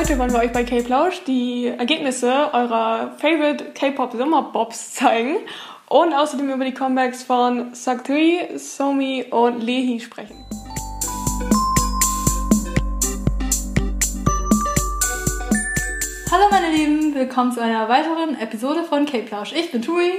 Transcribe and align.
Heute 0.00 0.18
wollen 0.18 0.32
wir 0.32 0.38
euch 0.38 0.52
bei 0.52 0.64
K-Plausch 0.64 1.24
die 1.26 1.66
Ergebnisse 1.66 2.32
eurer 2.54 3.18
Favorite 3.18 3.72
K-Pop 3.74 4.14
Sommerbobs 4.16 4.94
zeigen 4.94 5.36
und 5.90 6.14
außerdem 6.14 6.48
über 6.48 6.64
die 6.64 6.72
Comebacks 6.72 7.22
von 7.22 7.74
Saktui, 7.74 8.48
Somi 8.56 9.26
und 9.30 9.60
Lehi 9.60 10.00
sprechen. 10.00 10.42
Hallo 16.30 16.44
meine 16.50 16.70
Lieben, 16.74 17.14
willkommen 17.14 17.52
zu 17.52 17.60
einer 17.60 17.86
weiteren 17.90 18.40
Episode 18.40 18.84
von 18.84 19.04
K-Plausch. 19.04 19.52
Ich 19.52 19.70
bin 19.70 19.82
Tui. 19.82 20.12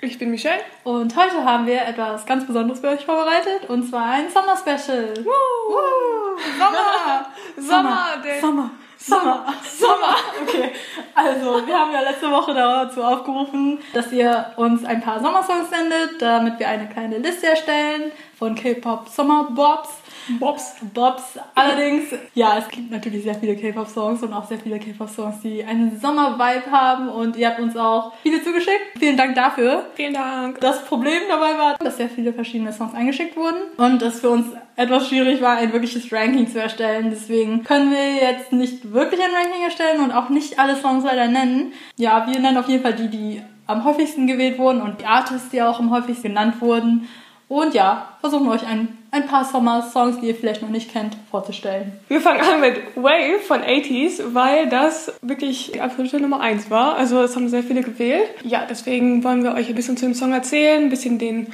Ich 0.00 0.18
bin 0.18 0.32
Michelle. 0.32 0.62
Und 0.82 1.16
heute 1.16 1.44
haben 1.44 1.68
wir 1.68 1.82
etwas 1.82 2.26
ganz 2.26 2.44
Besonderes 2.44 2.80
für 2.80 2.88
euch 2.88 3.06
vorbereitet 3.06 3.68
und 3.68 3.88
zwar 3.88 4.06
ein 4.06 4.30
Sommer-Special. 4.30 5.14
Woo! 5.18 5.30
Woo! 5.68 6.38
Sommer! 6.58 7.26
Sommer! 7.56 8.22
Der 8.24 8.40
Sommer! 8.40 8.70
Sommer! 8.98 9.54
Sommer! 9.62 10.16
Okay, 10.42 10.72
also 11.14 11.66
wir 11.66 11.78
haben 11.78 11.92
ja 11.92 12.00
letzte 12.00 12.30
Woche 12.30 12.52
dazu 12.52 13.02
aufgerufen, 13.02 13.78
dass 13.94 14.10
ihr 14.10 14.52
uns 14.56 14.84
ein 14.84 15.00
paar 15.00 15.20
Sommersongs 15.20 15.70
sendet, 15.70 16.20
damit 16.20 16.58
wir 16.58 16.68
eine 16.68 16.88
kleine 16.88 17.18
Liste 17.18 17.46
erstellen 17.46 18.10
von 18.36 18.56
K-Pop 18.56 19.08
Sommerbobs. 19.08 19.88
Bobs. 20.38 20.76
Bobs. 20.94 21.38
Allerdings, 21.54 22.04
ja, 22.34 22.58
es 22.58 22.68
gibt 22.68 22.90
natürlich 22.90 23.22
sehr 23.22 23.34
viele 23.34 23.56
K-Pop-Songs 23.56 24.22
und 24.22 24.32
auch 24.32 24.46
sehr 24.46 24.58
viele 24.58 24.78
K-Pop-Songs, 24.78 25.40
die 25.42 25.64
einen 25.64 25.98
Sommer-Vibe 25.98 26.70
haben 26.70 27.08
und 27.08 27.36
ihr 27.36 27.48
habt 27.48 27.60
uns 27.60 27.76
auch 27.76 28.12
viele 28.22 28.42
zugeschickt. 28.42 28.98
Vielen 28.98 29.16
Dank 29.16 29.34
dafür. 29.34 29.86
Vielen 29.94 30.14
Dank. 30.14 30.60
Das 30.60 30.84
Problem 30.84 31.22
dabei 31.28 31.58
war, 31.58 31.76
dass 31.78 31.96
sehr 31.96 32.08
viele 32.08 32.32
verschiedene 32.32 32.72
Songs 32.72 32.94
eingeschickt 32.94 33.36
wurden 33.36 33.58
und 33.76 34.02
es 34.02 34.20
für 34.20 34.30
uns 34.30 34.46
etwas 34.76 35.08
schwierig 35.08 35.40
war, 35.40 35.56
ein 35.56 35.72
wirkliches 35.72 36.12
Ranking 36.12 36.48
zu 36.48 36.60
erstellen. 36.60 37.10
Deswegen 37.10 37.64
können 37.64 37.90
wir 37.90 38.14
jetzt 38.14 38.52
nicht 38.52 38.92
wirklich 38.92 39.20
ein 39.20 39.34
Ranking 39.34 39.64
erstellen 39.64 40.02
und 40.02 40.12
auch 40.12 40.28
nicht 40.28 40.58
alle 40.58 40.76
Songs 40.76 41.04
leider 41.04 41.26
nennen. 41.26 41.72
Ja, 41.96 42.26
wir 42.26 42.38
nennen 42.38 42.56
auf 42.56 42.68
jeden 42.68 42.82
Fall 42.82 42.94
die, 42.94 43.08
die 43.08 43.42
am 43.66 43.84
häufigsten 43.84 44.26
gewählt 44.26 44.58
wurden 44.58 44.80
und 44.80 45.00
die 45.00 45.06
Artists, 45.06 45.50
die 45.50 45.62
auch 45.62 45.78
am 45.78 45.90
häufigsten 45.90 46.28
genannt 46.28 46.60
wurden. 46.60 47.08
Und 47.48 47.72
ja, 47.72 48.08
versuchen 48.20 48.46
euch 48.48 48.66
ein, 48.66 48.98
ein 49.10 49.26
paar 49.26 49.44
Sommer-Songs, 49.44 50.20
die 50.20 50.26
ihr 50.26 50.34
vielleicht 50.34 50.60
noch 50.60 50.68
nicht 50.68 50.92
kennt, 50.92 51.16
vorzustellen. 51.30 51.92
Wir 52.08 52.20
fangen 52.20 52.40
an 52.40 52.60
mit 52.60 52.76
Wave 52.94 53.38
von 53.46 53.62
80s, 53.62 54.34
weil 54.34 54.68
das 54.68 55.12
wirklich 55.22 55.72
die 55.72 55.80
absolute 55.80 56.20
Nummer 56.20 56.40
1 56.40 56.70
war. 56.70 56.96
Also 56.96 57.22
es 57.22 57.34
haben 57.34 57.48
sehr 57.48 57.62
viele 57.62 57.82
gewählt. 57.82 58.28
Ja, 58.44 58.66
deswegen 58.68 59.24
wollen 59.24 59.44
wir 59.44 59.54
euch 59.54 59.68
ein 59.68 59.74
bisschen 59.74 59.96
zu 59.96 60.04
dem 60.04 60.14
Song 60.14 60.32
erzählen, 60.32 60.84
ein 60.84 60.90
bisschen 60.90 61.18
den 61.18 61.46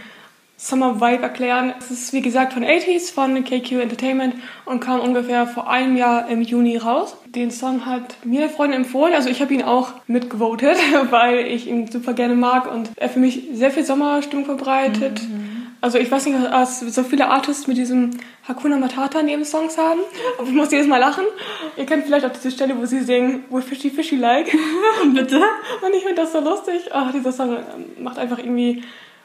Summer 0.56 1.00
Vibe 1.00 1.22
erklären. 1.22 1.74
Es 1.78 1.90
ist 1.90 2.12
wie 2.12 2.22
gesagt 2.22 2.54
von 2.54 2.64
80s, 2.64 3.12
von 3.12 3.44
KQ 3.44 3.82
Entertainment 3.82 4.34
und 4.64 4.80
kam 4.80 5.00
ungefähr 5.00 5.46
vor 5.46 5.68
einem 5.68 5.96
Jahr 5.96 6.28
im 6.28 6.42
Juni 6.42 6.76
raus. 6.76 7.16
Den 7.26 7.50
Song 7.50 7.86
hat 7.86 8.16
mir 8.24 8.42
eine 8.42 8.50
Freundin 8.50 8.80
empfohlen, 8.80 9.14
also 9.14 9.28
ich 9.28 9.42
habe 9.42 9.52
ihn 9.52 9.62
auch 9.62 9.92
mitgevotet, 10.06 10.76
weil 11.10 11.46
ich 11.46 11.66
ihn 11.66 11.90
super 11.90 12.14
gerne 12.14 12.34
mag 12.34 12.72
und 12.72 12.90
er 12.96 13.08
für 13.08 13.18
mich 13.18 13.48
sehr 13.52 13.70
viel 13.70 13.84
Sommerstimmung 13.84 14.44
verbreitet. 14.44 15.20
Mhm. 15.22 15.53
Also 15.84 15.98
ich 15.98 16.10
weiß 16.10 16.24
nicht, 16.24 16.38
was 16.50 16.80
so 16.80 17.02
viele 17.02 17.28
Artists 17.28 17.66
mit 17.66 17.76
diesem 17.76 18.12
Hakuna 18.48 18.78
Matata 18.78 19.22
neben 19.22 19.44
Songs 19.44 19.76
haben, 19.76 20.00
aber 20.38 20.48
ich 20.48 20.54
muss 20.54 20.72
jedes 20.72 20.86
Mal 20.86 20.96
lachen. 20.96 21.26
Ihr 21.76 21.84
kennt 21.84 22.06
vielleicht 22.06 22.24
auch 22.24 22.32
diese 22.32 22.50
Stelle, 22.50 22.74
wo 22.78 22.86
sie 22.86 23.02
singen, 23.02 23.44
wo 23.50 23.60
fishy 23.60 23.90
fishy 23.90 24.16
like. 24.16 24.46
Bitte? 25.14 25.42
Und 25.82 25.94
ich 25.94 26.02
finde 26.02 26.22
das 26.22 26.32
so 26.32 26.40
lustig. 26.40 26.88
Ach, 26.90 27.12
dieser 27.12 27.32
Song 27.32 27.58
macht 27.98 28.18
einfach 28.18 28.38
irgendwie 28.38 28.82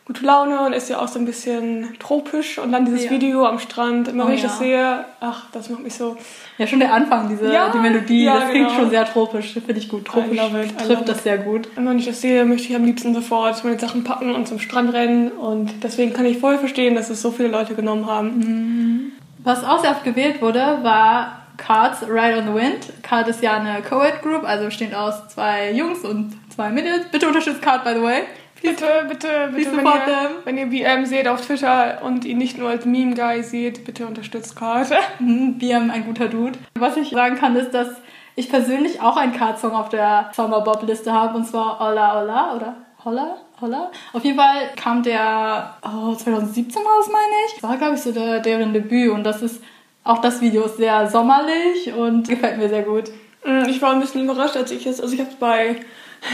gute 0.10 0.26
Laune 0.26 0.66
und 0.66 0.74
ist 0.74 0.90
ja 0.90 0.98
auch 1.00 1.08
so 1.08 1.20
ein 1.20 1.26
bisschen 1.26 1.96
tropisch. 2.00 2.58
Und 2.58 2.72
dann 2.72 2.84
dieses 2.84 3.06
ja. 3.06 3.12
Video 3.12 3.46
am 3.46 3.60
Strand, 3.60 4.08
immer 4.08 4.24
oh, 4.24 4.28
wenn 4.28 4.34
ich 4.34 4.42
ja. 4.42 4.48
das 4.48 4.58
sehe, 4.58 5.06
ach, 5.20 5.44
das 5.52 5.70
macht 5.70 5.84
mich 5.84 5.94
so. 5.94 6.18
Ja, 6.58 6.66
schon 6.66 6.80
der 6.80 6.92
Anfang, 6.92 7.30
diese 7.30 7.54
ja, 7.54 7.70
die 7.70 7.78
Melodie, 7.78 8.26
das 8.26 8.40
genau. 8.40 8.50
klingt 8.50 8.72
schon 8.72 8.90
sehr 8.90 9.06
tropisch. 9.06 9.54
Finde 9.54 9.74
ich 9.74 9.88
gut. 9.88 10.06
Tropisch 10.06 10.40
it, 10.40 10.78
trifft 10.80 11.08
das 11.08 11.22
sehr 11.22 11.38
gut. 11.38 11.70
Immer 11.78 11.92
wenn 11.92 12.00
ich 12.00 12.08
das 12.08 12.22
sehe, 12.22 12.44
möchte 12.44 12.70
ich 12.70 12.76
am 12.76 12.86
liebsten 12.86 13.14
sofort 13.14 13.64
meine 13.64 13.78
Sachen 13.78 14.04
packen 14.04 14.34
und 14.34 14.48
zum 14.48 14.58
Strand 14.58 14.94
rennen. 14.94 15.30
Und 15.30 15.84
deswegen 15.84 16.12
kann 16.12 16.26
ich 16.26 16.40
voll 16.40 16.58
verstehen, 16.58 16.96
dass 16.96 17.12
es 17.12 17.22
so 17.22 17.30
viele 17.30 17.50
Leute 17.50 17.76
genommen 17.76 18.08
haben. 18.08 18.40
Mhm. 18.40 19.12
Was 19.44 19.64
auch 19.64 19.80
sehr 19.80 19.92
oft 19.92 20.04
gewählt 20.04 20.42
wurde, 20.42 20.80
war 20.82 21.44
Cards 21.58 22.02
Ride 22.02 22.40
on 22.40 22.48
the 22.48 22.54
Wind. 22.56 23.04
Card 23.04 23.28
ist 23.28 23.44
ja 23.44 23.58
eine 23.58 23.84
Co-Ed 23.84 24.24
Group, 24.24 24.44
also 24.44 24.66
besteht 24.66 24.96
aus 24.96 25.28
zwei 25.28 25.72
Jungs 25.72 26.00
und 26.00 26.36
zwei 26.50 26.72
Mädels. 26.72 27.06
Bitte 27.12 27.28
unterstützt 27.28 27.62
Card, 27.62 27.84
by 27.84 27.92
the 27.94 28.02
way. 28.02 28.24
Bitte, 28.62 28.86
bitte, 29.08 29.50
bitte, 29.56 29.78
wenn 29.78 29.86
ihr, 29.86 30.32
wenn 30.44 30.58
ihr 30.58 30.66
BM 30.68 31.06
seht 31.06 31.28
auf 31.28 31.46
Twitter 31.46 32.02
und 32.04 32.26
ihn 32.26 32.38
nicht 32.38 32.58
nur 32.58 32.70
als 32.70 32.86
Meme-Guy 32.86 33.44
seht, 33.44 33.86
bitte 33.86 34.06
unterstützt 34.06 34.56
Card. 34.56 34.90
Mhm, 35.20 35.58
BM, 35.58 35.92
ein 35.92 36.06
guter 36.06 36.28
Dude. 36.28 36.58
Was 36.76 36.98
ich 36.98 37.10
sagen 37.10 37.36
kann, 37.36 37.56
ist, 37.56 37.72
dass 37.72 37.90
ich 38.36 38.50
persönlich 38.50 39.02
auch 39.02 39.18
einen 39.18 39.34
Card-Song 39.34 39.74
auf 39.74 39.90
der 39.90 40.32
Summer 40.34 40.62
Bob-Liste 40.62 41.12
habe, 41.12 41.38
und 41.38 41.46
zwar 41.46 41.80
Hola 41.80 42.22
Hola 42.22 42.56
oder 42.56 42.76
Holla? 43.04 43.38
Holla? 43.62 43.92
Auf 44.14 44.24
jeden 44.24 44.38
Fall 44.38 44.70
kam 44.76 45.04
der 45.04 45.76
oh, 45.84 46.14
2017 46.14 46.82
raus, 46.82 47.10
meine 47.12 47.36
ich. 47.48 47.64
War, 47.64 47.78
glaube 47.78 47.96
ich, 47.96 48.02
so 48.02 48.12
der, 48.12 48.40
deren 48.40 48.74
Debüt 48.74 49.12
und 49.12 49.24
das 49.24 49.42
ist, 49.42 49.62
auch 50.04 50.20
das 50.20 50.42
Video 50.42 50.64
ist 50.64 50.78
sehr 50.78 51.10
sommerlich 51.10 51.94
und 51.94 52.28
gefällt 52.28 52.58
mir 52.58 52.70
sehr 52.70 52.84
gut. 52.84 53.10
Mm, 53.44 53.68
ich 53.68 53.82
war 53.82 53.92
ein 53.94 54.00
bisschen 54.00 54.24
überrascht, 54.24 54.56
als 54.56 54.72
ich 54.72 54.86
es, 54.86 55.02
also 55.02 55.14
ich 55.14 55.20
habe 55.20 55.30
es 55.30 55.36
bei 55.36 55.78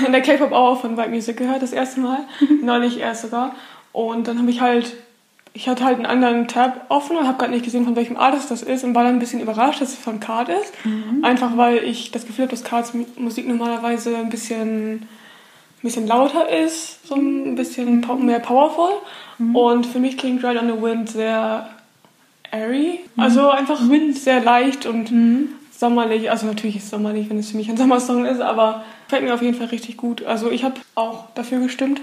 in 0.06 0.12
der 0.12 0.22
K-Pop 0.22 0.52
Hour 0.52 0.78
von 0.78 0.98
White 0.98 1.10
Music 1.10 1.38
gehört, 1.38 1.62
das 1.62 1.74
erste 1.74 2.00
Mal. 2.00 2.20
Neulich 2.62 3.00
erst 3.00 3.24
sogar. 3.24 3.56
Und 3.92 4.28
dann 4.28 4.40
habe 4.40 4.52
ich 4.52 4.60
halt, 4.62 4.94
ich 5.54 5.70
hatte 5.70 5.86
halt 5.86 5.96
einen 5.96 6.06
anderen 6.06 6.48
Tab 6.48 6.86
offen 6.90 7.16
und 7.16 7.28
habe 7.28 7.38
gerade 7.38 7.52
nicht 7.52 7.64
gesehen, 7.64 7.86
von 7.86 7.96
welchem 7.96 8.18
Artist 8.18 8.52
das 8.52 8.62
ist 8.62 8.84
und 8.84 8.94
war 8.94 9.04
dann 9.04 9.14
ein 9.14 9.20
bisschen 9.20 9.40
überrascht, 9.40 9.82
dass 9.82 9.94
es 9.94 10.00
von 10.00 10.20
Card 10.20 10.50
ist. 10.50 10.74
Mhm. 10.84 11.24
Einfach 11.24 11.56
weil 11.56 11.78
ich 11.84 12.12
das 12.12 12.26
Gefühl 12.26 12.44
habe, 12.44 12.52
dass 12.52 12.64
Cards 12.64 12.94
Musik 13.18 13.48
normalerweise 13.48 14.18
ein 14.18 14.30
bisschen, 14.30 14.94
ein 14.96 15.08
bisschen 15.82 16.08
lauter 16.08 16.50
ist, 16.50 17.08
so 17.08 17.16
ein 17.16 17.56
bisschen 17.56 18.06
mehr 18.26 18.40
powerful. 18.40 18.92
Mhm. 19.38 19.56
Und 19.56 19.86
für 19.86 20.00
mich 20.00 20.18
klingt 20.18 20.44
Ride 20.44 20.60
on 20.60 20.68
the 20.68 20.82
Wind 20.82 21.10
sehr 21.10 21.70
airy. 22.52 23.00
Mhm. 23.16 23.24
Also 23.24 23.50
einfach 23.50 23.88
Wind 23.90 24.18
sehr 24.18 24.42
leicht 24.42 24.86
und 24.86 25.12
mhm. 25.12 25.50
sommerlich. 25.72 26.30
Also 26.32 26.48
natürlich 26.48 26.78
ist 26.78 26.86
es 26.86 26.90
sommerlich, 26.90 27.30
wenn 27.30 27.40
es 27.40 27.52
für 27.52 27.58
mich 27.58 27.70
ein 27.70 27.78
Sommersong 27.78 28.26
ist, 28.26 28.42
aber 28.42 28.84
Fällt 29.08 29.24
mir 29.24 29.34
auf 29.34 29.42
jeden 29.42 29.56
Fall 29.56 29.68
richtig 29.68 29.98
gut. 29.98 30.24
Also 30.26 30.50
ich 30.50 30.64
habe 30.64 30.76
auch 30.96 31.26
dafür 31.36 31.60
gestimmt, 31.60 32.02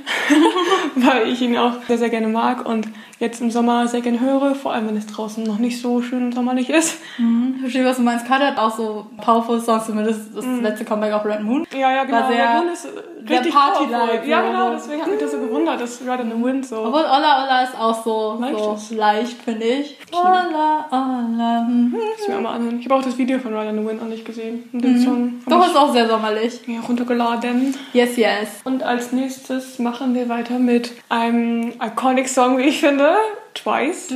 weil 0.95 1.29
ich 1.29 1.43
ihn 1.43 1.57
auch 1.57 1.75
sehr, 1.89 1.99
sehr 1.99 2.11
gerne 2.11 2.29
mag 2.29 2.65
und 2.65 2.87
jetzt 3.19 3.41
im 3.41 3.51
Sommer 3.51 3.87
sehr 3.89 4.01
gerne 4.01 4.21
höre, 4.21 4.55
vor 4.55 4.73
allem 4.73 4.89
wenn 4.89 4.97
es 4.97 5.07
draußen 5.07 5.45
noch 5.45 5.59
nicht 5.59 5.81
so 5.81 6.03
schön 6.03 6.33
sommerlich 6.33 6.71
ist. 6.71 6.99
Mhm. 7.19 7.57
Verstehe, 7.61 7.85
was 7.85 7.97
du 7.97 8.03
meinst. 8.03 8.27
Carter 8.27 8.49
hat 8.49 8.59
auch 8.59 8.77
so 8.77 9.07
powerful 9.21 9.61
Songs, 9.61 9.87
zumindest 9.87 10.37
das 10.37 10.45
mhm. 10.45 10.63
letzte 10.63 10.85
Comeback 10.85 11.13
auf 11.13 11.25
Red 11.25 11.43
Moon. 11.43 11.65
Ja, 11.73 11.93
ja, 11.93 12.05
genau. 12.05 12.19
War 12.19 12.29
sehr, 12.29 12.49
Red 12.49 12.65
Moon 12.65 12.73
ist 12.73 12.89
richtig 13.29 13.55
party-like. 13.55 14.27
Ja, 14.27 14.43
genau, 14.43 14.71
deswegen 14.73 15.03
hat 15.03 15.11
mich 15.11 15.21
das 15.21 15.33
so 15.33 15.39
gewundert, 15.39 15.81
dass 15.81 16.01
Red 16.05 16.21
in 16.21 16.31
the 16.31 16.45
Wind 16.45 16.67
so... 16.67 16.79
Obwohl 16.79 17.03
Olla 17.03 17.45
Olla 17.45 17.63
ist 17.63 17.79
auch 17.79 18.05
so 18.05 18.39
leicht, 18.41 18.59
so 18.59 18.95
leicht 18.97 19.43
finde 19.43 19.65
ich. 19.65 19.99
Olla 20.13 20.87
Olla. 20.91 21.61
Mhm. 21.63 21.97
Ich 22.21 22.29
mir 22.29 22.37
auch 22.37 22.41
mal 22.41 22.55
anhören. 22.55 22.81
Ich 22.81 22.87
habe 22.87 22.97
auch 22.97 23.05
das 23.05 23.17
Video 23.19 23.39
von 23.39 23.57
Red 23.57 23.71
in 23.71 23.83
the 23.83 23.89
Wind 23.89 24.01
noch 24.01 24.09
nicht 24.09 24.25
gesehen. 24.25 24.69
Den 24.73 24.95
mhm. 24.95 25.05
Song. 25.05 25.35
Doch, 25.47 25.67
ist 25.67 25.77
auch 25.77 25.93
sehr 25.93 26.09
sommerlich. 26.09 26.61
Ja, 26.67 26.81
runtergeladen. 27.03 27.75
Yes, 27.93 28.17
yes. 28.17 28.49
Und 28.65 28.83
als 28.83 29.13
nächstes 29.13 29.79
machen 29.79 30.15
wir 30.15 30.29
weiter 30.29 30.59
mit 30.59 30.93
einem 31.09 31.73
iconic 31.83 32.29
Song, 32.29 32.59
wie 32.59 32.63
ich 32.63 32.81
finde. 32.81 33.17
Twice. 33.55 34.09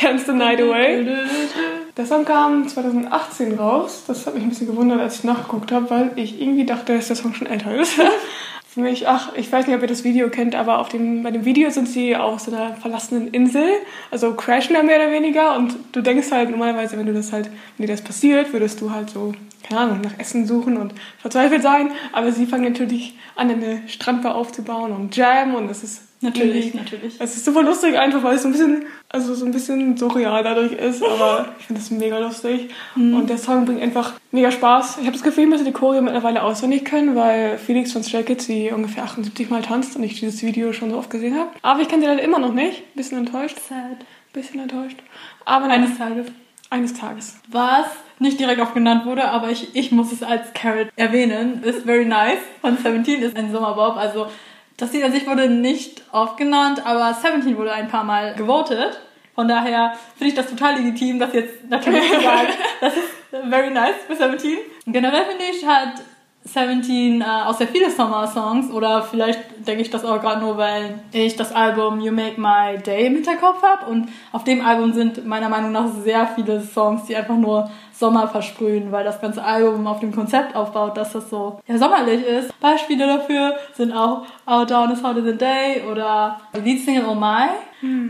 Dance 0.00 0.24
the 0.26 0.32
Night 0.32 0.60
Away. 0.60 1.06
Der 1.96 2.06
Song 2.06 2.24
kam 2.24 2.66
2018 2.66 3.58
raus. 3.58 4.04
Das 4.06 4.26
hat 4.26 4.34
mich 4.34 4.42
ein 4.42 4.48
bisschen 4.48 4.68
gewundert, 4.68 5.00
als 5.00 5.16
ich 5.16 5.24
nachgeguckt 5.24 5.72
habe, 5.72 5.90
weil 5.90 6.12
ich 6.16 6.40
irgendwie 6.40 6.64
dachte, 6.64 6.96
dass 6.96 7.08
der 7.08 7.16
Song 7.16 7.34
schon 7.34 7.46
älter 7.46 7.74
ist. 7.74 7.98
Für 8.72 8.82
mich, 8.82 9.08
ach, 9.08 9.34
ich 9.34 9.50
weiß 9.50 9.66
nicht, 9.66 9.74
ob 9.74 9.82
ihr 9.82 9.88
das 9.88 10.04
Video 10.04 10.28
kennt, 10.30 10.54
aber 10.54 10.78
auf 10.78 10.88
dem, 10.88 11.24
bei 11.24 11.32
dem 11.32 11.44
Video 11.44 11.70
sind 11.70 11.88
sie 11.88 12.14
auf 12.14 12.38
so 12.38 12.54
einer 12.54 12.76
verlassenen 12.76 13.26
Insel, 13.26 13.68
also 14.12 14.34
crashen 14.34 14.74
da 14.74 14.84
mehr 14.84 15.00
oder 15.00 15.10
weniger. 15.10 15.56
Und 15.56 15.74
du 15.90 16.00
denkst 16.00 16.30
halt 16.30 16.50
normalerweise, 16.50 16.96
wenn 16.96 17.06
du 17.06 17.12
das 17.12 17.32
halt, 17.32 17.50
wenn 17.76 17.88
dir 17.88 17.92
das 17.92 18.02
passiert, 18.02 18.52
würdest 18.52 18.80
du 18.80 18.92
halt 18.92 19.10
so, 19.10 19.32
keine 19.64 19.80
Ahnung, 19.80 20.00
nach 20.02 20.16
Essen 20.20 20.46
suchen 20.46 20.76
und 20.76 20.94
verzweifelt 21.18 21.62
sein, 21.62 21.90
aber 22.12 22.30
sie 22.30 22.46
fangen 22.46 22.72
natürlich 22.72 23.18
an, 23.34 23.50
eine 23.50 23.82
Strandbar 23.88 24.36
aufzubauen 24.36 24.92
und 24.92 25.16
jammen 25.16 25.56
und 25.56 25.66
das 25.66 25.82
ist 25.82 26.02
Natürlich, 26.22 26.74
natürlich. 26.74 27.14
Es 27.18 27.34
ist 27.34 27.46
super 27.46 27.62
lustig 27.62 27.98
einfach, 27.98 28.22
weil 28.22 28.36
es 28.36 28.42
so 28.42 28.48
ein 28.48 28.52
bisschen, 28.52 28.84
also 29.08 29.34
so 29.34 29.46
ein 29.46 29.52
bisschen 29.52 29.96
surreal 29.96 30.42
dadurch 30.42 30.72
ist, 30.72 31.02
aber 31.02 31.54
ich 31.58 31.66
finde 31.66 31.80
es 31.80 31.90
mega 31.90 32.18
lustig. 32.18 32.70
Mhm. 32.94 33.14
Und 33.14 33.30
der 33.30 33.38
Song 33.38 33.64
bringt 33.64 33.80
einfach 33.80 34.14
mega 34.30 34.50
Spaß. 34.50 34.98
Ich 34.98 35.04
habe 35.04 35.12
das 35.12 35.22
Gefühl, 35.22 35.44
ich 35.44 35.50
müsste 35.50 35.64
die 35.64 35.72
Choreo 35.72 36.02
mittlerweile 36.02 36.42
auswendig 36.42 36.84
können, 36.84 37.16
weil 37.16 37.56
Felix 37.56 37.92
von 37.92 38.02
Stray 38.02 38.22
Kids 38.22 38.44
sie 38.44 38.70
ungefähr 38.70 39.04
78 39.04 39.48
Mal 39.48 39.62
tanzt 39.62 39.96
und 39.96 40.02
ich 40.02 40.20
dieses 40.20 40.42
Video 40.42 40.74
schon 40.74 40.90
so 40.90 40.98
oft 40.98 41.08
gesehen 41.08 41.38
habe. 41.38 41.50
Aber 41.62 41.80
ich 41.80 41.88
kenne 41.88 42.02
sie 42.02 42.08
leider 42.08 42.22
immer 42.22 42.38
noch 42.38 42.52
nicht. 42.52 42.94
Bisschen 42.94 43.18
enttäuscht. 43.18 43.56
Sad. 43.66 44.04
Bisschen 44.34 44.60
enttäuscht. 44.60 44.98
Aber 45.46 45.66
eines 45.66 45.96
Tages. 45.96 46.26
Eines 46.68 46.94
Tages. 46.94 47.38
Was 47.48 47.86
nicht 48.20 48.38
direkt 48.38 48.60
auch 48.60 48.74
genannt 48.74 49.06
wurde, 49.06 49.24
aber 49.24 49.50
ich, 49.50 49.74
ich 49.74 49.90
muss 49.90 50.12
es 50.12 50.22
als 50.22 50.52
Carrot 50.52 50.88
erwähnen, 50.94 51.64
ist 51.64 51.84
Very 51.84 52.04
Nice 52.04 52.38
von 52.60 52.76
17, 52.76 53.22
ist 53.22 53.36
ein 53.36 53.50
Sommerbob. 53.50 53.96
Also 53.96 54.26
das 54.80 54.92
Lied 54.92 55.04
an 55.04 55.12
sich 55.12 55.26
wurde 55.26 55.48
nicht 55.48 56.02
oft 56.12 56.36
genannt, 56.36 56.84
aber 56.84 57.14
Seventeen 57.14 57.56
wurde 57.56 57.72
ein 57.72 57.88
paar 57.88 58.04
Mal 58.04 58.34
gewotet. 58.34 59.00
Von 59.34 59.46
daher 59.46 59.92
finde 60.16 60.28
ich 60.30 60.34
das 60.34 60.48
total 60.48 60.76
legitim, 60.76 61.18
das 61.18 61.32
jetzt 61.32 61.68
natürlich 61.68 62.02
zu 62.10 62.20
sagen. 62.20 62.48
Das 62.80 62.96
ist 62.96 63.08
very 63.48 63.70
nice 63.70 63.94
für 64.06 64.16
17. 64.16 64.56
Generell 64.86 65.24
finde 65.26 65.44
ich, 65.50 65.66
hat 65.66 66.00
17 66.44 67.20
äh, 67.20 67.24
auch 67.24 67.54
sehr 67.54 67.68
viele 67.68 67.90
Sommer-Songs 67.90 68.70
oder 68.70 69.02
vielleicht 69.02 69.66
denke 69.66 69.82
ich 69.82 69.90
das 69.90 70.04
auch 70.04 70.20
gerade 70.20 70.40
nur, 70.40 70.56
weil 70.56 71.00
ich 71.12 71.36
das 71.36 71.52
Album 71.52 72.00
You 72.00 72.12
Make 72.12 72.40
My 72.40 72.78
Day 72.78 73.06
im 73.06 73.16
Hinterkopf 73.16 73.62
habe 73.62 73.90
und 73.90 74.08
auf 74.32 74.44
dem 74.44 74.64
Album 74.64 74.94
sind 74.94 75.26
meiner 75.26 75.50
Meinung 75.50 75.72
nach 75.72 75.88
sehr 76.02 76.26
viele 76.34 76.62
Songs, 76.62 77.04
die 77.04 77.14
einfach 77.14 77.36
nur 77.36 77.70
Sommer 78.00 78.26
versprühen, 78.26 78.90
weil 78.90 79.04
das 79.04 79.20
ganze 79.20 79.44
Album 79.44 79.86
auf 79.86 80.00
dem 80.00 80.12
Konzept 80.12 80.56
aufbaut, 80.56 80.96
dass 80.96 81.12
das 81.12 81.30
so 81.30 81.60
ja, 81.68 81.78
sommerlich 81.78 82.24
ist. 82.26 82.58
Beispiele 82.60 83.06
dafür 83.06 83.54
sind 83.74 83.92
auch 83.92 84.24
Out 84.46 84.70
Down 84.70 84.90
is 84.90 85.02
Hotter 85.04 85.24
Than 85.24 85.38
Day 85.38 85.82
oder 85.90 86.40
die 86.56 86.60
Leadsingle 86.60 87.04
Oh 87.08 87.14
My 87.14 87.48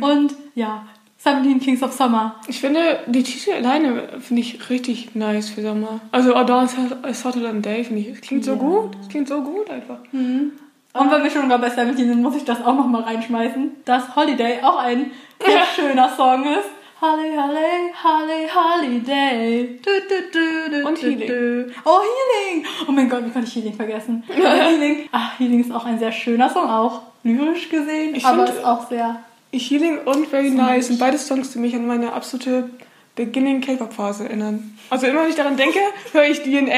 und 0.00 0.34
ja, 0.54 0.84
17 1.18 1.60
Kings 1.60 1.82
of 1.82 1.92
Summer. 1.92 2.36
Ich 2.48 2.60
finde, 2.60 3.00
die 3.06 3.22
Titel 3.22 3.50
alleine 3.52 4.04
finde 4.20 4.40
ich 4.40 4.70
richtig 4.70 5.14
nice 5.14 5.50
für 5.50 5.60
Sommer. 5.60 6.00
Also 6.12 6.34
Adon 6.34 6.64
is 7.10 7.24
Hotter 7.24 7.42
Than 7.42 7.60
Day 7.60 7.84
finde 7.84 8.00
ich. 8.00 8.08
Es 8.08 8.20
klingt 8.22 8.44
so 8.44 8.52
Ja. 8.52 8.56
gut. 8.56 8.96
Es 9.02 9.08
klingt 9.08 9.28
so 9.28 9.42
gut 9.42 9.68
einfach. 9.68 9.98
Und 10.12 11.10
wenn 11.10 11.22
wir 11.22 11.30
schon 11.30 11.48
gerade 11.48 11.60
bei 11.62 11.68
17 11.68 11.96
sind, 12.08 12.22
muss 12.22 12.36
ich 12.36 12.44
das 12.44 12.60
auch 12.64 12.74
nochmal 12.74 13.02
reinschmeißen, 13.02 13.70
dass 13.84 14.16
Holiday 14.16 14.62
auch 14.62 14.78
ein 14.78 15.10
sehr 15.44 15.62
schöner 15.76 16.08
Song 16.16 16.44
ist. 16.44 16.68
Holly, 17.00 17.34
Holly, 17.34 17.92
Holly, 18.04 18.46
Holiday. 18.54 19.78
Du, 19.82 19.90
du, 20.08 20.30
du, 20.32 20.70
du, 20.82 20.86
Und 20.88 20.98
Healing. 21.02 21.28
Du. 21.28 21.72
Oh, 21.86 22.00
Healing. 22.00 22.66
Oh 22.86 22.92
mein 22.92 23.08
Gott, 23.08 23.24
wie 23.24 23.30
konnte 23.30 23.48
ich 23.48 23.54
Healing 23.56 23.74
vergessen? 23.74 24.22
Healing, 24.28 25.08
ach, 25.10 25.38
Healing 25.38 25.60
ist 25.60 25.72
auch 25.72 25.86
ein 25.86 25.98
sehr 25.98 26.12
schöner 26.12 26.50
Song, 26.50 26.68
auch 26.68 27.00
lyrisch 27.22 27.70
gesehen, 27.70 28.14
Ich 28.14 28.24
aber 28.26 28.46
find- 28.46 28.58
ist 28.58 28.64
auch 28.64 28.88
sehr... 28.88 29.16
Healing 29.52 29.98
und 30.04 30.26
Very 30.28 30.50
Nice 30.50 30.88
sind 30.88 31.00
beide 31.00 31.18
Songs, 31.18 31.50
die 31.52 31.58
mich 31.58 31.74
an 31.74 31.86
meine 31.86 32.12
absolute 32.12 32.70
Beginning 33.16 33.60
K-Pop-Phase 33.62 34.24
erinnern. 34.26 34.78
Also 34.90 35.06
immer, 35.06 35.22
wenn 35.22 35.30
ich 35.30 35.34
daran 35.34 35.56
denke, 35.56 35.78
höre 36.12 36.24
ich 36.24 36.42
DNA, 36.42 36.70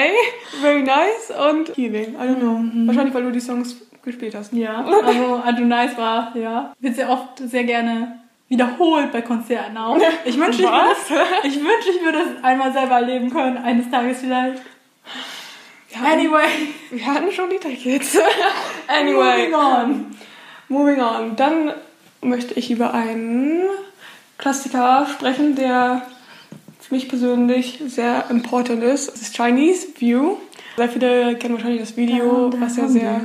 Very 0.62 0.82
Nice 0.82 1.32
und 1.50 1.76
Healing. 1.76 2.14
I 2.14 2.18
don't 2.28 2.36
know. 2.36 2.60
Wahrscheinlich, 2.86 3.12
weil 3.12 3.24
du 3.24 3.30
die 3.32 3.40
Songs 3.40 3.76
gespielt 4.02 4.34
hast. 4.34 4.52
Ja, 4.54 4.84
also 4.84 5.42
Adonais 5.44 5.96
war, 5.98 6.34
ja, 6.36 6.72
wird 6.80 6.94
sehr 6.96 7.10
oft 7.10 7.38
sehr 7.38 7.64
gerne 7.64 8.21
wiederholt 8.52 9.10
bei 9.10 9.22
Konzerten 9.22 9.78
auch. 9.78 9.96
Ich 10.26 10.38
wünschte, 10.38 10.62
ich 10.62 10.68
würde 10.68 11.24
ich 11.42 11.56
wünschte, 11.56 11.90
ich 11.96 12.04
würde 12.04 12.18
es 12.18 12.44
einmal 12.44 12.70
selber 12.70 12.96
erleben 12.96 13.30
können, 13.30 13.56
eines 13.56 13.90
Tages 13.90 14.18
vielleicht. 14.20 14.62
Hatten, 15.94 16.20
Anyway, 16.20 16.48
wir 16.90 17.06
hatten 17.06 17.32
schon 17.32 17.48
die 17.48 17.56
Tickets. 17.56 18.18
anyway. 18.88 19.48
moving 19.48 19.54
on. 19.54 20.06
Moving 20.68 21.00
on. 21.00 21.36
Dann 21.36 21.72
möchte 22.20 22.54
ich 22.54 22.70
über 22.70 22.92
einen 22.92 23.62
Klassiker 24.36 25.06
sprechen, 25.10 25.54
der 25.54 26.02
für 26.80 26.94
mich 26.94 27.08
persönlich 27.08 27.80
sehr 27.86 28.26
important 28.30 28.82
ist. 28.82 29.08
Das 29.12 29.22
ist 29.22 29.34
Chinese 29.34 29.88
View. 29.98 30.36
Sehr 30.76 30.88
viele 30.88 31.36
kennen 31.36 31.54
wahrscheinlich 31.54 31.80
das 31.80 31.96
Video, 31.96 32.52
was 32.58 32.76
ja 32.76 32.88
sehr... 32.88 33.20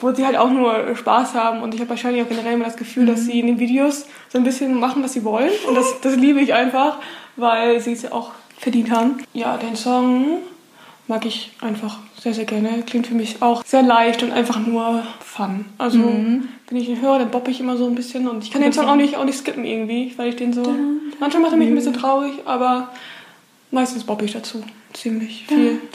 wo 0.00 0.12
sie 0.12 0.24
halt 0.24 0.36
auch 0.36 0.50
nur 0.50 0.96
Spaß 0.96 1.34
haben 1.34 1.62
und 1.62 1.74
ich 1.74 1.80
habe 1.80 1.90
wahrscheinlich 1.90 2.22
auch 2.22 2.28
generell 2.28 2.54
immer 2.54 2.64
das 2.64 2.76
Gefühl, 2.76 3.06
dass 3.06 3.24
sie 3.24 3.40
in 3.40 3.46
den 3.46 3.58
Videos 3.58 4.06
so 4.28 4.38
ein 4.38 4.44
bisschen 4.44 4.78
machen, 4.78 5.02
was 5.02 5.12
sie 5.12 5.24
wollen 5.24 5.50
und 5.68 5.74
das, 5.74 6.00
das 6.00 6.16
liebe 6.16 6.40
ich 6.40 6.54
einfach, 6.54 6.98
weil 7.36 7.80
sie 7.80 7.92
es 7.92 8.02
ja 8.02 8.12
auch 8.12 8.32
verdient 8.58 8.90
haben. 8.90 9.22
Ja, 9.32 9.56
den 9.56 9.76
Song 9.76 10.38
mag 11.06 11.26
ich 11.26 11.50
einfach 11.60 11.98
sehr, 12.20 12.34
sehr 12.34 12.44
gerne. 12.44 12.82
Klingt 12.86 13.08
für 13.08 13.14
mich 13.14 13.42
auch 13.42 13.64
sehr 13.64 13.82
leicht 13.82 14.22
und 14.22 14.32
einfach 14.32 14.58
nur 14.58 15.02
Fun. 15.20 15.64
Also, 15.78 15.98
wenn 15.98 16.76
ich 16.76 16.88
ihn 16.88 17.00
höre, 17.00 17.18
dann 17.18 17.30
boppe 17.30 17.50
ich 17.50 17.60
immer 17.60 17.76
so 17.76 17.86
ein 17.86 17.94
bisschen 17.94 18.28
und 18.28 18.44
ich 18.44 18.50
kann 18.50 18.62
den 18.62 18.72
Song 18.72 18.86
auch 18.86 18.96
nicht, 18.96 19.16
auch 19.16 19.24
nicht 19.24 19.38
skippen 19.38 19.64
irgendwie, 19.64 20.12
weil 20.16 20.28
ich 20.28 20.36
den 20.36 20.52
so... 20.52 20.62
Manchmal 21.18 21.42
macht 21.42 21.52
er 21.52 21.58
mich 21.58 21.68
ein 21.68 21.74
bisschen 21.74 21.94
traurig, 21.94 22.32
aber 22.44 22.90
meistens 23.70 24.04
boppe 24.04 24.24
ich 24.24 24.32
dazu 24.32 24.62
ziemlich 24.92 25.46
viel. 25.46 25.80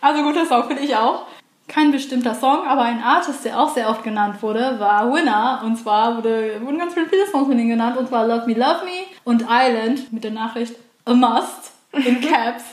Also 0.00 0.22
guter 0.22 0.44
Song 0.44 0.66
finde 0.66 0.82
ich 0.82 0.94
auch. 0.94 1.26
Kein 1.66 1.92
bestimmter 1.92 2.34
Song, 2.34 2.66
aber 2.66 2.82
ein 2.82 3.02
Artist, 3.02 3.44
der 3.44 3.58
auch 3.58 3.72
sehr 3.72 3.88
oft 3.88 4.04
genannt 4.04 4.42
wurde, 4.42 4.78
war 4.78 5.12
Winner. 5.12 5.62
Und 5.64 5.76
zwar 5.76 6.16
wurde, 6.16 6.60
wurden 6.62 6.78
ganz 6.78 6.94
viele 6.94 7.26
Songs 7.26 7.48
von 7.48 7.58
ihm 7.58 7.68
genannt. 7.68 7.96
Und 7.96 8.08
zwar 8.08 8.26
Love 8.26 8.46
Me, 8.46 8.52
Love 8.54 8.84
Me 8.84 9.06
und 9.24 9.46
Island 9.48 10.12
mit 10.12 10.24
der 10.24 10.32
Nachricht 10.32 10.76
A 11.04 11.14
Must 11.14 11.72
in 11.92 12.20
Caps. 12.28 12.64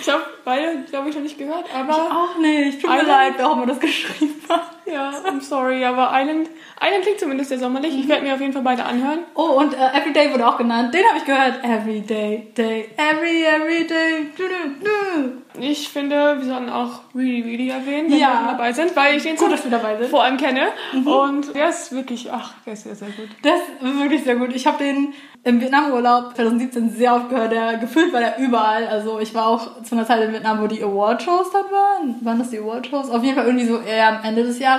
Ich 0.00 0.08
habe 0.08 0.22
beide, 0.44 0.82
glaube 0.88 1.10
ich, 1.10 1.16
noch 1.16 1.22
nicht 1.22 1.38
gehört, 1.38 1.66
aber... 1.74 1.92
auch 1.94 2.38
nicht. 2.38 2.80
Tut 2.80 2.90
mir 2.90 3.02
leid, 3.02 3.34
wer 3.36 3.48
auch 3.48 3.56
immer 3.56 3.66
das 3.66 3.80
geschrieben 3.80 4.40
hat. 4.48 4.75
Ja, 4.92 5.10
I'm 5.26 5.40
sorry, 5.40 5.84
aber 5.84 6.10
Island, 6.12 6.48
Island 6.80 7.02
klingt 7.02 7.18
zumindest 7.20 7.48
sehr 7.50 7.58
sommerlich. 7.58 7.94
Ich 7.98 8.08
werde 8.08 8.22
mir 8.22 8.34
auf 8.34 8.40
jeden 8.40 8.52
Fall 8.52 8.62
beide 8.62 8.84
anhören. 8.84 9.20
Oh, 9.34 9.58
und 9.58 9.74
äh, 9.74 9.98
Everyday 9.98 10.32
wurde 10.32 10.46
auch 10.46 10.56
genannt. 10.58 10.94
Den 10.94 11.04
habe 11.06 11.18
ich 11.18 11.24
gehört. 11.24 11.62
Everyday, 11.64 12.48
day, 12.56 12.88
every, 12.96 13.44
everyday. 13.44 14.26
Du, 14.36 14.42
du, 14.44 14.84
du. 14.84 15.60
Ich 15.60 15.88
finde, 15.88 16.36
wir 16.38 16.44
sollten 16.44 16.68
auch 16.68 17.00
Really 17.14 17.42
Really 17.42 17.70
erwähnen, 17.70 18.10
wenn 18.12 18.18
Ja. 18.18 18.42
wir 18.44 18.52
dabei 18.52 18.72
sind, 18.72 18.94
weil 18.94 19.16
ich 19.16 19.22
den 19.22 19.36
Gut, 19.36 19.50
dass 19.50 19.64
wir 19.64 19.70
dabei 19.70 19.96
sind. 19.96 20.10
vor 20.10 20.22
allem 20.22 20.36
kenne. 20.36 20.68
Und 21.04 21.54
der 21.54 21.70
ist 21.70 21.92
wirklich, 21.92 22.30
ach, 22.30 22.52
der 22.66 22.74
ist 22.74 22.84
sehr, 22.84 22.94
sehr 22.94 23.08
gut. 23.08 23.28
Das 23.42 23.60
ist 23.82 23.98
wirklich 24.00 24.22
sehr 24.24 24.36
gut. 24.36 24.54
Ich 24.54 24.66
habe 24.66 24.78
den 24.84 25.14
im 25.44 25.60
Vietnam-Urlaub 25.60 26.34
2017 26.34 26.90
sehr 26.90 27.14
oft 27.14 27.30
gehört. 27.30 27.52
Der, 27.52 27.78
gefühlt 27.78 28.12
war 28.12 28.20
der 28.20 28.36
überall. 28.38 28.86
Also 28.88 29.18
ich 29.20 29.32
war 29.34 29.46
auch 29.46 29.82
zu 29.82 29.94
einer 29.94 30.04
Zeit 30.04 30.20
in 30.22 30.32
Vietnam, 30.32 30.60
wo 30.60 30.66
die 30.66 30.82
Award-Shows 30.82 31.52
dann 31.52 31.64
waren. 31.70 32.16
Waren 32.24 32.38
das 32.40 32.50
die 32.50 32.58
Award-Shows? 32.58 33.08
Auf 33.10 33.22
jeden 33.22 33.36
Fall 33.36 33.46
irgendwie 33.46 33.66
so 33.66 33.78
eher 33.80 34.08
am 34.08 34.24
Ende 34.24 34.42
des 34.42 34.58
Jahres. 34.58 34.75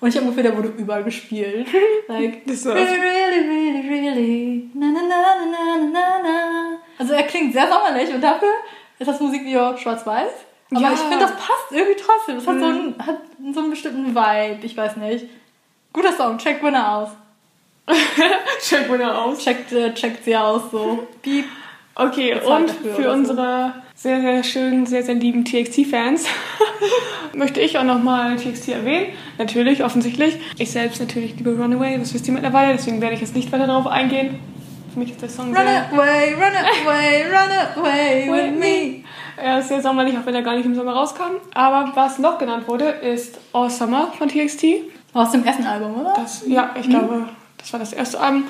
Und 0.00 0.08
ich 0.08 0.16
habe 0.16 0.26
ungefähr, 0.26 0.42
der 0.42 0.56
wurde 0.56 0.68
überall 0.76 1.04
gespielt. 1.04 1.66
Like, 2.08 2.44
Das 2.46 2.66
really, 2.66 3.48
really, 3.48 3.88
really. 3.88 4.70
Na, 4.74 4.86
na, 4.92 5.00
na, 5.08 5.16
na, 5.50 5.90
na, 5.92 6.22
na. 6.22 6.78
Also 6.98 7.14
er 7.14 7.22
klingt 7.24 7.52
sehr 7.52 7.66
sommerlich 7.68 8.12
und 8.14 8.20
dafür 8.20 8.48
ist 8.98 9.06
das 9.08 9.20
Musikvideo 9.20 9.76
schwarz-weiß. 9.76 10.30
Aber 10.72 10.80
Ja. 10.80 10.92
ich 10.92 10.98
finde, 10.98 11.18
das 11.18 11.32
passt 11.32 11.70
irgendwie 11.70 11.96
trotzdem. 12.00 12.36
Es 12.38 12.46
hat, 12.46 12.58
so 12.58 12.64
einen, 12.64 12.94
hat 12.98 13.20
so 13.54 13.60
einen 13.60 13.70
bestimmten 13.70 14.14
Vibe. 14.14 14.58
Ich 14.66 14.76
weiß 14.76 14.96
nicht. 14.96 15.26
Guter 15.92 16.12
Song. 16.12 16.38
Check 16.38 16.62
Winner 16.62 16.96
aus. 16.98 17.08
Check 18.60 18.90
Winner 18.90 19.22
aus. 19.24 19.38
Checkt, 19.38 19.72
äh, 19.72 19.94
checkt 19.94 20.24
sie 20.24 20.36
aus, 20.36 20.70
so. 20.70 21.06
Piep. 21.22 21.46
Okay, 21.98 22.34
und 22.34 22.70
für 22.70 22.94
oder 22.94 23.02
so. 23.04 23.10
unsere 23.10 23.72
sehr, 23.94 24.20
sehr 24.20 24.44
schönen, 24.44 24.84
sehr, 24.84 25.02
sehr 25.02 25.14
lieben 25.14 25.46
TXT-Fans 25.46 26.26
möchte 27.34 27.60
ich 27.60 27.78
auch 27.78 27.84
nochmal 27.84 28.36
TXT 28.36 28.68
erwähnen. 28.68 29.06
Natürlich, 29.38 29.82
offensichtlich. 29.82 30.38
Ich 30.58 30.70
selbst 30.70 31.00
natürlich 31.00 31.36
liebe 31.36 31.56
Runaway, 31.56 31.98
das 31.98 32.12
wisst 32.12 32.28
ihr 32.28 32.34
mittlerweile, 32.34 32.74
deswegen 32.74 33.00
werde 33.00 33.14
ich 33.14 33.22
jetzt 33.22 33.34
nicht 33.34 33.50
weiter 33.50 33.66
darauf 33.66 33.86
eingehen. 33.86 34.38
Für 34.92 34.98
mich 34.98 35.10
ist 35.10 35.22
der 35.22 35.30
Song 35.30 35.46
Run 35.46 35.56
sehr... 35.56 35.90
away, 35.92 36.34
run 36.34 36.52
away, 36.84 37.24
run 37.24 37.82
away 37.82 38.30
with 38.30 38.58
me. 38.60 39.04
Er 39.38 39.60
ist 39.60 39.68
sehr 39.68 39.80
sommerlich, 39.80 40.16
auch 40.18 40.26
wenn 40.26 40.34
er 40.34 40.42
gar 40.42 40.54
nicht 40.54 40.66
im 40.66 40.74
Sommer 40.74 40.92
rauskam. 40.92 41.36
Aber 41.54 41.92
was 41.94 42.18
noch 42.18 42.38
genannt 42.38 42.68
wurde, 42.68 42.84
ist 42.84 43.38
All 43.54 43.70
Summer 43.70 44.12
von 44.18 44.28
TXT. 44.28 44.64
Aus 45.14 45.32
dem 45.32 45.44
ersten 45.44 45.64
Album, 45.64 45.98
oder? 46.00 46.12
Das, 46.14 46.44
ja, 46.46 46.74
ich 46.78 46.90
glaube, 46.90 47.24
das 47.56 47.72
war 47.72 47.80
das 47.80 47.94
erste 47.94 48.20
Album. 48.20 48.44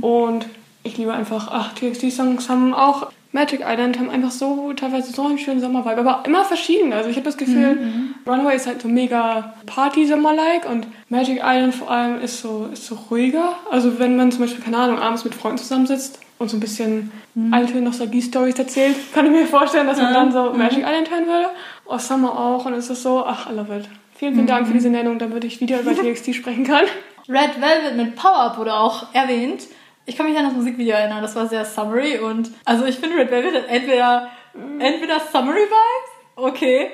Und 0.00 0.46
ich 0.88 0.98
liebe 0.98 1.12
einfach, 1.12 1.48
ach, 1.50 1.72
TXT-Songs 1.74 2.48
haben 2.48 2.74
auch 2.74 3.10
Magic 3.32 3.60
Island, 3.62 3.98
haben 3.98 4.08
einfach 4.08 4.30
so 4.30 4.72
teilweise 4.72 5.12
so 5.12 5.26
einen 5.26 5.38
schönen 5.38 5.60
Sommervibe, 5.60 6.00
aber 6.00 6.22
immer 6.26 6.44
verschieden. 6.44 6.92
Also 6.94 7.10
ich 7.10 7.16
habe 7.16 7.26
das 7.26 7.36
Gefühl, 7.36 7.78
Runaway 8.26 8.56
ist 8.56 8.66
halt 8.66 8.80
so 8.80 8.88
mega 8.88 9.54
Party-Sommer-like 9.66 10.68
und 10.68 10.86
Magic 11.10 11.40
Island 11.44 11.74
vor 11.74 11.90
allem 11.90 12.22
ist 12.22 12.40
so, 12.40 12.70
ist 12.72 12.86
so 12.86 12.96
ruhiger. 13.10 13.56
Also 13.70 13.98
wenn 13.98 14.16
man 14.16 14.32
zum 14.32 14.40
Beispiel, 14.40 14.64
keine 14.64 14.78
Ahnung, 14.78 14.98
abends 14.98 15.24
mit 15.24 15.34
Freunden 15.34 15.58
zusammensitzt 15.58 16.20
und 16.38 16.48
so 16.48 16.56
ein 16.56 16.60
bisschen 16.60 17.12
alte 17.50 17.78
Nostalgie-Stories 17.80 18.58
erzählt, 18.58 18.96
kann 19.14 19.26
ich 19.26 19.32
mir 19.32 19.46
vorstellen, 19.46 19.86
dass 19.86 20.00
man 20.00 20.14
dann 20.14 20.32
so 20.32 20.54
Magic 20.54 20.78
Island 20.78 21.10
hören 21.10 21.26
würde. 21.26 21.48
Oh, 21.84 21.98
Summer 21.98 22.32
auch 22.32 22.64
und 22.64 22.72
es 22.72 22.88
ist 22.88 23.02
so, 23.02 23.24
ach, 23.26 23.50
I 23.50 23.54
love 23.54 23.76
it. 23.76 23.84
Vielen, 24.14 24.34
vielen 24.34 24.46
Dank 24.46 24.66
für 24.66 24.72
diese 24.72 24.88
Nennung, 24.88 25.18
damit 25.18 25.44
ich 25.44 25.60
wieder 25.60 25.80
über 25.80 25.94
TXT 25.94 26.34
sprechen 26.34 26.64
kann. 26.64 26.86
Red 27.28 27.60
Velvet 27.60 27.96
mit 27.96 28.16
Power 28.16 28.40
Up 28.40 28.58
wurde 28.58 28.72
auch 28.72 29.14
erwähnt. 29.14 29.64
Ich 30.08 30.16
kann 30.16 30.26
mich 30.26 30.38
an 30.38 30.44
das 30.46 30.54
Musikvideo 30.54 30.94
erinnern, 30.96 31.20
das 31.20 31.36
war 31.36 31.46
sehr 31.46 31.66
summery 31.66 32.18
und 32.18 32.50
also 32.64 32.86
ich 32.86 32.96
finde 32.96 33.18
Red 33.18 33.30
Velvet 33.30 33.54
hat 33.54 33.68
entweder, 33.68 34.30
entweder 34.78 35.20
Summery 35.20 35.66
Vibes, 35.66 36.10
okay, 36.34 36.90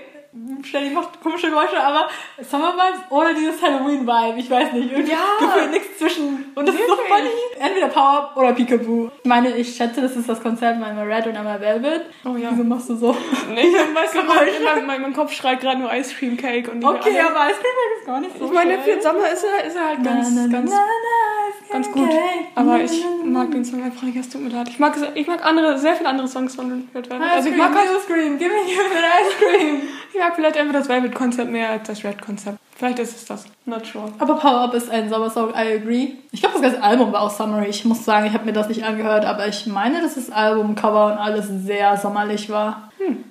Stell 0.64 0.90
macht 0.90 1.20
komische 1.22 1.48
Geräusche, 1.48 1.80
aber 1.80 2.08
Summer 2.42 2.72
Vibes 2.74 3.00
oder 3.10 3.34
dieses 3.34 3.62
Halloween 3.62 4.04
Vibe, 4.04 4.38
ich 4.38 4.50
weiß 4.50 4.72
nicht, 4.72 4.90
irgendwie 4.90 5.12
Ja. 5.12 5.18
gefühlt 5.38 5.70
nichts 5.70 5.98
zwischen 5.98 6.50
und 6.56 6.66
das 6.66 6.74
ist 6.74 6.86
so 6.88 6.96
Wirklich? 6.96 7.08
funny. 7.08 7.30
Entweder 7.60 7.86
Power 7.88 8.10
Up 8.18 8.36
oder 8.36 8.52
Peekaboo. 8.52 9.10
Ich 9.22 9.28
meine, 9.28 9.56
ich 9.56 9.76
schätze, 9.76 10.00
das 10.00 10.16
ist 10.16 10.28
das 10.28 10.42
Konzept 10.42 10.78
mit 10.80 10.88
einmal 10.88 11.06
Red 11.10 11.28
und 11.28 11.36
einmal 11.36 11.60
Velvet. 11.60 12.06
Oh 12.24 12.34
ja. 12.36 12.48
Wieso 12.52 12.64
machst 12.64 12.88
du 12.90 12.96
so? 12.96 13.16
Nee, 13.54 13.68
ich 13.68 13.74
weiß 13.94 14.14
nicht, 14.14 14.26
mein, 14.64 14.86
mein, 14.86 15.02
mein 15.02 15.12
Kopf 15.12 15.32
schreit 15.32 15.60
gerade 15.60 15.78
nur 15.78 15.92
Ice 15.94 16.12
Cream 16.16 16.36
Cake 16.36 16.68
und 16.70 16.80
die 16.80 16.86
Okay, 16.86 17.16
alle- 17.20 17.30
aber 17.30 17.50
Ice 17.50 17.60
Cream 17.60 17.74
Cake 17.74 18.00
ist 18.00 18.06
gar 18.06 18.20
nicht 18.20 18.38
so 18.38 18.44
Ich 18.46 18.52
meine, 18.52 18.78
für 18.80 18.90
den 18.90 19.02
Sommer 19.02 19.30
ist 19.30 19.44
er, 19.44 19.64
ist 19.66 19.76
er 19.76 19.86
halt 19.88 20.02
ganz, 20.02 20.30
na, 20.32 20.46
na, 20.46 20.52
ganz. 20.52 20.70
na, 20.72 21.72
ganz 21.72 21.92
gut. 21.92 22.08
Aber 22.56 22.80
ich 22.80 23.04
mag 23.24 23.50
den 23.52 23.64
Song 23.64 23.82
einfach 23.84 24.02
nicht, 24.02 24.16
es 24.16 24.28
tut 24.28 24.40
mir 24.42 24.50
leid. 24.50 24.68
Ich 24.68 24.78
mag, 24.80 24.94
ich 25.14 25.26
mag 25.28 25.44
andere, 25.46 25.78
sehr 25.78 25.94
viele 25.94 26.08
andere 26.08 26.26
Songs 26.26 26.56
von 26.56 26.88
Red 26.94 27.08
Velvet. 27.08 27.30
Also 27.30 27.48
ich 27.50 27.56
mag, 27.56 27.72
halt, 27.74 27.88
Ice 27.88 28.06
cream, 28.06 28.36
give 28.38 28.50
me 28.50 28.56
me 28.64 28.72
an 28.72 29.26
ice 29.26 29.36
cream. 29.38 29.82
ich 30.14 30.20
mag 30.25 30.37
vielleicht 30.37 30.57
einfach 30.57 30.73
das 30.73 30.88
Velvet-Konzept 30.88 31.50
mehr 31.50 31.71
als 31.71 31.87
das 31.87 32.02
Red-Konzept. 32.02 32.59
Vielleicht 32.76 32.99
ist 32.99 33.14
es 33.14 33.25
das. 33.26 33.45
Not 33.66 33.87
sure. 33.87 34.11
Aber 34.19 34.37
Power 34.37 34.61
Up 34.62 34.75
ist 34.75 34.90
ein 34.90 35.09
Sommersong, 35.09 35.50
I 35.50 35.76
agree. 35.76 36.12
Ich 36.33 36.40
glaube, 36.40 36.54
das 36.54 36.62
ganze 36.62 36.83
Album 36.83 37.12
war 37.12 37.23
auch 37.23 37.31
summery. 37.31 37.66
Ich 37.69 37.85
muss 37.85 38.04
sagen, 38.04 38.26
ich 38.26 38.33
habe 38.33 38.45
mir 38.47 38.52
das 38.52 38.69
nicht 38.69 38.85
angehört, 38.85 39.25
aber 39.26 39.47
ich 39.47 39.66
meine, 39.66 40.00
dass 40.00 40.14
das 40.14 40.31
Albumcover 40.31 41.12
und 41.12 41.19
alles 41.19 41.47
sehr 41.49 41.97
sommerlich 41.97 42.49
war. 42.50 42.90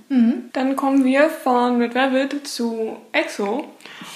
Dann 0.09 0.75
kommen 0.75 1.03
wir 1.03 1.29
von 1.29 1.81
Red 1.81 1.95
Velvet 1.95 2.47
zu 2.47 2.97
EXO. 3.11 3.65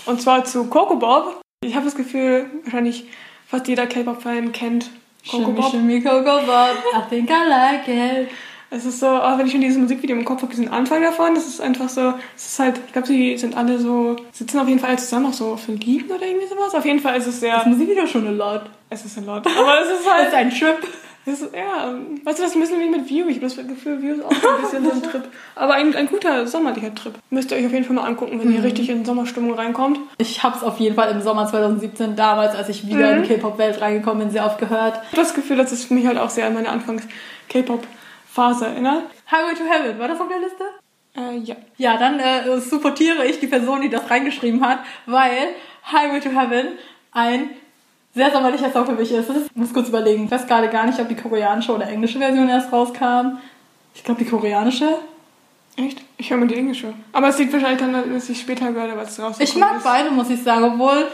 Und 0.06 0.22
zwar 0.22 0.44
zu 0.46 0.66
Coco 0.66 0.98
Bob. 0.98 1.42
Ich 1.66 1.76
habe 1.76 1.86
das 1.86 1.96
Gefühl, 1.96 2.46
wahrscheinlich 2.64 3.06
fast 3.48 3.68
jeder 3.68 3.88
K-Pop-Fan 3.88 4.52
kennt 4.52 4.92
Coco 5.30 5.52
Bob. 5.52 5.72
shimmy, 5.72 6.02
Coco 6.02 6.46
Bob, 6.46 6.78
I 6.94 7.10
think 7.10 7.30
I 7.32 7.50
like 7.50 7.88
it. 7.88 8.30
Es 8.70 8.86
ist 8.86 9.00
so, 9.00 9.08
auch 9.08 9.38
wenn 9.38 9.46
ich 9.46 9.52
schon 9.54 9.62
dieses 9.62 9.78
Musikvideo 9.78 10.16
im 10.18 10.26
Kopf 10.26 10.42
habe, 10.42 10.52
diesen 10.52 10.68
Anfang 10.70 11.02
davon, 11.02 11.34
das 11.36 11.48
ist 11.48 11.62
einfach 11.62 11.88
so, 11.88 12.14
es 12.36 12.48
ist 12.48 12.60
halt, 12.60 12.80
ich 12.86 12.92
glaube, 12.94 13.08
sie 13.08 13.38
sind 13.38 13.56
alle 13.56 13.80
so, 13.80 14.18
sitzen 14.34 14.60
auf 14.60 14.68
jeden 14.68 14.80
Fall 14.80 14.90
alle 14.90 15.00
zusammen, 15.00 15.28
auch 15.28 15.34
so 15.34 15.56
verliebt 15.56 16.12
oder 16.12 16.26
irgendwie 16.26 16.48
sowas. 16.48 16.76
Auf 16.76 16.86
jeden 16.86 17.00
Fall 17.00 17.18
ist 17.18 17.28
es 17.28 17.40
sehr, 17.40 17.56
Das 17.58 17.66
Musikvideo 17.66 18.06
schon 18.08 18.28
a 18.28 18.32
lot. 18.32 18.64
es 18.90 19.06
ist 19.06 19.18
ein 19.18 19.26
Lot. 19.26 19.46
Aber 19.48 19.82
es 19.82 19.90
ist 20.00 20.06
Das 20.06 20.14
halt, 20.14 20.28
ist 20.28 20.34
ein 20.34 20.50
Trip. 20.50 20.78
es 21.26 21.42
ist, 21.42 21.54
ja, 21.56 21.94
weißt 22.26 22.40
du, 22.40 22.44
das 22.44 22.52
ist 22.52 22.56
ein 22.58 22.62
bisschen 22.62 22.80
wie 22.82 22.90
mit 22.90 23.10
View. 23.10 23.28
Ich 23.30 23.38
habe 23.38 23.48
das 23.48 23.56
Gefühl, 23.56 24.02
View 24.02 24.16
ist 24.16 24.26
auch 24.26 24.34
so 24.34 24.48
ein 24.50 24.62
bisschen 24.62 24.84
so 24.84 24.92
ein 24.92 25.02
Trip. 25.04 25.24
Aber 25.56 25.74
ein, 25.76 25.96
ein 25.96 26.08
guter 26.08 26.46
sommerlicher 26.46 26.94
Trip. 26.94 27.14
Müsst 27.30 27.52
ihr 27.52 27.58
euch 27.58 27.66
auf 27.68 27.72
jeden 27.72 27.86
Fall 27.86 27.96
mal 27.96 28.04
angucken, 28.06 28.38
wenn 28.42 28.54
ihr 28.54 28.64
richtig 28.64 28.90
in 28.90 29.06
Sommerstimmung 29.06 29.54
reinkommt. 29.54 29.98
Ich 30.18 30.44
habe 30.44 30.58
es 30.58 30.64
auf 30.64 30.78
jeden 30.80 30.96
Fall 30.96 31.10
im 31.12 31.22
Sommer 31.22 31.48
2017 31.48 32.18
damals, 32.18 32.54
als 32.54 32.68
ich 32.68 32.86
wieder 32.86 33.16
in 33.16 33.24
die 33.24 33.30
K-Pop-Welt 33.30 33.80
reingekommen 33.80 34.24
bin, 34.24 34.32
sehr 34.32 34.46
oft 34.46 34.58
gehört. 34.60 34.96
Ich 35.12 35.18
habe 35.18 35.22
das 35.22 35.34
Gefühl, 35.34 35.56
dass 35.56 35.72
es 35.72 35.90
mich 35.90 36.06
halt 36.06 36.18
auch 36.18 36.30
sehr 36.30 36.48
an 36.48 36.54
meine 36.54 36.68
Anfangs-K-Pop-Phase 38.38 38.68
erinnert. 38.68 39.04
Highway 39.32 39.56
to 39.56 39.64
Heaven, 39.64 40.00
war 40.00 40.08
das 40.08 40.20
auf 40.20 40.28
der 40.28 40.40
Liste? 40.40 40.64
Äh, 41.16 41.38
ja. 41.40 41.56
Ja, 41.78 41.98
dann 41.98 42.20
äh, 42.20 42.60
supportiere 42.60 43.26
ich 43.26 43.40
die 43.40 43.48
Person, 43.48 43.82
die 43.82 43.90
das 43.90 44.10
reingeschrieben 44.10 44.66
hat, 44.66 44.80
weil 45.06 45.50
Highway 45.92 46.20
to 46.20 46.30
Heaven 46.30 46.78
ein 47.12 47.50
sehr 48.14 48.32
sommerlicher 48.32 48.72
Song 48.72 48.86
für 48.86 48.94
mich 48.94 49.12
ist. 49.12 49.30
Ich 49.30 49.56
muss 49.56 49.74
kurz 49.74 49.90
überlegen. 49.90 50.26
Ich 50.26 50.32
weiß 50.32 50.48
gerade 50.48 50.70
gar 50.70 50.86
nicht, 50.86 51.00
ob 51.00 51.08
die 51.10 51.16
koreanische 51.16 51.74
oder 51.74 51.88
englische 51.88 52.20
Version 52.20 52.50
erst 52.50 52.72
rauskam. 52.72 53.38
Ich 53.94 54.04
glaube, 54.04 54.24
die 54.24 54.30
koreanische. 54.30 55.00
Echt? 55.76 56.02
Ich 56.18 56.32
höre 56.32 56.38
mal 56.38 56.48
die 56.48 56.56
englische. 56.56 56.94
Aber 57.14 57.28
es 57.28 57.38
liegt 57.38 57.54
wahrscheinlich 57.54 57.80
dann, 57.80 58.12
dass 58.12 58.30
ich 58.30 58.40
später 58.40 58.72
gehört 58.72 58.92
habe, 58.92 59.02
als 59.02 59.12
es 59.12 59.20
rausgekommen 59.20 59.48
Ich 59.48 59.56
mag 59.56 59.84
beide, 59.84 60.10
muss 60.10 60.30
ich 60.30 60.42
sagen, 60.42 60.64
obwohl, 60.64 61.08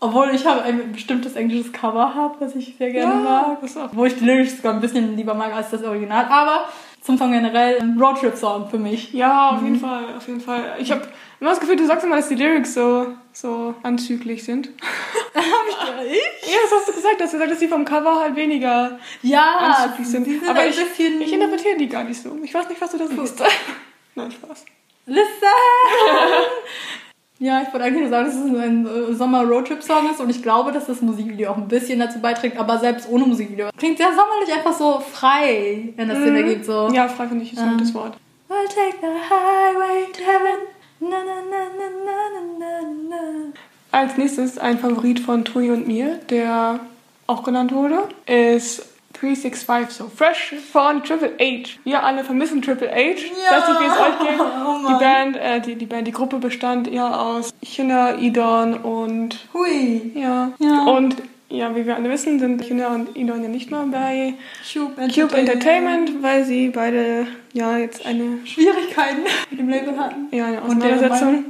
obwohl 0.00 0.30
ich 0.34 0.46
habe 0.46 0.62
ein 0.62 0.92
bestimmtes 0.92 1.34
englisches 1.34 1.72
Cover 1.72 2.14
habe, 2.14 2.36
was 2.40 2.54
ich 2.54 2.74
sehr 2.78 2.90
gerne 2.90 3.14
Ja, 3.14 3.56
mag. 3.58 3.90
Wo 3.92 4.04
ich 4.04 4.16
die 4.16 4.24
Lyrics 4.24 4.56
sogar 4.56 4.74
ein 4.74 4.80
bisschen 4.80 5.16
lieber 5.16 5.34
mag 5.34 5.52
als 5.52 5.70
das 5.70 5.82
Original. 5.82 6.26
Aber 6.26 6.68
zum 7.00 7.16
Song 7.16 7.32
generell 7.32 7.78
ein 7.80 7.98
Roadtrip-Song 8.00 8.68
für 8.68 8.78
mich. 8.78 9.12
Ja, 9.12 9.50
auf 9.50 9.62
jeden 9.62 9.80
Fall, 9.80 10.04
auf 10.16 10.26
jeden 10.26 10.40
Fall. 10.40 10.76
Ich 10.78 10.90
habe 10.90 11.02
immer 11.40 11.50
das 11.50 11.60
Gefühl, 11.60 11.76
du 11.76 11.86
sagst 11.86 12.04
immer, 12.04 12.16
dass 12.16 12.28
die 12.28 12.34
Lyrics 12.34 12.74
so, 12.74 13.06
so 13.32 13.74
anzüglich 13.82 14.44
sind. 14.44 14.68
ich? 14.68 14.74
Ja, 16.50 16.56
das 16.62 16.80
hast 16.80 16.88
du 16.88 16.92
gesagt. 16.92 17.20
Du 17.20 17.24
hast 17.24 17.32
gesagt, 17.32 17.50
dass 17.50 17.58
die 17.58 17.68
vom 17.68 17.84
Cover 17.84 18.20
halt 18.20 18.36
weniger 18.36 18.98
Ja, 19.22 19.56
anzüglich 19.58 20.08
sind. 20.08 20.24
sind 20.24 20.48
Aber 20.48 20.66
ich, 20.66 20.78
ich 20.78 21.32
interpretiere 21.32 21.76
die 21.76 21.88
gar 21.88 22.04
nicht 22.04 22.22
so. 22.22 22.36
Ich 22.42 22.54
weiß 22.54 22.68
nicht, 22.68 22.80
was 22.80 22.90
du 22.92 22.98
da 22.98 23.06
siehst. 23.06 23.42
Nein, 24.14 24.30
Spaß. 24.30 24.64
Listen! 25.06 25.26
ja, 27.40 27.62
ich 27.62 27.72
wollte 27.72 27.86
eigentlich 27.86 28.02
nur 28.02 28.10
sagen, 28.10 28.26
dass 28.26 28.34
es 28.34 28.44
ein 28.44 28.86
äh, 28.86 29.14
Sommer-Roadtrip-Song 29.14 30.10
ist 30.10 30.20
und 30.20 30.30
ich 30.30 30.42
glaube, 30.42 30.72
dass 30.72 30.86
das 30.86 31.00
Musikvideo 31.00 31.50
auch 31.50 31.56
ein 31.56 31.68
bisschen 31.68 32.00
dazu 32.00 32.18
beiträgt, 32.18 32.58
aber 32.58 32.78
selbst 32.78 33.08
ohne 33.08 33.26
Musikvideo. 33.26 33.68
Klingt 33.76 33.98
sehr 33.98 34.08
sommerlich, 34.08 34.52
einfach 34.52 34.72
so 34.72 35.00
frei, 35.00 35.92
wenn 35.96 36.08
das 36.08 36.18
Sinn 36.18 36.34
ergibt, 36.34 36.64
so. 36.64 36.88
Ja, 36.92 37.08
frei 37.08 37.28
finde 37.28 37.44
ich 37.44 37.52
ist 37.52 37.60
ein 37.60 37.72
gutes 37.72 37.94
Wort. 37.94 38.16
We'll 38.48 38.66
take 38.66 38.96
the 39.00 39.06
highway 39.06 40.10
to 40.12 40.20
heaven. 40.22 40.66
Na, 41.00 41.08
na, 41.10 41.42
na, 41.48 41.68
na, 41.78 41.88
na, 42.04 42.58
na, 42.58 42.88
na. 43.08 43.52
Als 43.92 44.16
nächstes 44.16 44.58
ein 44.58 44.78
Favorit 44.78 45.20
von 45.20 45.44
Tui 45.44 45.70
und 45.70 45.86
mir, 45.86 46.18
der 46.30 46.80
auch 47.26 47.44
genannt 47.44 47.72
wurde, 47.72 48.08
ist 48.26 48.86
365 49.14 49.90
So 49.96 50.08
Fresh 50.08 50.54
von 50.72 51.02
Triple 51.02 51.32
H. 51.40 51.78
Wir 51.84 52.04
alle 52.04 52.22
vermissen 52.24 52.62
Triple 52.62 52.88
H. 52.90 52.96
Ich 52.96 53.22
weiß 53.24 53.68
nicht, 53.68 53.80
wie 53.80 53.86
es 53.86 53.98
euch 53.98 54.18
geht. 54.30 54.40
Oh 54.68 54.78
die. 54.88 54.98
Band, 55.04 55.36
äh, 55.36 55.60
die, 55.60 55.74
die 55.76 55.86
Band, 55.86 56.06
die 56.06 56.12
Gruppe 56.12 56.38
bestand 56.38 56.86
ja 56.88 57.16
aus 57.20 57.50
Hyuna, 57.64 58.16
Idon 58.18 58.74
und 58.74 59.38
Hui. 59.52 60.12
ja. 60.14 60.52
Ja. 60.58 60.84
Und 60.84 61.16
ja, 61.50 61.74
wie 61.74 61.86
wir 61.86 61.96
alle 61.96 62.10
wissen, 62.10 62.38
sind 62.38 62.62
Hyuna 62.68 62.88
und 62.88 63.16
Idon 63.16 63.42
ja 63.42 63.48
nicht 63.48 63.70
mehr 63.70 63.84
bei 63.90 64.34
Cube 64.70 64.92
Cube 65.14 65.34
Entertainment, 65.34 66.22
weil 66.22 66.44
sie 66.44 66.68
beide 66.68 67.26
ja 67.54 67.78
jetzt 67.78 68.04
eine, 68.04 68.38
Schwierigkeiten 68.44 69.22
mit 69.50 69.58
dem 69.58 69.68
Label 69.70 69.98
hatten. 69.98 70.28
ja, 70.30 70.46
eine 70.46 70.60
Und 70.60 70.76
Auseinandersetzung. 70.82 71.46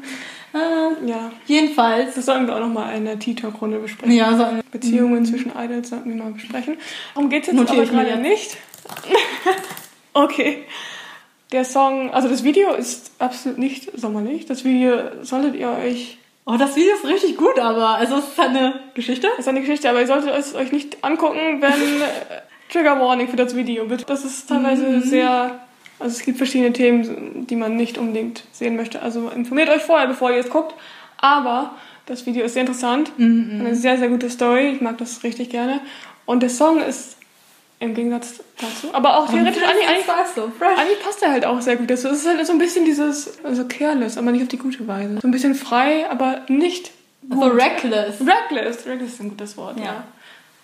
Äh, 0.54 1.08
Ja. 1.08 1.30
jedenfalls. 1.46 2.14
Das 2.14 2.26
sollten 2.26 2.46
wir 2.46 2.56
auch 2.56 2.60
nochmal 2.60 2.96
in 2.96 3.04
der 3.04 3.18
T-Talk-Runde 3.18 3.78
besprechen. 3.78 4.14
Ja, 4.14 4.36
so 4.36 4.44
eine 4.44 4.62
Beziehungen 4.70 5.24
zwischen 5.24 5.52
Idols 5.56 5.90
sollten 5.90 6.08
wir 6.10 6.22
mal 6.22 6.32
besprechen. 6.32 6.76
Darum 7.14 7.28
geht 7.30 7.42
es 7.42 7.48
jetzt 7.48 7.56
Notiere 7.56 7.82
aber 7.82 7.90
gerade 7.90 8.16
nicht. 8.18 8.56
okay. 10.14 10.64
Der 11.52 11.64
Song, 11.64 12.10
also 12.10 12.28
das 12.28 12.44
Video 12.44 12.74
ist 12.74 13.10
absolut 13.18 13.58
nicht 13.58 13.90
sommerlich. 13.98 14.46
Das 14.46 14.64
Video 14.64 14.96
solltet 15.22 15.54
ihr 15.56 15.70
euch, 15.70 16.18
Oh, 16.50 16.56
das 16.58 16.76
Video 16.76 16.94
ist 16.94 17.04
richtig 17.04 17.36
gut, 17.36 17.58
aber 17.58 17.88
also 17.96 18.16
es 18.16 18.28
ist 18.28 18.38
halt 18.38 18.50
eine 18.50 18.80
Geschichte. 18.94 19.26
das 19.32 19.40
ist 19.40 19.48
eine 19.48 19.60
Geschichte, 19.60 19.90
aber 19.90 20.00
ihr 20.00 20.06
solltet 20.06 20.30
es 20.34 20.54
euch 20.54 20.72
nicht 20.72 21.04
angucken, 21.04 21.60
wenn 21.60 21.70
äh, 22.00 22.40
Trigger 22.72 22.98
Warning 22.98 23.28
für 23.28 23.36
das 23.36 23.54
Video 23.54 23.84
bitte. 23.84 24.06
Das 24.06 24.24
ist 24.24 24.48
teilweise 24.48 24.84
Mhm. 24.86 25.02
sehr, 25.02 25.60
also 25.98 26.16
es 26.16 26.24
gibt 26.24 26.38
verschiedene 26.38 26.72
Themen, 26.72 27.46
die 27.46 27.56
man 27.56 27.76
nicht 27.76 27.98
unbedingt 27.98 28.44
sehen 28.52 28.76
möchte. 28.76 29.02
Also 29.02 29.28
informiert 29.28 29.68
euch 29.68 29.82
vorher, 29.82 30.06
bevor 30.06 30.30
ihr 30.30 30.38
es 30.38 30.50
guckt. 30.50 30.74
Aber 31.16 31.74
das 32.06 32.26
Video 32.26 32.44
ist 32.44 32.54
sehr 32.54 32.62
interessant. 32.62 33.12
Mhm. 33.18 33.60
Eine 33.60 33.74
sehr, 33.74 33.98
sehr 33.98 34.08
gute 34.08 34.30
Story. 34.30 34.68
Ich 34.68 34.80
mag 34.80 34.98
das 34.98 35.22
richtig 35.24 35.50
gerne. 35.50 35.80
Und 36.26 36.42
der 36.42 36.50
Song 36.50 36.80
ist 36.80 37.16
im 37.80 37.94
Gegensatz 37.94 38.40
dazu, 38.60 38.92
aber 38.92 39.16
auch 39.16 39.28
theoretisch, 39.30 39.62
eigentlich, 39.62 40.08
war 40.08 40.26
so 40.34 40.50
eigentlich 40.60 41.00
passt 41.00 41.22
er 41.22 41.30
halt 41.30 41.46
auch 41.46 41.60
sehr 41.60 41.76
gut. 41.76 41.88
Das 41.88 42.04
ist 42.04 42.26
halt 42.26 42.44
so 42.44 42.52
ein 42.52 42.58
bisschen 42.58 42.84
dieses, 42.84 43.42
also 43.44 43.66
careless, 43.66 44.18
aber 44.18 44.32
nicht 44.32 44.42
auf 44.42 44.48
die 44.48 44.58
gute 44.58 44.86
Weise. 44.88 45.18
So 45.20 45.28
ein 45.28 45.30
bisschen 45.30 45.54
frei, 45.54 46.10
aber 46.10 46.42
nicht 46.48 46.90
So 47.30 47.42
reckless. 47.42 48.16
Reckless. 48.20 48.84
Reckless 48.86 49.12
ist 49.12 49.20
ein 49.20 49.28
gutes 49.30 49.56
Wort, 49.56 49.78
ja. 49.78 49.84
Ja. 49.84 50.04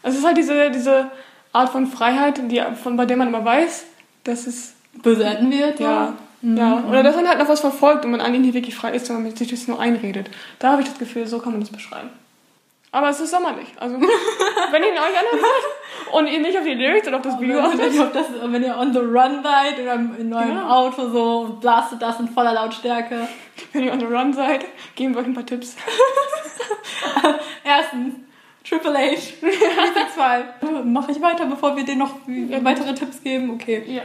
Also 0.02 0.16
es 0.16 0.22
ist 0.22 0.26
halt 0.26 0.36
diese, 0.36 0.70
diese 0.70 1.10
Art 1.52 1.70
von 1.70 1.86
Freiheit, 1.86 2.40
die, 2.50 2.60
von, 2.82 2.96
bei 2.96 3.06
der 3.06 3.16
man 3.16 3.28
immer 3.28 3.44
weiß, 3.44 3.84
dass 4.24 4.46
es, 4.46 4.73
Enden 5.02 5.52
wird. 5.52 5.80
ja, 5.80 6.14
ja, 6.42 6.84
oder 6.86 7.02
dass 7.02 7.16
man 7.16 7.26
halt 7.26 7.38
noch 7.38 7.48
was 7.48 7.60
verfolgt 7.60 8.04
und 8.04 8.10
man 8.10 8.20
eigentlich 8.20 8.42
nicht 8.42 8.54
wirklich 8.54 8.74
frei 8.74 8.92
ist, 8.92 9.06
sondern 9.06 9.24
man 9.24 9.34
sich 9.34 9.48
das 9.48 9.66
nur 9.66 9.80
einredet. 9.80 10.28
Da 10.58 10.72
habe 10.72 10.82
ich 10.82 10.88
das 10.88 10.98
Gefühl, 10.98 11.26
so 11.26 11.38
kann 11.38 11.52
man 11.52 11.60
das 11.60 11.70
beschreiben. 11.70 12.10
Aber 12.92 13.08
es 13.08 13.18
ist 13.18 13.30
sommerlich. 13.30 13.66
Also, 13.80 13.96
wenn 14.70 14.82
ihr 14.82 14.90
ihn 14.90 14.98
euch 14.98 15.18
anhört 15.18 15.64
und 16.12 16.26
ihr 16.28 16.38
nicht 16.40 16.56
auf 16.56 16.64
die 16.64 16.74
Lyrics 16.74 17.08
oder 17.08 17.16
auf 17.16 17.22
das 17.22 17.40
Video 17.40 17.56
Wenn, 17.56 17.64
achtet, 17.64 17.98
auf 17.98 18.12
das, 18.12 18.26
wenn 18.52 18.62
ihr 18.62 18.76
on 18.78 18.92
the 18.92 18.98
run 19.00 19.42
seid 19.42 19.80
oder 19.82 19.94
in 19.94 20.32
eurem 20.32 20.56
Ja. 20.56 20.68
Auto 20.68 21.08
so 21.08 21.38
und 21.40 21.60
blastet 21.60 22.02
das 22.02 22.20
in 22.20 22.28
voller 22.28 22.52
Lautstärke. 22.52 23.26
wenn 23.72 23.82
ihr 23.82 23.92
on 23.92 23.98
the 24.00 24.06
run 24.06 24.32
seid, 24.32 24.64
geben 24.94 25.14
wir 25.14 25.22
euch 25.22 25.26
ein 25.26 25.34
paar 25.34 25.46
Tipps. 25.46 25.76
Erstens, 27.64 28.14
Triple 28.62 28.96
H. 28.96 29.32
Zwei. 30.14 30.44
Mache 30.84 31.12
ich 31.12 31.20
weiter, 31.20 31.46
bevor 31.46 31.76
wir 31.76 31.84
dir 31.84 31.96
noch 31.96 32.14
weitere 32.62 32.94
Tipps 32.94 33.22
geben? 33.22 33.50
Okay. 33.54 33.82
Ja. 33.86 34.02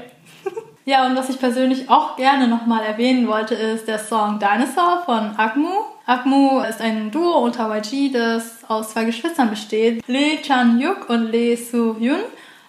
Ja, 0.90 1.06
und 1.06 1.16
was 1.16 1.30
ich 1.30 1.38
persönlich 1.38 1.88
auch 1.88 2.16
gerne 2.16 2.48
nochmal 2.48 2.84
erwähnen 2.84 3.28
wollte, 3.28 3.54
ist 3.54 3.88
der 3.88 4.00
Song 4.00 4.40
Dinosaur 4.40 5.04
von 5.06 5.38
Akmu. 5.38 5.70
Akmu 6.08 6.62
ist 6.62 6.82
ein 6.82 7.12
Duo 7.12 7.44
unter 7.44 7.70
YG, 7.70 8.12
das 8.12 8.68
aus 8.68 8.94
zwei 8.94 9.04
Geschwistern 9.04 9.52
besteht. 9.52 10.02
Lee 10.08 10.42
Chan-yuk 10.42 11.08
und 11.08 11.32
Lee 11.32 11.56
Soo-hyun. 11.56 12.22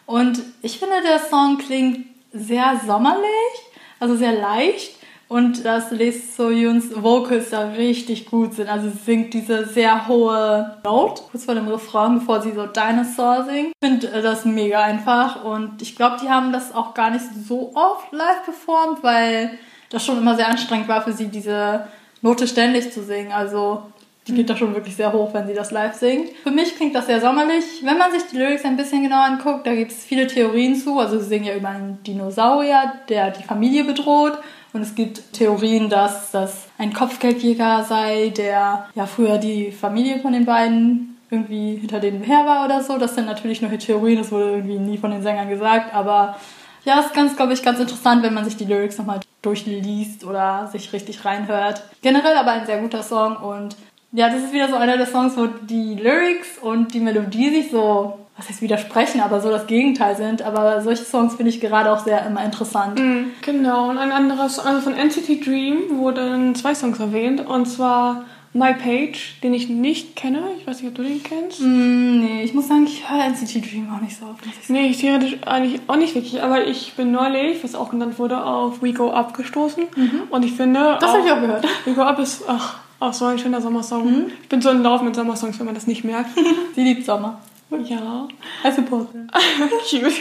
Und 0.04 0.42
ich 0.60 0.78
finde, 0.78 0.96
der 1.02 1.18
Song 1.18 1.56
klingt 1.56 2.08
sehr 2.30 2.78
sommerlich, 2.86 3.54
also 3.98 4.14
sehr 4.16 4.32
leicht. 4.32 4.96
Und 5.30 5.64
dass 5.64 5.92
Lee 5.92 6.10
Soo-hyuns 6.10 6.90
Vocals 7.04 7.50
da 7.50 7.68
richtig 7.68 8.26
gut 8.26 8.54
sind. 8.54 8.68
Also 8.68 8.90
sie 8.90 8.98
singt 8.98 9.32
diese 9.32 9.64
sehr 9.64 10.08
hohe 10.08 10.78
Note, 10.82 11.22
kurz 11.30 11.44
vor 11.44 11.54
dem 11.54 11.68
Refrain, 11.68 12.18
bevor 12.18 12.42
sie 12.42 12.50
so 12.50 12.66
Dinosaur 12.66 13.44
singt. 13.48 13.68
Ich 13.80 13.88
finde 13.88 14.08
äh, 14.08 14.22
das 14.22 14.44
mega 14.44 14.82
einfach. 14.82 15.44
Und 15.44 15.80
ich 15.82 15.94
glaube, 15.94 16.16
die 16.20 16.28
haben 16.28 16.52
das 16.52 16.74
auch 16.74 16.94
gar 16.94 17.10
nicht 17.10 17.24
so 17.46 17.70
oft 17.76 18.10
live 18.10 18.44
performt, 18.44 19.04
weil 19.04 19.52
das 19.90 20.04
schon 20.04 20.18
immer 20.18 20.34
sehr 20.34 20.48
anstrengend 20.48 20.88
war 20.88 21.02
für 21.02 21.12
sie, 21.12 21.28
diese 21.28 21.86
Note 22.22 22.48
ständig 22.48 22.92
zu 22.92 23.04
singen. 23.04 23.30
Also 23.30 23.84
die 24.26 24.34
geht 24.34 24.50
da 24.50 24.56
schon 24.56 24.74
wirklich 24.74 24.96
sehr 24.96 25.12
hoch, 25.12 25.32
wenn 25.32 25.46
sie 25.46 25.54
das 25.54 25.70
live 25.70 25.94
singt. 25.94 26.30
Für 26.42 26.50
mich 26.50 26.74
klingt 26.74 26.96
das 26.96 27.06
sehr 27.06 27.20
sommerlich. 27.20 27.64
Wenn 27.84 27.98
man 27.98 28.10
sich 28.10 28.24
die 28.32 28.36
Lyrics 28.36 28.64
ein 28.64 28.76
bisschen 28.76 29.04
genauer 29.04 29.26
anguckt, 29.26 29.64
da 29.64 29.76
gibt 29.76 29.92
es 29.92 30.04
viele 30.04 30.26
Theorien 30.26 30.74
zu. 30.74 30.98
Also 30.98 31.20
sie 31.20 31.26
singen 31.26 31.44
ja 31.44 31.54
über 31.54 31.68
einen 31.68 32.02
Dinosaurier, 32.02 32.94
der 33.08 33.30
die 33.30 33.44
Familie 33.44 33.84
bedroht. 33.84 34.36
Und 34.72 34.82
es 34.82 34.94
gibt 34.94 35.32
Theorien, 35.32 35.88
dass 35.88 36.30
das 36.30 36.68
ein 36.78 36.92
Kopfgeldjäger 36.92 37.84
sei, 37.84 38.32
der 38.36 38.86
ja 38.94 39.06
früher 39.06 39.38
die 39.38 39.72
Familie 39.72 40.20
von 40.20 40.32
den 40.32 40.44
beiden 40.44 41.18
irgendwie 41.30 41.76
hinter 41.76 42.00
denen 42.00 42.22
her 42.22 42.44
war 42.44 42.64
oder 42.64 42.82
so. 42.82 42.98
Das 42.98 43.14
sind 43.14 43.26
natürlich 43.26 43.62
nur 43.62 43.76
Theorien, 43.78 44.18
das 44.18 44.32
wurde 44.32 44.50
irgendwie 44.50 44.78
nie 44.78 44.98
von 44.98 45.10
den 45.10 45.22
Sängern 45.22 45.48
gesagt, 45.48 45.94
aber 45.94 46.36
ja, 46.84 46.98
ist 47.00 47.14
ganz, 47.14 47.36
glaube 47.36 47.52
ich, 47.52 47.62
ganz 47.62 47.78
interessant, 47.78 48.22
wenn 48.22 48.34
man 48.34 48.44
sich 48.44 48.56
die 48.56 48.64
Lyrics 48.64 48.98
nochmal 48.98 49.20
durchliest 49.42 50.24
oder 50.24 50.68
sich 50.72 50.92
richtig 50.92 51.24
reinhört. 51.24 51.82
Generell 52.02 52.36
aber 52.36 52.52
ein 52.52 52.66
sehr 52.66 52.80
guter 52.80 53.02
Song 53.02 53.36
und 53.36 53.76
ja, 54.12 54.28
das 54.28 54.42
ist 54.42 54.52
wieder 54.52 54.68
so 54.68 54.74
einer 54.74 54.96
der 54.96 55.06
Songs, 55.06 55.36
wo 55.36 55.46
die 55.46 55.94
Lyrics 55.94 56.58
und 56.60 56.94
die 56.94 57.00
Melodie 57.00 57.50
sich 57.50 57.70
so, 57.70 58.18
was 58.40 58.48
heißt 58.48 58.62
widersprechen, 58.62 59.20
aber 59.20 59.40
so 59.40 59.50
das 59.50 59.66
Gegenteil 59.66 60.16
sind. 60.16 60.40
Aber 60.40 60.80
solche 60.80 61.04
Songs 61.04 61.34
finde 61.34 61.50
ich 61.50 61.60
gerade 61.60 61.92
auch 61.92 62.02
sehr 62.02 62.24
immer 62.26 62.42
interessant. 62.42 62.98
Mm, 62.98 63.32
genau, 63.42 63.90
und 63.90 63.98
ein 63.98 64.12
anderes, 64.12 64.58
also 64.58 64.80
von 64.80 64.94
NCT 64.94 65.44
Dream 65.44 65.98
wurden 65.98 66.54
zwei 66.54 66.74
Songs 66.74 66.98
erwähnt 66.98 67.46
und 67.46 67.66
zwar 67.66 68.24
My 68.54 68.72
Page, 68.72 69.38
den 69.42 69.52
ich 69.52 69.68
nicht 69.68 70.16
kenne. 70.16 70.42
Ich 70.58 70.66
weiß 70.66 70.80
nicht, 70.80 70.88
ob 70.88 70.94
du 70.94 71.02
den 71.02 71.22
kennst. 71.22 71.60
Mm, 71.60 72.20
nee, 72.20 72.42
ich 72.42 72.54
muss 72.54 72.66
sagen, 72.68 72.84
ich 72.86 73.08
höre 73.08 73.24
NCT 73.24 73.70
Dream 73.70 73.92
auch 73.94 74.00
nicht 74.00 74.16
so 74.18 74.24
oft. 74.24 74.44
ich. 74.46 74.68
Nee, 74.70 74.86
ich 74.86 74.98
theoretisch 74.98 75.36
eigentlich 75.46 75.82
auch 75.86 75.96
nicht 75.96 76.14
wirklich, 76.14 76.42
aber 76.42 76.66
ich 76.66 76.94
bin 76.94 77.12
neulich, 77.12 77.62
was 77.62 77.74
auch 77.74 77.90
genannt 77.90 78.18
wurde, 78.18 78.42
auf 78.42 78.80
We 78.80 78.94
Go 78.94 79.10
Up 79.12 79.34
gestoßen. 79.34 79.84
Und 80.30 80.44
ich 80.46 80.52
finde. 80.52 80.80
Mhm. 80.80 80.98
Das 80.98 81.12
habe 81.12 81.26
ich 81.26 81.30
auch 81.30 81.40
gehört. 81.40 81.66
We 81.84 81.92
Go 81.92 82.02
Up 82.02 82.18
ist, 82.18 82.44
ach, 82.48 82.78
auch 83.00 83.12
so 83.12 83.26
ein 83.26 83.38
schöner 83.38 83.60
Sommersong. 83.60 84.04
Mhm. 84.04 84.26
Ich 84.42 84.48
bin 84.48 84.62
so 84.62 84.70
in 84.70 84.82
Lauf 84.82 85.02
mit 85.02 85.14
Sommersongs, 85.14 85.58
wenn 85.58 85.66
man 85.66 85.74
das 85.74 85.86
nicht 85.86 86.04
merkt. 86.04 86.30
Sie 86.74 86.82
liebt 86.82 87.04
Sommer. 87.04 87.38
Ja. 87.84 88.28
Support 88.74 89.08
her. 89.14 89.26
Cute. 89.90 90.12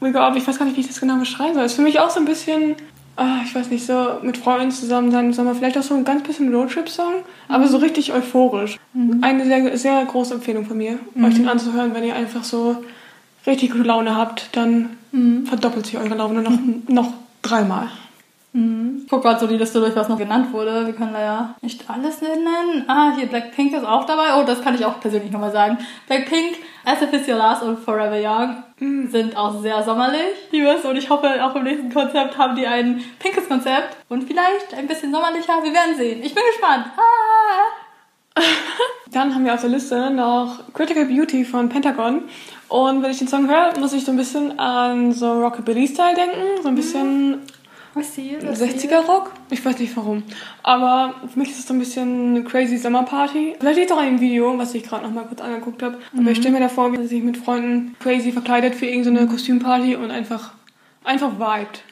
We 0.00 0.12
Go 0.12 0.18
Up, 0.18 0.36
ich 0.36 0.46
weiß 0.46 0.58
gar 0.58 0.66
nicht, 0.66 0.76
wie 0.76 0.82
ich 0.82 0.88
das 0.88 1.00
genau 1.00 1.16
beschreiben 1.16 1.54
soll. 1.54 1.64
Ist 1.64 1.74
für 1.74 1.82
mich 1.82 1.98
auch 2.00 2.10
so 2.10 2.20
ein 2.20 2.26
bisschen, 2.26 2.76
ah, 3.16 3.38
ich 3.44 3.54
weiß 3.54 3.70
nicht, 3.70 3.86
so 3.86 4.18
mit 4.22 4.36
Freunden 4.36 4.70
zusammen 4.70 5.10
sein 5.10 5.26
im 5.26 5.32
Sommer. 5.32 5.54
Vielleicht 5.54 5.78
auch 5.78 5.82
so 5.82 5.94
ein 5.94 6.04
ganz 6.04 6.22
bisschen 6.22 6.54
Roadtrip-Song, 6.54 7.14
aber 7.48 7.66
so 7.66 7.78
richtig 7.78 8.12
euphorisch. 8.12 8.78
Eine 9.22 9.46
sehr, 9.46 9.78
sehr 9.78 10.04
große 10.04 10.34
Empfehlung 10.34 10.66
von 10.66 10.76
mir, 10.76 10.98
euch 11.22 11.34
den 11.34 11.48
anzuhören, 11.48 11.94
wenn 11.94 12.04
ihr 12.04 12.14
einfach 12.14 12.44
so 12.44 12.84
richtig 13.46 13.70
gute 13.70 13.84
Laune 13.84 14.14
habt, 14.14 14.50
dann 14.52 14.98
verdoppelt 15.46 15.86
sich 15.86 15.96
eure 15.96 16.14
Laune 16.14 16.42
noch, 16.42 16.58
noch 16.88 17.12
dreimal. 17.40 17.88
Ich 19.04 19.08
gucke 19.08 19.22
gerade 19.22 19.38
so 19.38 19.46
die 19.46 19.58
Liste 19.58 19.80
durch, 19.80 19.94
was 19.94 20.08
noch 20.08 20.16
genannt 20.16 20.52
wurde. 20.52 20.86
Wir 20.86 20.94
können 20.94 21.12
leider 21.12 21.54
nicht 21.60 21.88
alles 21.90 22.22
nennen. 22.22 22.84
Ah, 22.86 23.12
hier 23.14 23.26
Blackpink 23.26 23.74
ist 23.74 23.84
auch 23.84 24.04
dabei. 24.04 24.34
Oh, 24.36 24.44
das 24.46 24.62
kann 24.62 24.74
ich 24.74 24.84
auch 24.84 24.98
persönlich 24.98 25.30
nochmal 25.30 25.52
sagen. 25.52 25.76
Blackpink, 26.06 26.56
As 26.84 27.02
If 27.02 27.12
It's 27.12 27.28
Your 27.28 27.36
Last 27.36 27.62
und 27.62 27.78
Forever 27.78 28.16
Young 28.16 28.62
sind 29.10 29.36
auch 29.36 29.60
sehr 29.60 29.82
sommerlich. 29.82 30.32
Ich 30.50 30.64
weiß 30.64 30.86
und 30.86 30.96
ich 30.96 31.10
hoffe, 31.10 31.44
auch 31.44 31.54
im 31.54 31.64
nächsten 31.64 31.92
Konzept 31.92 32.38
haben 32.38 32.56
die 32.56 32.66
ein 32.66 33.04
pinkes 33.18 33.46
Konzept 33.46 33.96
und 34.08 34.24
vielleicht 34.24 34.72
ein 34.74 34.86
bisschen 34.86 35.12
sommerlicher. 35.12 35.62
Wir 35.62 35.74
werden 35.74 35.94
sehen. 35.96 36.22
Ich 36.22 36.34
bin 36.34 36.42
gespannt. 36.50 36.86
Ah. 36.96 38.40
Dann 39.12 39.34
haben 39.34 39.44
wir 39.44 39.52
auf 39.52 39.60
der 39.60 39.70
Liste 39.70 40.10
noch 40.10 40.72
Critical 40.72 41.04
Beauty 41.04 41.44
von 41.44 41.68
Pentagon. 41.68 42.22
Und 42.68 43.02
wenn 43.02 43.10
ich 43.10 43.18
den 43.18 43.28
Song 43.28 43.48
höre, 43.48 43.78
muss 43.78 43.92
ich 43.92 44.04
so 44.04 44.12
ein 44.12 44.16
bisschen 44.16 44.58
an 44.58 45.12
so 45.12 45.30
Rockabilly-Style 45.42 46.16
denken. 46.16 46.62
So 46.62 46.68
ein 46.68 46.74
bisschen 46.74 47.42
Was 47.98 48.14
sie? 48.14 48.36
60er-Rock. 48.36 49.32
Ich 49.50 49.64
weiß 49.64 49.78
nicht 49.78 49.96
warum. 49.96 50.22
Aber 50.62 51.14
für 51.32 51.38
mich 51.38 51.48
ist 51.50 51.60
es 51.60 51.66
so 51.66 51.72
ein 51.72 51.78
bisschen 51.78 52.36
eine 52.36 52.44
crazy 52.44 52.76
Sommerparty. 52.76 53.56
Vielleicht 53.58 53.78
liegt 53.78 53.90
es 53.90 53.96
auch 53.96 54.02
dem 54.02 54.20
Video, 54.20 54.56
was 54.58 54.74
ich 54.74 54.82
gerade 54.82 55.04
noch 55.06 55.12
mal 55.14 55.24
kurz 55.24 55.40
angeguckt 55.40 55.82
habe. 55.82 55.96
Aber 56.16 56.30
ich 56.30 56.36
stelle 56.36 56.52
mir 56.52 56.60
davor, 56.60 56.92
wie 56.92 57.06
sich 57.06 57.22
mit 57.22 57.38
Freunden 57.38 57.96
crazy 57.98 58.32
verkleidet 58.32 58.74
für 58.74 58.84
irgendeine 58.84 59.26
Kostümparty 59.26 59.96
und 59.96 60.10
einfach, 60.10 60.52
einfach 61.04 61.30
vibed. 61.38 61.82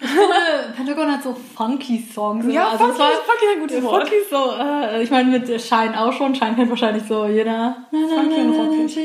Pentagon 0.76 1.10
hat 1.10 1.22
so 1.22 1.34
funky 1.56 2.04
Songs. 2.14 2.44
Ja, 2.52 2.68
Also 2.68 2.84
funky, 2.84 2.98
war- 2.98 3.08
funky 3.08 3.44
ist 3.46 3.54
ein 3.54 3.60
gutes 3.60 3.82
Wort. 3.82 4.08
Funky 4.08 4.22
so, 4.30 4.62
äh, 4.62 5.02
ich 5.02 5.10
meine 5.10 5.30
mit 5.38 5.46
Shine 5.62 5.98
auch 5.98 6.12
schon. 6.12 6.34
Shine 6.34 6.54
kennt 6.54 6.68
wahrscheinlich 6.68 7.04
so 7.08 7.24
jeder. 7.26 7.76
Funky 7.90 8.40
und 8.42 8.54
rockig. 8.60 8.98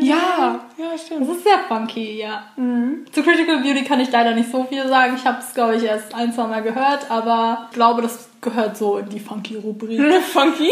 Ja, 0.00 0.60
ja, 0.76 0.92
Das 0.92 1.06
stimmt. 1.06 1.28
ist 1.30 1.42
sehr 1.44 1.58
funky, 1.68 2.18
ja. 2.20 2.44
Zu 2.56 3.22
Critical 3.22 3.58
Beauty 3.62 3.82
kann 3.84 4.00
ich 4.00 4.10
leider 4.10 4.32
nicht 4.34 4.50
so 4.50 4.64
viel 4.64 4.86
sagen. 4.88 5.14
Ich 5.16 5.24
habe 5.26 5.38
es, 5.40 5.52
glaube 5.54 5.76
ich, 5.76 5.84
erst 5.84 6.14
ein, 6.14 6.32
zwei 6.32 6.46
Mal 6.46 6.62
gehört, 6.62 7.10
aber 7.10 7.66
ich 7.70 7.74
glaube, 7.74 8.02
das 8.02 8.28
gehört 8.40 8.76
so 8.76 8.98
in 8.98 9.08
die 9.08 9.20
Funky-Rubrik. 9.20 10.00
funky. 10.32 10.70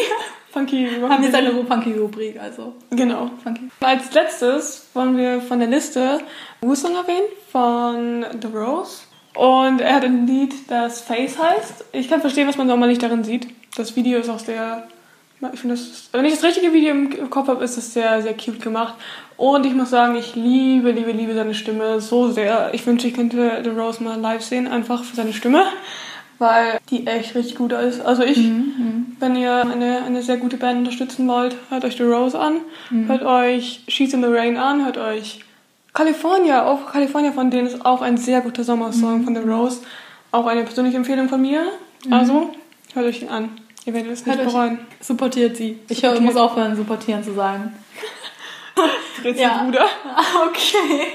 Funky. 0.53 0.89
Haben 1.09 1.25
jetzt 1.25 1.35
eine 1.35 1.51
Funky-Rubrik, 1.65 2.39
also 2.41 2.75
Genau. 2.91 3.31
funky. 3.43 3.69
Als 3.81 4.13
letztes 4.15 4.89
wollen 4.95 5.17
wir 5.17 5.41
von 5.41 5.59
der 5.59 5.69
Liste 5.69 6.21
Wu-Song 6.61 6.95
erwähnen 6.95 7.27
von 7.51 8.25
The 8.41 8.49
Rose. 8.57 9.03
Und 9.37 9.81
er 9.81 9.95
hat 9.97 10.05
ein 10.05 10.29
Lied, 10.29 10.55
das 10.71 11.01
Face 11.01 11.37
heißt. 11.39 11.87
Ich 11.91 12.09
kann 12.09 12.21
verstehen, 12.21 12.47
was 12.47 12.57
man 12.57 12.69
sommerlich 12.69 12.99
darin 12.99 13.25
sieht. 13.25 13.49
Das 13.77 13.97
Video 13.97 14.21
ist 14.21 14.29
auch 14.29 14.39
sehr. 14.39 14.87
Ich 15.53 15.61
finde, 15.61 15.75
das 15.75 15.85
ist, 15.85 16.13
wenn 16.13 16.25
ich 16.25 16.33
das 16.33 16.43
richtige 16.43 16.73
Video 16.73 16.93
im 16.93 17.29
Kopf 17.29 17.49
habe, 17.49 17.65
ist 17.65 17.77
es 17.77 17.93
sehr, 17.93 18.23
sehr 18.23 18.35
cute 18.35 18.61
gemacht. 18.61 18.95
Und 19.37 19.67
ich 19.67 19.75
muss 19.75 19.91
sagen, 19.91 20.17
ich 20.17 20.35
liebe, 20.35 20.91
liebe, 20.93 21.11
liebe 21.13 21.35
seine 21.35 21.55
Stimme 21.55 22.01
so 22.01 22.31
sehr. 22.31 22.71
Ich 22.73 22.87
wünsche, 22.87 23.09
ich 23.09 23.15
könnte 23.15 23.61
The 23.63 23.71
Rose 23.71 24.03
mal 24.03 24.19
live 24.19 24.43
sehen, 24.43 24.67
einfach 24.69 25.05
für 25.05 25.17
seine 25.17 25.33
Stimme. 25.33 25.65
Weil 26.39 26.79
die 26.91 27.07
echt 27.07 27.35
richtig 27.35 27.57
gut 27.57 27.73
ist. 27.73 28.01
Also 28.01 28.23
ich, 28.23 28.39
wenn 29.21 29.37
ihr 29.37 29.55
eine, 29.67 30.03
eine 30.05 30.23
sehr 30.23 30.37
gute 30.37 30.57
Band 30.57 30.79
unterstützen 30.79 31.29
wollt, 31.29 31.57
hört 31.69 31.85
euch 31.85 31.97
The 31.97 32.03
Rose 32.05 32.39
an. 32.39 32.57
Hört 33.07 33.23
euch 33.23 33.83
She's 33.89 34.13
in 34.15 34.23
the 34.23 34.29
Rain 34.29 34.57
an. 34.57 34.85
Hört 34.85 34.99
euch 34.99 35.41
California. 35.93 36.65
Auch 36.67 36.91
California 36.93 37.33
von 37.33 37.51
denen 37.51 37.67
ist 37.69 37.85
auch 37.85 38.03
ein 38.03 38.17
sehr 38.17 38.41
guter 38.41 38.65
Sommersong 38.65 39.25
von 39.25 39.35
The 39.35 39.43
Rose. 39.43 39.81
Auch 40.33 40.47
eine 40.47 40.65
persönliche 40.65 40.97
Empfehlung 40.97 41.29
von 41.29 41.41
mir. 41.41 41.67
Also, 42.11 42.51
hört 42.95 43.07
euch 43.07 43.23
ihn 43.23 43.29
an. 43.29 43.51
Ihr 43.87 43.93
werdet 43.95 44.13
es 44.13 44.25
nicht 44.27 44.43
bereuen. 44.45 44.79
Supportiert 45.01 45.57
sie. 45.57 45.79
Ich 45.89 46.03
hör, 46.03 46.19
muss 46.21 46.37
aufhören, 46.37 46.75
supportieren 46.77 47.23
zu 47.23 47.35
sagen. 47.35 47.75
Ja. 49.37 49.63
Bruder. 49.65 49.87
Okay. 50.49 51.07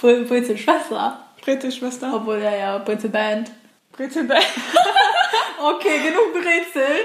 Bre- 0.00 0.24
Brezel 0.26 0.56
Schwester. 0.58 1.18
Brezel 1.42 1.70
Schwester. 1.70 2.10
Obwohl, 2.14 2.38
ja, 2.42 2.54
ja, 2.56 2.78
Brezel 2.78 3.10
Band. 3.10 3.50
Brezel 3.92 4.24
Band. 4.24 4.42
Okay, 5.60 5.98
genug 6.04 6.32
Brezel. 6.32 7.04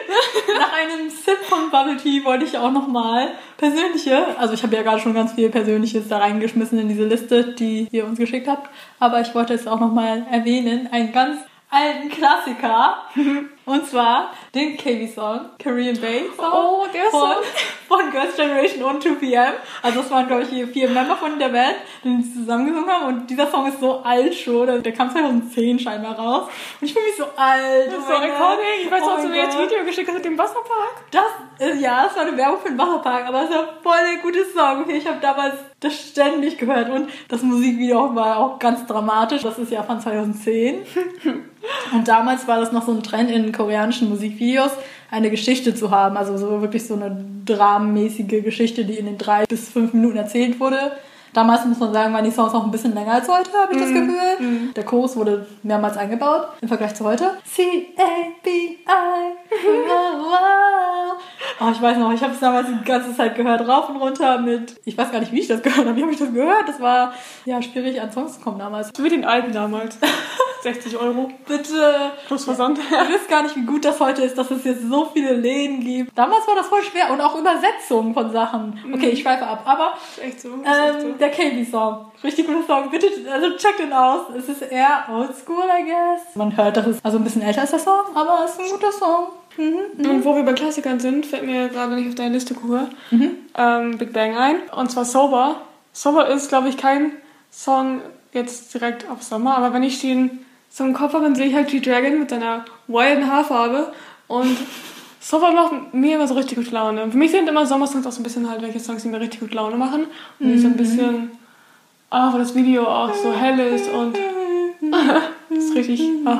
Nach 0.60 0.72
einem 0.74 1.10
Sip 1.10 1.40
von 1.50 1.72
Bubble 1.72 1.98
Tea 1.98 2.24
wollte 2.24 2.46
ich 2.46 2.56
auch 2.58 2.72
nochmal 2.72 3.30
persönliche, 3.58 4.38
also 4.38 4.54
ich 4.54 4.62
habe 4.62 4.76
ja 4.76 4.84
gerade 4.84 5.00
schon 5.02 5.16
ganz 5.16 5.34
viel 5.34 5.50
Persönliches 5.50 6.08
da 6.08 6.20
reingeschmissen 6.20 6.78
in 6.78 6.88
diese 6.88 7.06
Liste, 7.06 7.56
die 7.56 7.88
ihr 7.92 8.06
uns 8.06 8.20
geschickt 8.20 8.48
habt, 8.48 8.70
aber 9.00 9.22
ich 9.22 9.34
wollte 9.34 9.56
es 9.56 9.66
auch 9.66 9.80
nochmal 9.80 10.26
erwähnen, 10.32 10.88
einen 10.92 11.12
ganz 11.12 11.40
alten 11.72 12.10
Klassiker, 12.10 12.98
und 13.66 13.86
zwar 13.88 14.32
den 14.54 14.78
KB-Song, 14.78 15.42
Korean 15.62 16.00
Bay 16.00 16.24
Song 16.36 16.46
Oh, 16.52 16.86
der 16.94 17.06
von, 17.06 17.20
Song. 17.22 17.32
von 17.88 18.12
Girls' 18.12 18.36
Generation 18.36 18.84
und 18.84 19.04
2PM. 19.04 19.54
Also 19.82 20.02
das 20.02 20.12
waren, 20.12 20.28
glaube 20.28 20.44
ich, 20.44 20.50
hier 20.50 20.68
vier 20.68 20.90
Member 20.90 21.16
von 21.16 21.40
der 21.40 21.50
Band, 21.50 21.76
die 22.04 22.18
die 22.18 22.34
zusammen 22.34 22.68
gesungen 22.68 22.90
haben 22.90 23.06
und 23.08 23.30
dieser 23.30 23.50
Song 23.50 23.66
ist 23.68 23.80
so 23.80 24.00
alt 24.04 24.34
schon, 24.36 24.70
also 24.70 24.82
der 24.82 24.92
kam 24.94 25.10
2010 25.12 25.80
scheinbar 25.80 26.18
raus 26.20 26.50
und 26.82 26.88
ich 26.88 26.94
fühle 26.94 27.06
mich 27.06 27.16
so 27.16 27.26
alt. 27.36 27.88
Das 27.88 27.98
ist 27.98 28.04
oh 28.10 28.14
so 28.14 28.14
iconic. 28.16 28.86
Ich 28.86 28.92
weiß 28.92 29.02
auch, 29.04 29.18
Oh 29.18 29.22
so 29.22 29.28
mein 29.28 29.34
wie 29.34 29.42
das 29.46 29.56
Gott. 29.56 29.72
Video 29.72 29.86
geschickt 29.86 30.08
hast 30.08 30.16
mit 30.16 30.26
dem 30.26 30.38
Wasserpark. 30.38 31.04
Das 31.12 31.24
ist, 31.70 31.82
ja, 31.82 32.04
das 32.04 32.16
war 32.16 32.24
eine 32.24 32.36
Werbung 32.38 32.60
für 32.60 32.70
den 32.70 32.78
Wasserpark, 32.78 33.28
aber 33.28 33.44
es 33.44 33.50
war 33.50 33.68
voll 33.82 33.98
der 34.12 34.22
gute 34.22 34.46
Song. 34.46 34.90
Ich 34.90 35.08
habe 35.08 35.20
damals 35.22 35.56
das 35.80 35.94
ständig 35.94 36.58
gehört 36.58 36.90
und 36.90 37.10
das 37.28 37.42
Musikvideo 37.44 38.16
war 38.16 38.38
auch 38.38 38.60
ganz 38.60 38.86
dramatisch. 38.86 39.42
Das 39.44 39.58
ist 39.60 39.72
ja 39.72 39.84
von 39.84 40.00
2010. 40.00 40.86
Und 41.94 42.06
damals 42.10 42.46
war 42.46 42.60
das 42.60 42.74
noch 42.74 42.86
so 42.86 42.92
ein 42.92 43.04
Trend 43.04 43.32
in 43.32 43.53
koreanischen 43.54 44.10
Musikvideos, 44.10 44.72
eine 45.10 45.30
Geschichte 45.30 45.74
zu 45.76 45.92
haben. 45.92 46.18
Also 46.18 46.38
so 46.38 46.62
wirklich 46.62 46.86
so 46.86 46.96
eine 46.96 47.16
dramenmäßige 47.46 48.44
Geschichte, 48.44 48.86
die 48.86 48.96
in 48.96 49.06
den 49.06 49.18
drei 49.18 49.46
bis 49.46 49.70
fünf 49.70 49.94
Minuten 49.94 50.18
erzählt 50.18 50.60
wurde. 50.60 50.94
Damals 51.34 51.66
muss 51.66 51.80
man 51.80 51.92
sagen, 51.94 52.14
waren 52.14 52.24
die 52.24 52.32
Songs 52.32 52.54
noch 52.54 52.64
ein 52.64 52.72
bisschen 52.72 52.94
länger 52.94 53.14
als 53.14 53.28
heute, 53.28 53.52
habe 53.54 53.74
ich 53.74 53.80
das 53.80 53.90
Gefühl. 53.90 54.74
Der 54.76 54.86
Chorus 54.86 55.16
wurde 55.16 55.48
mehrmals 55.64 55.98
eingebaut 55.98 56.48
im 56.62 56.68
Vergleich 56.68 56.94
zu 56.94 57.04
heute. 57.06 57.32
C-A-B-I. 57.44 58.84
Oh, 61.60 61.70
ich 61.72 61.82
weiß 61.82 61.98
noch, 61.98 62.12
ich 62.12 62.22
habe 62.22 62.34
es 62.34 62.40
damals 62.40 62.68
die 62.68 62.84
ganze 62.84 63.16
Zeit 63.16 63.36
gehört, 63.36 63.66
rauf 63.68 63.88
und 63.90 63.98
runter 63.98 64.40
mit. 64.40 64.76
Ich 64.86 64.98
weiß 64.98 65.12
gar 65.12 65.20
nicht, 65.20 65.32
wie 65.32 65.40
ich 65.40 65.48
das 65.48 65.62
gehört 65.62 65.86
habe. 65.88 65.96
Wie 65.96 66.02
habe 66.02 66.12
ich 66.12 66.18
das 66.18 66.34
gehört? 66.34 66.68
Das 66.68 66.82
war 66.82 67.14
ja 67.46 67.62
schwierig, 67.62 68.02
an 68.02 68.12
Songs 68.12 68.36
zu 68.36 68.42
kommen 68.42 68.60
damals. 68.60 68.90
So 68.96 69.04
wie 69.04 69.10
den 69.10 69.24
alten 69.24 69.54
damals. 69.54 69.98
60 70.64 70.98
Euro. 70.98 71.30
Bitte. 71.48 72.12
Plus 72.28 72.46
Versand. 72.46 72.80
Ihr 72.80 73.10
wisst 73.14 73.30
gar 73.30 73.44
nicht, 73.44 73.56
wie 73.56 73.66
gut 73.66 73.86
das 73.86 74.00
heute 74.00 74.24
ist, 74.24 74.38
dass 74.38 74.50
es 74.50 74.64
jetzt 74.64 74.84
so 74.90 75.10
viele 75.14 75.34
Läden 75.34 75.82
gibt. 75.82 76.18
Damals 76.18 76.48
war 76.48 76.56
das 76.56 76.68
voll 76.68 76.82
schwer 76.84 77.12
und 77.12 77.22
auch 77.22 77.38
Übersetzungen 77.38 78.14
von 78.14 78.32
Sachen. 78.32 78.80
Okay, 78.94 79.10
ich 79.10 79.22
schweife 79.22 79.46
ab, 79.46 79.62
aber 79.66 79.94
Ist 80.16 80.24
echt 80.24 80.42
so. 80.42 80.50
Ist 80.56 80.66
echt 80.66 81.02
so. 81.02 81.08
Der 81.24 81.32
KB-Song. 81.32 82.12
Richtig 82.24 82.46
guter 82.48 82.64
Song. 82.68 82.90
Bitte, 82.92 83.08
also 83.32 83.56
check 83.58 83.78
den 83.78 83.92
aus. 83.94 84.22
Es 84.38 84.50
ist 84.50 84.62
eher 84.62 85.06
oldschool, 85.12 85.64
I 85.64 85.84
guess. 85.84 86.36
Man 86.36 86.56
hört, 86.56 86.78
dass 86.78 86.86
es 86.88 87.04
also 87.04 87.18
ein 87.18 87.24
bisschen 87.24 87.42
älter 87.42 87.64
ist, 87.64 87.72
der 87.72 87.80
Song, 87.80 88.02
aber 88.16 88.42
es 88.46 88.52
ist 88.52 88.60
ein 88.62 88.70
guter 88.72 88.92
Song. 88.92 89.28
Mhm. 89.58 90.10
Und 90.10 90.26
wo 90.26 90.36
wir 90.36 90.44
bei 90.44 90.54
Klassikern 90.54 91.00
sind, 91.00 91.26
fällt 91.26 91.46
mir 91.46 91.70
gerade, 91.70 91.92
wenn 91.92 92.00
ich 92.00 92.10
auf 92.10 92.16
deine 92.16 92.34
Liste 92.34 92.54
gucke, 92.54 92.88
Mhm. 93.12 93.32
ähm, 93.56 93.98
Big 93.98 94.12
Bang 94.14 94.36
ein. 94.38 94.56
Und 94.76 94.92
zwar 94.92 95.06
Sober. 95.06 95.62
Sober 95.92 96.28
ist, 96.28 96.50
glaube 96.50 96.70
ich, 96.70 96.78
kein 96.78 97.12
Song 97.52 98.02
jetzt 98.32 98.74
direkt 98.74 99.10
auf 99.10 99.22
Sommer, 99.22 99.56
aber 99.58 99.74
wenn 99.74 99.84
ich 99.84 100.02
den 100.02 100.44
so 100.70 100.84
im 100.84 100.94
Kopf 100.94 101.14
habe, 101.14 101.26
dann 101.26 101.36
sehe 101.36 101.46
ich 101.48 101.54
halt 101.54 101.68
G-Dragon 101.68 102.18
mit 102.20 102.32
seiner 102.32 102.66
wilden 102.88 103.32
Haarfarbe 103.32 103.94
und 104.28 104.58
Softball 105.24 105.54
macht 105.54 105.94
mir 105.94 106.16
immer 106.16 106.28
so 106.28 106.34
richtig 106.34 106.58
gut 106.58 106.70
Laune. 106.72 107.10
Für 107.10 107.18
mich 107.18 107.32
sind 107.32 107.48
immer 107.48 107.66
Sommersongs 107.66 108.06
auch 108.06 108.12
so 108.12 108.20
ein 108.20 108.24
bisschen 108.24 108.50
halt, 108.50 108.62
welche 108.62 108.82
Songs, 108.82 109.04
die 109.04 109.08
mir 109.08 109.22
richtig 109.22 109.40
gut 109.40 109.54
Laune 109.54 109.78
machen. 109.78 110.08
Und 110.40 110.50
die 110.50 110.58
so 110.60 110.68
ein 110.68 110.76
bisschen, 110.76 111.32
ah, 112.10 112.34
wo 112.34 112.38
das 112.38 112.54
Video 112.54 112.86
auch 112.86 113.14
so 113.14 113.32
hell 113.32 113.58
ist 113.58 113.90
und 113.90 114.18
das 115.50 115.64
ist 115.64 115.76
richtig, 115.76 116.02
ah. 116.26 116.40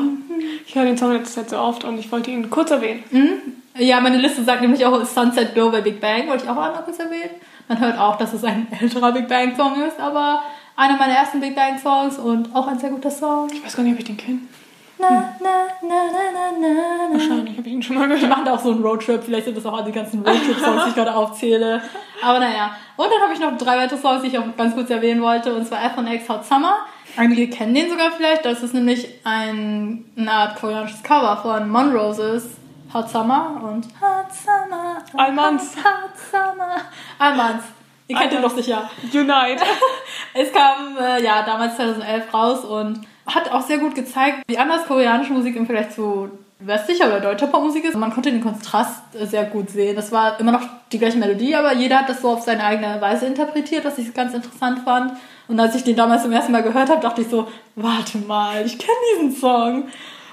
Ich 0.68 0.76
höre 0.76 0.84
den 0.84 0.98
Song 0.98 1.14
jetzt 1.14 1.34
so 1.50 1.58
oft 1.58 1.86
und 1.86 1.98
ich 1.98 2.12
wollte 2.12 2.30
ihn 2.30 2.50
kurz 2.50 2.72
erwähnen. 2.72 3.04
Ja, 3.78 4.02
meine 4.02 4.18
Liste 4.18 4.44
sagt 4.44 4.62
nämlich 4.62 4.86
auch 4.86 5.06
Sunset 5.06 5.56
Go 5.56 5.70
bei 5.72 5.80
Big 5.80 6.02
Bang, 6.02 6.28
wollte 6.28 6.44
ich 6.44 6.50
auch 6.50 6.58
einmal 6.58 6.84
kurz 6.84 7.00
erwähnen. 7.00 7.32
Man 7.70 7.80
hört 7.80 7.98
auch, 7.98 8.18
dass 8.18 8.34
es 8.34 8.44
ein 8.44 8.68
älterer 8.82 9.14
Big 9.14 9.30
Bang 9.30 9.56
Song 9.56 9.82
ist, 9.82 9.98
aber 9.98 10.44
einer 10.76 10.98
meiner 10.98 11.14
ersten 11.14 11.40
Big 11.40 11.56
Bang 11.56 11.80
Songs 11.80 12.18
und 12.18 12.54
auch 12.54 12.68
ein 12.68 12.80
sehr 12.80 12.90
guter 12.90 13.12
Song. 13.12 13.48
Ich 13.54 13.64
weiß 13.64 13.78
gar 13.78 13.84
nicht, 13.84 13.94
ob 13.94 14.00
ich 14.00 14.06
den 14.06 14.18
kenne. 14.18 14.40
Na, 15.10 15.36
na, 15.42 15.66
na, 15.82 16.04
na, 16.12 16.52
na, 16.60 16.68
na. 17.10 17.14
Wahrscheinlich 17.14 17.58
habe 17.58 17.68
ich 17.68 17.74
ihn 17.74 17.84
schon 17.84 17.96
mal 17.98 18.08
Die 18.08 18.16
gehört. 18.16 18.30
machen 18.30 18.46
da 18.46 18.54
auch 18.54 18.60
so 18.60 18.72
einen 18.72 18.84
Roadtrip, 18.84 19.24
vielleicht 19.24 19.46
sind 19.46 19.58
das 19.58 19.66
auch 19.66 19.84
die 19.84 19.92
ganzen 19.92 20.26
Roadtrip-Songs, 20.26 20.84
die 20.84 20.90
ich 20.90 20.96
gerade 20.96 21.14
aufzähle. 21.16 21.82
Aber 22.22 22.40
naja. 22.40 22.76
Und 22.96 23.08
dann 23.12 23.22
habe 23.22 23.34
ich 23.34 23.40
noch 23.40 23.58
drei 23.58 23.78
weitere 23.78 24.00
Songs, 24.00 24.22
die 24.22 24.28
ich 24.30 24.38
auch 24.38 24.46
ganz 24.58 24.74
kurz 24.76 24.90
erwähnen 24.90 25.22
wollte, 25.22 25.54
und 25.54 25.66
zwar 25.68 25.80
F1X 25.80 26.30
Hot 26.30 26.46
Summer. 26.46 26.78
Einige 27.18 27.50
kennen 27.50 27.76
den 27.76 27.90
sogar 27.90 28.12
vielleicht, 28.12 28.44
das 28.46 28.64
ist 28.64 28.74
nämlich 28.74 29.08
ein, 29.24 30.06
eine 30.18 30.32
Art 30.32 30.56
koreanisches 30.60 31.04
Cover 31.04 31.38
von 31.38 31.70
Monroses 31.70 32.58
Hot 32.94 33.10
Summer 33.10 33.60
und 33.64 33.86
Hot 34.02 34.32
Summer. 34.32 34.98
Almans. 35.16 35.76
Hot 35.78 36.12
Summer. 36.32 36.78
Almans. 37.20 37.64
Ihr 38.08 38.18
kennt 38.18 38.34
den 38.34 38.42
doch 38.42 38.56
sicher. 38.56 38.90
Unite. 39.14 39.64
Es 40.36 40.52
kam 40.52 40.98
äh, 41.00 41.24
ja 41.24 41.44
damals 41.44 41.76
2011 41.76 42.34
raus 42.34 42.66
und 42.66 43.02
hat 43.26 43.52
auch 43.52 43.62
sehr 43.62 43.78
gut 43.78 43.96
gezeigt, 43.96 44.44
wie 44.48 44.58
anders 44.58 44.86
koreanische 44.86 45.34
Musik 45.34 45.56
im 45.56 45.66
Vergleich 45.66 45.92
zu 45.92 46.30
westlicher 46.60 47.08
oder 47.08 47.20
deutscher 47.20 47.48
Popmusik 47.48 47.86
ist. 47.86 47.98
Man 47.98 48.14
konnte 48.14 48.32
den 48.32 48.42
Kontrast 48.42 49.02
äh, 49.20 49.26
sehr 49.26 49.46
gut 49.46 49.70
sehen. 49.70 49.96
Das 49.96 50.12
war 50.12 50.40
immer 50.40 50.52
noch 50.52 50.62
die 50.92 51.00
gleiche 51.00 51.18
Melodie, 51.18 51.56
aber 51.56 51.74
jeder 51.74 52.00
hat 52.00 52.10
das 52.10 52.22
so 52.22 52.30
auf 52.30 52.42
seine 52.42 52.64
eigene 52.64 53.02
Weise 53.02 53.26
interpretiert, 53.26 53.86
was 53.86 53.98
ich 53.98 54.14
ganz 54.14 54.34
interessant 54.34 54.80
fand. 54.80 55.14
Und 55.48 55.60
als 55.60 55.76
ich 55.76 55.84
den 55.84 55.96
damals 55.96 56.24
zum 56.24 56.32
ersten 56.32 56.52
Mal 56.52 56.64
gehört 56.64 56.90
habe, 56.90 57.02
dachte 57.02 57.22
ich 57.22 57.28
so, 57.28 57.48
warte 57.76 58.18
mal, 58.20 58.66
ich 58.66 58.78
kenne 58.78 58.98
diesen 59.16 59.40
Song. 59.40 59.86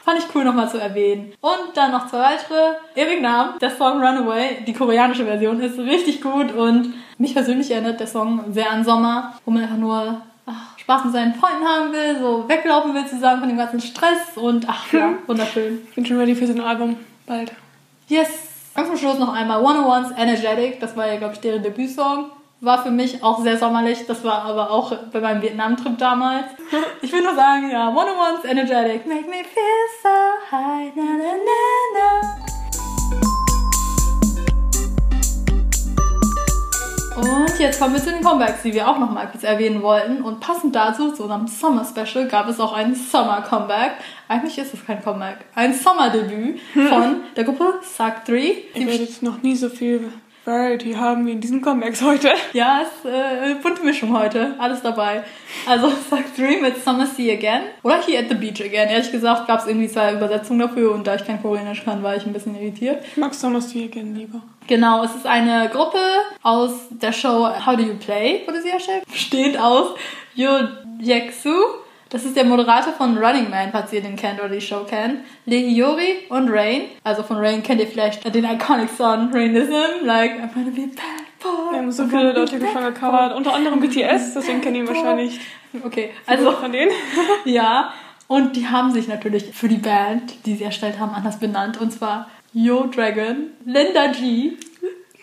Fand 0.04 0.18
ich 0.18 0.34
cool 0.34 0.44
nochmal 0.44 0.70
zu 0.70 0.78
erwähnen. 0.78 1.32
Und 1.40 1.76
dann 1.76 1.92
noch 1.92 2.08
zwei 2.08 2.20
weitere. 2.20 2.74
Ewig 2.94 3.20
Namen. 3.20 3.58
Der 3.60 3.70
Song 3.70 4.02
Runaway, 4.02 4.64
die 4.66 4.72
koreanische 4.72 5.24
Version, 5.24 5.60
ist 5.60 5.78
richtig 5.78 6.22
gut 6.22 6.52
und 6.52 6.94
mich 7.18 7.34
persönlich 7.34 7.70
erinnert 7.70 8.00
der 8.00 8.06
Song 8.06 8.44
sehr 8.52 8.70
an 8.70 8.84
Sommer, 8.84 9.34
wo 9.44 9.50
man 9.50 9.62
einfach 9.62 9.76
nur 9.76 10.22
Spaß 10.80 11.04
mit 11.04 11.12
seinen 11.12 11.34
Freunden 11.34 11.64
haben 11.64 11.92
will, 11.92 12.18
so 12.18 12.48
weglaufen 12.48 12.94
will 12.94 13.06
zusammen 13.06 13.40
von 13.40 13.48
dem 13.48 13.58
ganzen 13.58 13.80
Stress 13.80 14.36
und 14.36 14.66
ach 14.68 14.92
ja, 14.92 15.14
wunderschön. 15.26 15.80
Ich 15.88 15.94
bin 15.94 16.06
schon 16.06 16.18
ready 16.18 16.34
für 16.34 16.46
so 16.46 16.54
ein 16.54 16.60
Album. 16.60 16.96
Bald. 17.26 17.52
Yes. 18.08 18.28
Ganz 18.74 18.88
zum 18.88 18.96
Schluss 18.96 19.18
noch 19.18 19.32
einmal 19.32 19.62
101's 19.62 20.16
Energetic. 20.16 20.80
Das 20.80 20.96
war 20.96 21.06
ja, 21.06 21.16
glaube 21.16 21.34
ich, 21.34 21.40
deren 21.40 21.62
Debütsong. 21.62 22.30
War 22.60 22.82
für 22.82 22.90
mich 22.90 23.22
auch 23.22 23.40
sehr 23.40 23.58
sommerlich. 23.58 24.06
Das 24.06 24.24
war 24.24 24.42
aber 24.44 24.70
auch 24.70 24.94
bei 25.12 25.20
meinem 25.20 25.42
Vietnam-Trip 25.42 25.98
damals. 25.98 26.46
Ich 27.02 27.12
will 27.12 27.22
nur 27.22 27.34
sagen, 27.34 27.70
ja, 27.70 27.88
101's 27.88 28.44
Energetic. 28.44 29.06
Make 29.06 29.28
me 29.28 29.42
feel 29.42 29.86
so 30.02 30.56
high. 30.56 30.92
Na, 30.94 31.02
na, 31.02 31.32
na, 31.96 32.49
jetzt 37.60 37.80
kommen 37.80 37.94
wir 37.94 38.02
zu 38.02 38.10
den 38.10 38.22
Comebacks, 38.22 38.62
die 38.62 38.74
wir 38.74 38.88
auch 38.88 38.98
noch 38.98 39.10
mal 39.10 39.26
kurz 39.26 39.44
erwähnen 39.44 39.82
wollten. 39.82 40.22
Und 40.22 40.40
passend 40.40 40.74
dazu, 40.74 41.12
zu 41.12 41.24
unserem 41.24 41.46
Summer 41.46 41.84
Special, 41.84 42.26
gab 42.26 42.48
es 42.48 42.58
auch 42.58 42.72
ein 42.72 42.94
Summer 42.94 43.42
Comeback. 43.42 43.92
Eigentlich 44.28 44.58
ist 44.58 44.74
es 44.74 44.84
kein 44.84 45.02
Comeback, 45.02 45.38
ein 45.54 45.74
Sommerdebüt 45.74 46.60
von 46.72 47.22
der 47.36 47.44
Gruppe 47.44 47.74
Suck 47.82 48.24
3. 48.26 48.34
Ihr 48.74 48.86
werdet 48.86 49.22
noch 49.22 49.42
nie 49.42 49.54
so 49.54 49.68
viel 49.68 50.12
Variety 50.44 50.94
haben 50.94 51.26
wie 51.26 51.32
in 51.32 51.40
diesen 51.40 51.60
Comebacks 51.60 52.02
heute. 52.02 52.30
Ja, 52.52 52.80
es 52.82 52.88
ist 52.88 53.04
äh, 53.04 53.54
bunte 53.62 53.84
Mischung 53.84 54.18
heute. 54.18 54.54
Alles 54.58 54.82
dabei. 54.82 55.22
Also 55.66 55.88
Suck 55.88 56.24
3 56.36 56.60
mit 56.60 56.82
Summer 56.82 57.06
Sea 57.06 57.34
Again. 57.34 57.62
Oder 57.82 58.00
Here 58.02 58.22
at 58.22 58.28
the 58.28 58.34
Beach 58.34 58.60
Again. 58.60 58.88
Ehrlich 58.88 59.12
gesagt 59.12 59.46
gab 59.46 59.60
es 59.60 59.66
irgendwie 59.66 59.88
zwei 59.88 60.14
Übersetzungen 60.14 60.60
dafür 60.60 60.92
und 60.94 61.06
da 61.06 61.14
ich 61.14 61.26
kein 61.26 61.40
Koreanisch 61.40 61.84
kann, 61.84 62.02
war 62.02 62.16
ich 62.16 62.24
ein 62.26 62.32
bisschen 62.32 62.54
irritiert. 62.60 63.04
Ich 63.10 63.16
mag 63.16 63.34
Summer 63.34 63.60
Sea 63.60 63.84
Again 63.86 64.14
lieber. 64.16 64.40
Genau, 64.66 65.04
es 65.04 65.14
ist 65.14 65.26
eine 65.26 65.68
Gruppe 65.68 65.98
aus 66.42 66.72
der 66.90 67.12
Show 67.12 67.48
How 67.66 67.76
Do 67.76 67.82
You 67.82 67.96
Play, 67.96 68.42
wurde 68.46 68.62
sie 68.62 68.70
erstellt. 68.70 69.04
Besteht 69.10 69.58
aus 69.58 69.94
Yo 70.34 70.48
Yeksu, 71.00 71.54
das 72.10 72.24
ist 72.24 72.36
der 72.36 72.44
Moderator 72.44 72.92
von 72.92 73.16
Running 73.16 73.48
Man, 73.48 73.70
falls 73.72 73.92
ihr 73.92 74.02
den 74.02 74.16
kennt 74.16 74.38
oder 74.40 74.48
die 74.48 74.60
Show 74.60 74.84
kennt. 74.84 75.20
Lee 75.46 75.68
Hiyori 75.68 76.26
und 76.28 76.50
Rain. 76.50 76.82
Also 77.04 77.22
von 77.22 77.38
Rain 77.38 77.62
kennt 77.62 77.80
ihr 77.80 77.86
vielleicht 77.86 78.34
den 78.34 78.44
iconic 78.44 78.90
Song 78.90 79.30
Rainism, 79.32 80.04
like 80.04 80.32
I'm 80.32 80.52
gonna 80.52 80.70
be 80.74 80.88
bad 80.88 81.24
boy. 81.42 81.72
Wir 81.72 81.78
haben 81.78 81.92
so 81.92 82.06
viele 82.06 82.32
Leute 82.32 82.60
schon 82.60 82.84
gecovert, 82.84 83.34
unter 83.34 83.54
anderem 83.54 83.80
BTS, 83.80 84.34
deswegen 84.34 84.60
kennen 84.60 84.76
ihn 84.76 84.88
wahrscheinlich 84.88 85.40
Okay, 85.84 86.10
also 86.26 86.52
von 86.52 86.72
denen. 86.72 86.90
ja. 87.44 87.92
Und 88.26 88.54
die 88.54 88.68
haben 88.68 88.92
sich 88.92 89.08
natürlich 89.08 89.44
für 89.52 89.68
die 89.68 89.76
Band, 89.76 90.46
die 90.46 90.54
sie 90.54 90.64
erstellt 90.64 91.00
haben, 91.00 91.12
anders 91.14 91.40
benannt. 91.40 91.80
Und 91.80 91.92
zwar 91.92 92.30
Yo 92.52 92.86
Dragon, 92.86 93.50
Linda 93.64 94.08
G 94.08 94.52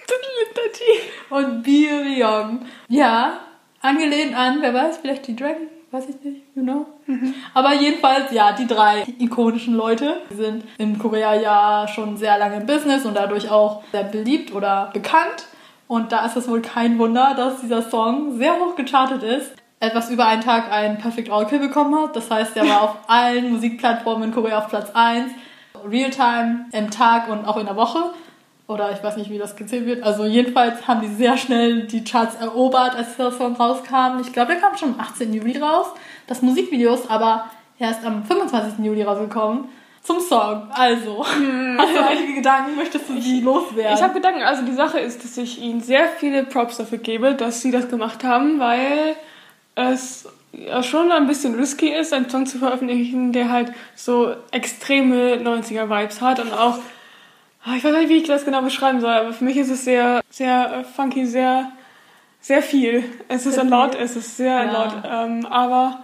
Linda 0.10 0.62
G. 0.74 0.84
und 1.30 1.64
Beer 1.64 2.04
Young. 2.06 2.66
Ja, 2.90 3.40
angelehnt 3.82 4.36
an, 4.36 4.58
wer 4.62 4.74
weiß, 4.74 4.98
vielleicht 4.98 5.28
die 5.28 5.36
Dragon, 5.36 5.68
weiß 5.98 6.10
ich 6.10 6.24
nicht, 6.24 6.42
you 6.56 6.64
know. 6.64 6.86
Aber 7.54 7.74
jedenfalls, 7.74 8.32
ja, 8.32 8.52
die 8.52 8.68
drei 8.68 9.06
ikonischen 9.20 9.76
Leute 9.76 10.22
sind 10.30 10.64
in 10.78 11.00
Korea 11.00 11.36
ja 11.36 11.88
schon 11.88 12.18
sehr 12.18 12.38
lange 12.38 12.58
im 12.58 12.66
Business 12.66 13.06
und 13.06 13.16
dadurch 13.16 13.50
auch 13.50 13.84
sehr 13.92 14.04
beliebt 14.04 14.54
oder 14.54 14.92
bekannt. 14.94 15.48
Und 15.88 16.12
da 16.12 16.26
ist 16.26 16.36
es 16.36 16.50
wohl 16.50 16.62
kein 16.62 17.00
Wunder, 17.00 17.34
dass 17.36 17.62
dieser 17.62 17.82
Song 17.82 18.38
sehr 18.38 18.54
hoch 18.54 18.76
gechartet 18.76 19.24
ist. 19.24 19.54
Etwas 19.80 20.10
über 20.10 20.26
einen 20.26 20.42
Tag 20.42 20.72
einen 20.72 20.98
Perfect 20.98 21.32
All 21.32 21.48
Kill 21.48 21.60
bekommen 21.60 21.96
hat. 21.96 22.16
Das 22.16 22.30
heißt, 22.30 22.58
er 22.58 22.68
war 22.68 22.82
auf 22.82 22.98
allen 23.08 23.54
Musikplattformen 23.54 24.30
in 24.30 24.34
Korea 24.34 24.60
auf 24.60 24.68
Platz 24.68 24.92
1. 24.94 25.32
Realtime 25.86 26.66
im 26.72 26.92
Tag 26.92 27.30
und 27.30 27.46
auch 27.46 27.58
in 27.58 27.66
der 27.66 27.76
Woche. 27.76 28.12
Oder 28.68 28.92
ich 28.92 29.02
weiß 29.02 29.16
nicht, 29.16 29.30
wie 29.30 29.38
das 29.38 29.56
gezählt 29.56 29.86
wird. 29.86 30.04
Also 30.04 30.26
jedenfalls 30.26 30.88
haben 30.88 31.02
die 31.02 31.08
sehr 31.08 31.38
schnell 31.38 31.84
die 31.84 32.04
Charts 32.04 32.36
erobert, 32.36 32.96
als 32.96 33.16
der 33.16 33.32
Song 33.32 33.56
rauskam. 33.56 34.20
Ich 34.22 34.34
glaube, 34.34 34.54
der 34.54 34.62
kam 34.62 34.78
schon 34.78 34.94
am 34.94 35.00
18. 35.00 35.34
Juli 35.34 35.58
raus. 35.58 35.88
Das 36.28 36.42
Musikvideo 36.42 36.94
ist 36.94 37.10
aber 37.10 37.50
erst 37.80 38.06
am 38.06 38.26
25. 38.26 38.84
Juli 38.84 39.04
rausgekommen. 39.04 39.70
Zum 40.04 40.20
Song. 40.20 40.68
Also, 40.72 41.26
hast 41.26 41.96
du 41.96 42.08
einige 42.08 42.36
Gedanken? 42.36 42.76
Möchtest 42.76 43.10
du 43.10 43.16
die 43.16 43.42
loswerden? 43.42 43.96
Ich 43.96 44.02
habe 44.02 44.14
Gedanken, 44.14 44.42
also 44.42 44.64
die 44.64 44.74
Sache 44.74 45.00
ist, 45.00 45.24
dass 45.24 45.38
ich 45.38 45.62
ihnen 45.62 45.82
sehr 45.82 46.08
viele 46.08 46.44
Props 46.44 46.78
dafür 46.78 46.98
gebe, 46.98 47.36
dass 47.36 47.62
sie 47.62 47.72
das 47.72 47.90
gemacht 47.90 48.24
haben, 48.24 48.60
weil 48.60 49.16
es 49.76 50.28
schon 50.82 51.12
ein 51.12 51.28
bisschen 51.28 51.56
risky 51.56 51.90
ist, 51.90 52.14
einen 52.14 52.30
Song 52.30 52.46
zu 52.46 52.58
veröffentlichen, 52.58 53.32
der 53.32 53.52
halt 53.52 53.72
so 53.96 54.34
extreme 54.52 55.36
90er-Vibes 55.36 56.22
hat 56.22 56.40
und 56.40 56.54
auch, 56.54 56.80
ich 57.76 57.84
weiß 57.84 57.94
nicht, 57.96 58.10
wie 58.10 58.18
ich 58.18 58.28
das 58.28 58.46
genau 58.46 58.62
beschreiben 58.62 59.02
soll, 59.02 59.12
aber 59.12 59.34
für 59.34 59.44
mich 59.44 59.58
ist 59.58 59.70
es 59.70 59.84
sehr, 59.84 60.22
sehr 60.30 60.86
funky, 60.96 61.26
sehr, 61.26 61.72
sehr 62.42 62.62
viel. 62.62 63.04
Es 63.28 63.46
ist 63.46 63.56
Sehr 63.56 63.64
ein 63.64 63.70
laut, 63.70 63.96
es 63.96 64.16
ist 64.16 64.38
sehr 64.38 64.64
Ja. 64.66 64.72
laut, 64.72 64.94
ähm, 65.10 65.46
aber 65.46 66.04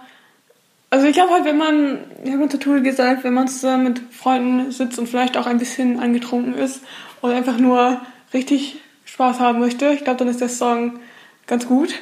also 0.90 1.06
ich 1.06 1.14
glaube 1.14 1.32
halt, 1.32 1.44
wenn 1.44 1.58
man, 1.58 1.98
ich 2.22 2.32
habe 2.32 2.48
Tattoo 2.48 2.80
gesagt, 2.82 3.24
wenn 3.24 3.34
man 3.34 3.48
zusammen 3.48 3.84
mit 3.84 4.00
Freunden 4.12 4.70
sitzt 4.70 4.98
und 4.98 5.08
vielleicht 5.08 5.36
auch 5.36 5.46
ein 5.46 5.58
bisschen 5.58 5.98
angetrunken 5.98 6.54
ist 6.54 6.82
und 7.20 7.32
einfach 7.32 7.58
nur 7.58 8.00
richtig 8.32 8.76
Spaß 9.04 9.40
haben 9.40 9.58
möchte, 9.58 9.90
ich 9.92 10.04
glaube, 10.04 10.18
dann 10.18 10.28
ist 10.28 10.40
der 10.40 10.48
Song 10.48 11.00
ganz 11.46 11.66
gut. 11.66 11.94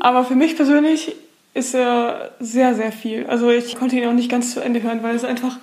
Aber 0.00 0.24
für 0.24 0.34
mich 0.36 0.56
persönlich 0.56 1.16
ist 1.52 1.74
er 1.74 2.32
sehr, 2.40 2.74
sehr 2.74 2.92
viel. 2.92 3.26
Also 3.26 3.50
ich 3.50 3.76
konnte 3.76 3.96
ihn 3.96 4.06
auch 4.08 4.12
nicht 4.12 4.30
ganz 4.30 4.52
zu 4.54 4.60
Ende 4.60 4.82
hören, 4.82 5.02
weil 5.02 5.14
es 5.14 5.24
einfach, 5.24 5.58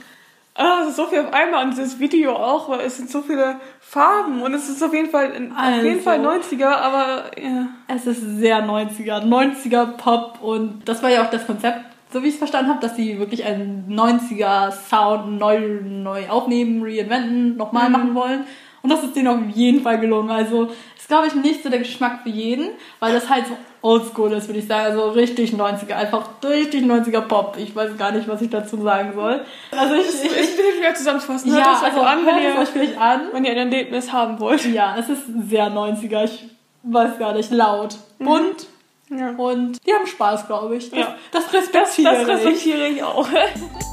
ah, 0.56 0.80
es 0.84 0.90
ist 0.90 0.96
so 0.98 1.06
viel 1.08 1.20
auf 1.20 1.34
einmal 1.34 1.64
und 1.66 1.72
dieses 1.72 2.00
Video 2.00 2.34
auch, 2.36 2.70
weil 2.70 2.82
es 2.82 2.98
sind 2.98 3.10
so 3.10 3.22
viele 3.22 3.56
Farben 3.80 4.42
und 4.42 4.54
es 4.54 4.70
ist 4.70 4.84
auf 4.84 4.94
jeden 4.94 5.10
Fall, 5.10 5.28
auf 5.28 5.34
jeden 5.34 5.52
Also. 5.56 6.00
Fall 6.02 6.20
90er, 6.20 6.68
aber 6.68 7.32
ja. 7.42 7.68
Es 7.88 8.06
ist 8.08 8.22
sehr 8.40 8.64
90er, 8.66 9.24
90er 9.24 9.86
Pop 9.98 10.40
und 10.42 10.82
das 10.86 11.02
war 11.04 11.10
ja 11.10 11.24
auch 11.24 11.30
das 11.30 11.46
Konzept, 11.48 11.80
so 12.12 12.22
wie 12.22 12.28
ich 12.28 12.34
es 12.34 12.38
verstanden 12.40 12.70
habe, 12.72 12.82
dass 12.82 12.96
sie 12.96 13.18
wirklich 13.20 13.44
einen 13.46 13.86
90er 13.90 14.72
Sound 14.72 15.40
neu, 15.40 15.60
neu 15.84 16.30
aufnehmen, 16.30 16.84
reinventen, 16.84 17.56
nochmal 17.58 17.88
Mhm. 17.88 17.92
machen 17.94 18.16
wollen. 18.16 18.46
Und 18.84 18.90
das 18.90 19.04
ist 19.04 19.16
denen 19.16 19.28
auf 19.28 19.40
jeden 19.56 19.82
Fall 19.82 20.00
gelungen. 20.00 20.32
Also 20.32 20.70
ist, 20.98 21.08
glaube 21.08 21.28
ich, 21.28 21.36
nicht 21.36 21.64
so 21.64 21.70
der 21.70 21.80
Geschmack 21.80 22.22
für 22.24 22.30
jeden, 22.30 22.70
weil 23.00 23.14
das 23.14 23.30
halt 23.30 23.46
so 23.48 23.56
oldschool 23.84 24.32
ist, 24.34 24.48
würde 24.48 24.60
ich 24.60 24.68
sagen. 24.68 24.86
Also 24.86 25.10
richtig 25.10 25.54
90er, 25.54 25.94
einfach 25.94 26.30
richtig 26.44 26.84
90er 26.86 27.22
Pop. 27.22 27.58
Ich 27.60 27.76
weiß 27.76 27.98
gar 27.98 28.12
nicht, 28.12 28.28
was 28.28 28.42
ich 28.42 28.50
dazu 28.50 28.82
sagen 28.82 29.14
soll. 29.14 29.46
Also 29.72 29.96
ich, 29.96 30.08
Ich, 30.08 30.24
ich, 30.26 30.58
will 30.58 30.78
schwer 30.80 30.94
zusammenfassen. 30.96 31.52
Hört 31.52 31.66
ja, 31.66 31.74
euch 31.74 31.84
also 31.84 32.02
an, 32.02 32.26
wenn 32.26 32.38
ihr, 32.40 32.58
euch 32.60 32.70
vielleicht 32.70 32.98
an. 32.98 33.22
wenn 33.34 33.44
ihr 33.46 33.52
ein 33.52 33.58
Erlebnis 33.58 34.12
haben 34.12 34.40
wollt. 34.40 34.66
Ja, 34.66 34.96
es 34.98 35.10
ist 35.10 35.24
sehr 35.50 35.70
90er. 35.72 36.24
Ich 36.26 36.46
weiß 36.84 37.20
gar 37.20 37.34
nicht, 37.34 37.52
laut, 37.52 37.96
bunt. 38.20 38.68
Ja. 39.10 39.32
Und 39.32 39.86
die 39.86 39.94
haben 39.94 40.08
Spaß, 40.08 40.48
glaube 40.48 40.78
ich. 40.78 40.90
Das, 40.90 41.00
Ja. 41.00 41.16
das 41.32 41.44
Das, 41.46 41.54
respektiere 41.54 42.12
das 42.14 42.22
ich. 42.22 42.28
respektiere 42.30 42.88
ich 42.88 43.04
auch. 43.04 43.28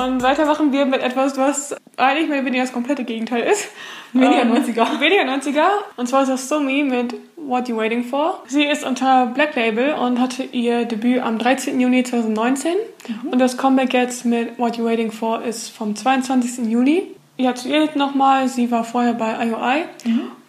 Und 0.00 0.22
weiter 0.22 0.46
machen 0.46 0.72
wir 0.72 0.86
mit 0.86 1.02
etwas, 1.02 1.36
was 1.36 1.76
eigentlich 1.96 2.28
mehr 2.28 2.38
oder 2.38 2.46
weniger 2.46 2.64
das 2.64 2.72
komplette 2.72 3.04
Gegenteil 3.04 3.42
ist. 3.42 3.68
Weniger 4.12 4.42
Ähm, 4.42 4.52
90er. 4.52 5.00
Weniger 5.00 5.24
90er. 5.24 5.66
Und 5.96 6.08
zwar 6.08 6.22
ist 6.22 6.28
das 6.28 6.48
Sumi 6.48 6.82
mit 6.84 7.14
What 7.36 7.68
You 7.68 7.76
Waiting 7.76 8.04
For. 8.04 8.42
Sie 8.46 8.64
ist 8.64 8.84
unter 8.84 9.26
Black 9.26 9.54
Label 9.56 9.94
und 9.94 10.18
hatte 10.18 10.42
ihr 10.42 10.84
Debüt 10.84 11.20
am 11.20 11.38
13. 11.38 11.78
Juni 11.78 12.02
2019. 12.02 12.74
Und 13.30 13.38
das 13.38 13.56
Comeback 13.56 13.92
jetzt 13.92 14.24
mit 14.24 14.58
What 14.58 14.76
You 14.76 14.84
Waiting 14.84 15.12
For 15.12 15.42
ist 15.42 15.70
vom 15.70 15.94
22. 15.94 16.70
Juli. 16.70 17.14
Ja, 17.36 17.54
zu 17.54 17.68
ihr 17.68 17.88
nochmal. 17.94 18.48
Sie 18.48 18.70
war 18.70 18.84
vorher 18.84 19.14
bei 19.14 19.46
IOI. 19.46 19.84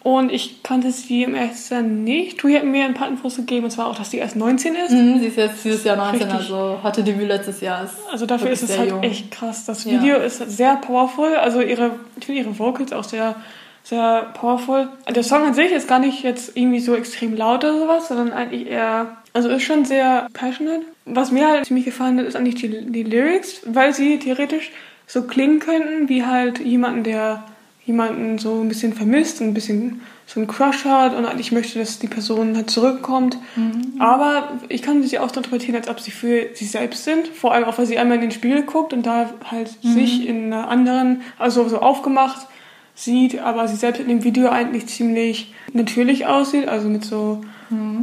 Und 0.03 0.31
ich 0.31 0.63
kannte 0.63 0.91
sie 0.91 1.21
im 1.23 1.35
ersten 1.35 1.73
Jahr 1.75 1.83
nicht. 1.83 2.39
Tu 2.39 2.49
hat 2.55 2.63
mir 2.63 2.85
ein 2.85 2.95
paar 2.95 3.07
Infos 3.07 3.35
gegeben, 3.35 3.65
und 3.65 3.71
zwar 3.71 3.85
auch, 3.87 3.95
dass 3.95 4.09
sie 4.09 4.17
erst 4.17 4.35
19 4.35 4.73
ist. 4.73 4.91
Mhm, 4.91 5.19
sie 5.19 5.27
ist 5.27 5.37
jetzt 5.37 5.63
dieses 5.63 5.83
Jahr 5.83 5.95
19, 5.95 6.21
Richtig. 6.23 6.33
also 6.39 6.79
hatte 6.81 7.03
Debüt 7.03 7.27
letztes 7.27 7.61
Jahr. 7.61 7.87
Also 8.11 8.25
dafür 8.25 8.49
ist 8.49 8.63
es 8.63 8.77
halt 8.79 8.89
jung. 8.89 9.03
echt 9.03 9.29
krass. 9.29 9.65
Das 9.65 9.83
Ja. 9.85 9.91
Video 9.91 10.17
ist 10.17 10.37
sehr 10.49 10.77
powerful. 10.77 11.35
Also 11.35 11.61
ihre, 11.61 11.91
ich 12.17 12.25
finde 12.25 12.41
ihre 12.41 12.57
Vocals 12.57 12.93
auch 12.93 13.03
sehr, 13.03 13.35
sehr 13.83 14.31
powerful. 14.33 14.89
Der 15.13 15.23
Song 15.23 15.43
an 15.43 15.53
sich 15.53 15.71
ist 15.71 15.87
gar 15.87 15.99
nicht 15.99 16.23
jetzt 16.23 16.57
irgendwie 16.57 16.79
so 16.79 16.95
extrem 16.95 17.35
laut 17.37 17.63
oder 17.63 17.77
sowas, 17.77 18.07
sondern 18.07 18.33
eigentlich 18.33 18.67
eher, 18.71 19.17
also 19.33 19.49
ist 19.49 19.61
schon 19.63 19.85
sehr 19.85 20.27
passionate. 20.33 20.81
Was 21.05 21.31
mir 21.31 21.47
halt 21.47 21.65
ziemlich 21.67 21.85
gefallen 21.85 22.17
hat, 22.17 22.25
ist 22.25 22.35
eigentlich 22.35 22.55
die, 22.55 22.91
die 22.91 23.03
Lyrics, 23.03 23.61
weil 23.65 23.93
sie 23.93 24.17
theoretisch 24.17 24.71
so 25.05 25.23
klingen 25.27 25.59
könnten 25.59 26.09
wie 26.09 26.25
halt 26.25 26.59
jemanden, 26.59 27.03
der 27.03 27.43
jemanden 27.85 28.37
so 28.37 28.61
ein 28.61 28.67
bisschen 28.67 28.93
vermisst, 28.93 29.41
ein 29.41 29.53
bisschen 29.53 30.01
so 30.27 30.39
einen 30.39 30.47
Crush 30.47 30.85
hat 30.85 31.15
und 31.15 31.25
eigentlich 31.25 31.51
möchte, 31.51 31.79
dass 31.79 31.99
die 31.99 32.07
Person 32.07 32.55
halt 32.55 32.69
zurückkommt. 32.69 33.37
Aber 33.99 34.59
ich 34.69 34.81
kann 34.81 35.03
sie 35.03 35.19
auch 35.19 35.29
so 35.29 35.37
interpretieren, 35.37 35.75
als 35.75 35.89
ob 35.89 35.99
sie 35.99 36.11
für 36.11 36.47
sie 36.53 36.65
selbst 36.65 37.03
sind. 37.03 37.27
Vor 37.27 37.53
allem 37.53 37.65
auch, 37.65 37.77
weil 37.77 37.87
sie 37.87 37.97
einmal 37.97 38.15
in 38.15 38.21
den 38.21 38.31
Spiegel 38.31 38.63
guckt 38.63 38.93
und 38.93 39.05
da 39.05 39.31
halt 39.49 39.69
sich 39.81 40.27
in 40.27 40.45
einer 40.53 40.67
anderen, 40.69 41.21
also 41.39 41.67
so 41.67 41.79
aufgemacht 41.79 42.47
sieht, 42.93 43.39
aber 43.39 43.67
sie 43.67 43.75
selbst 43.75 43.99
in 43.99 44.07
dem 44.07 44.23
Video 44.23 44.49
eigentlich 44.49 44.87
ziemlich 44.87 45.53
natürlich 45.73 46.27
aussieht, 46.27 46.67
also 46.67 46.87
mit 46.87 47.03
so 47.03 47.41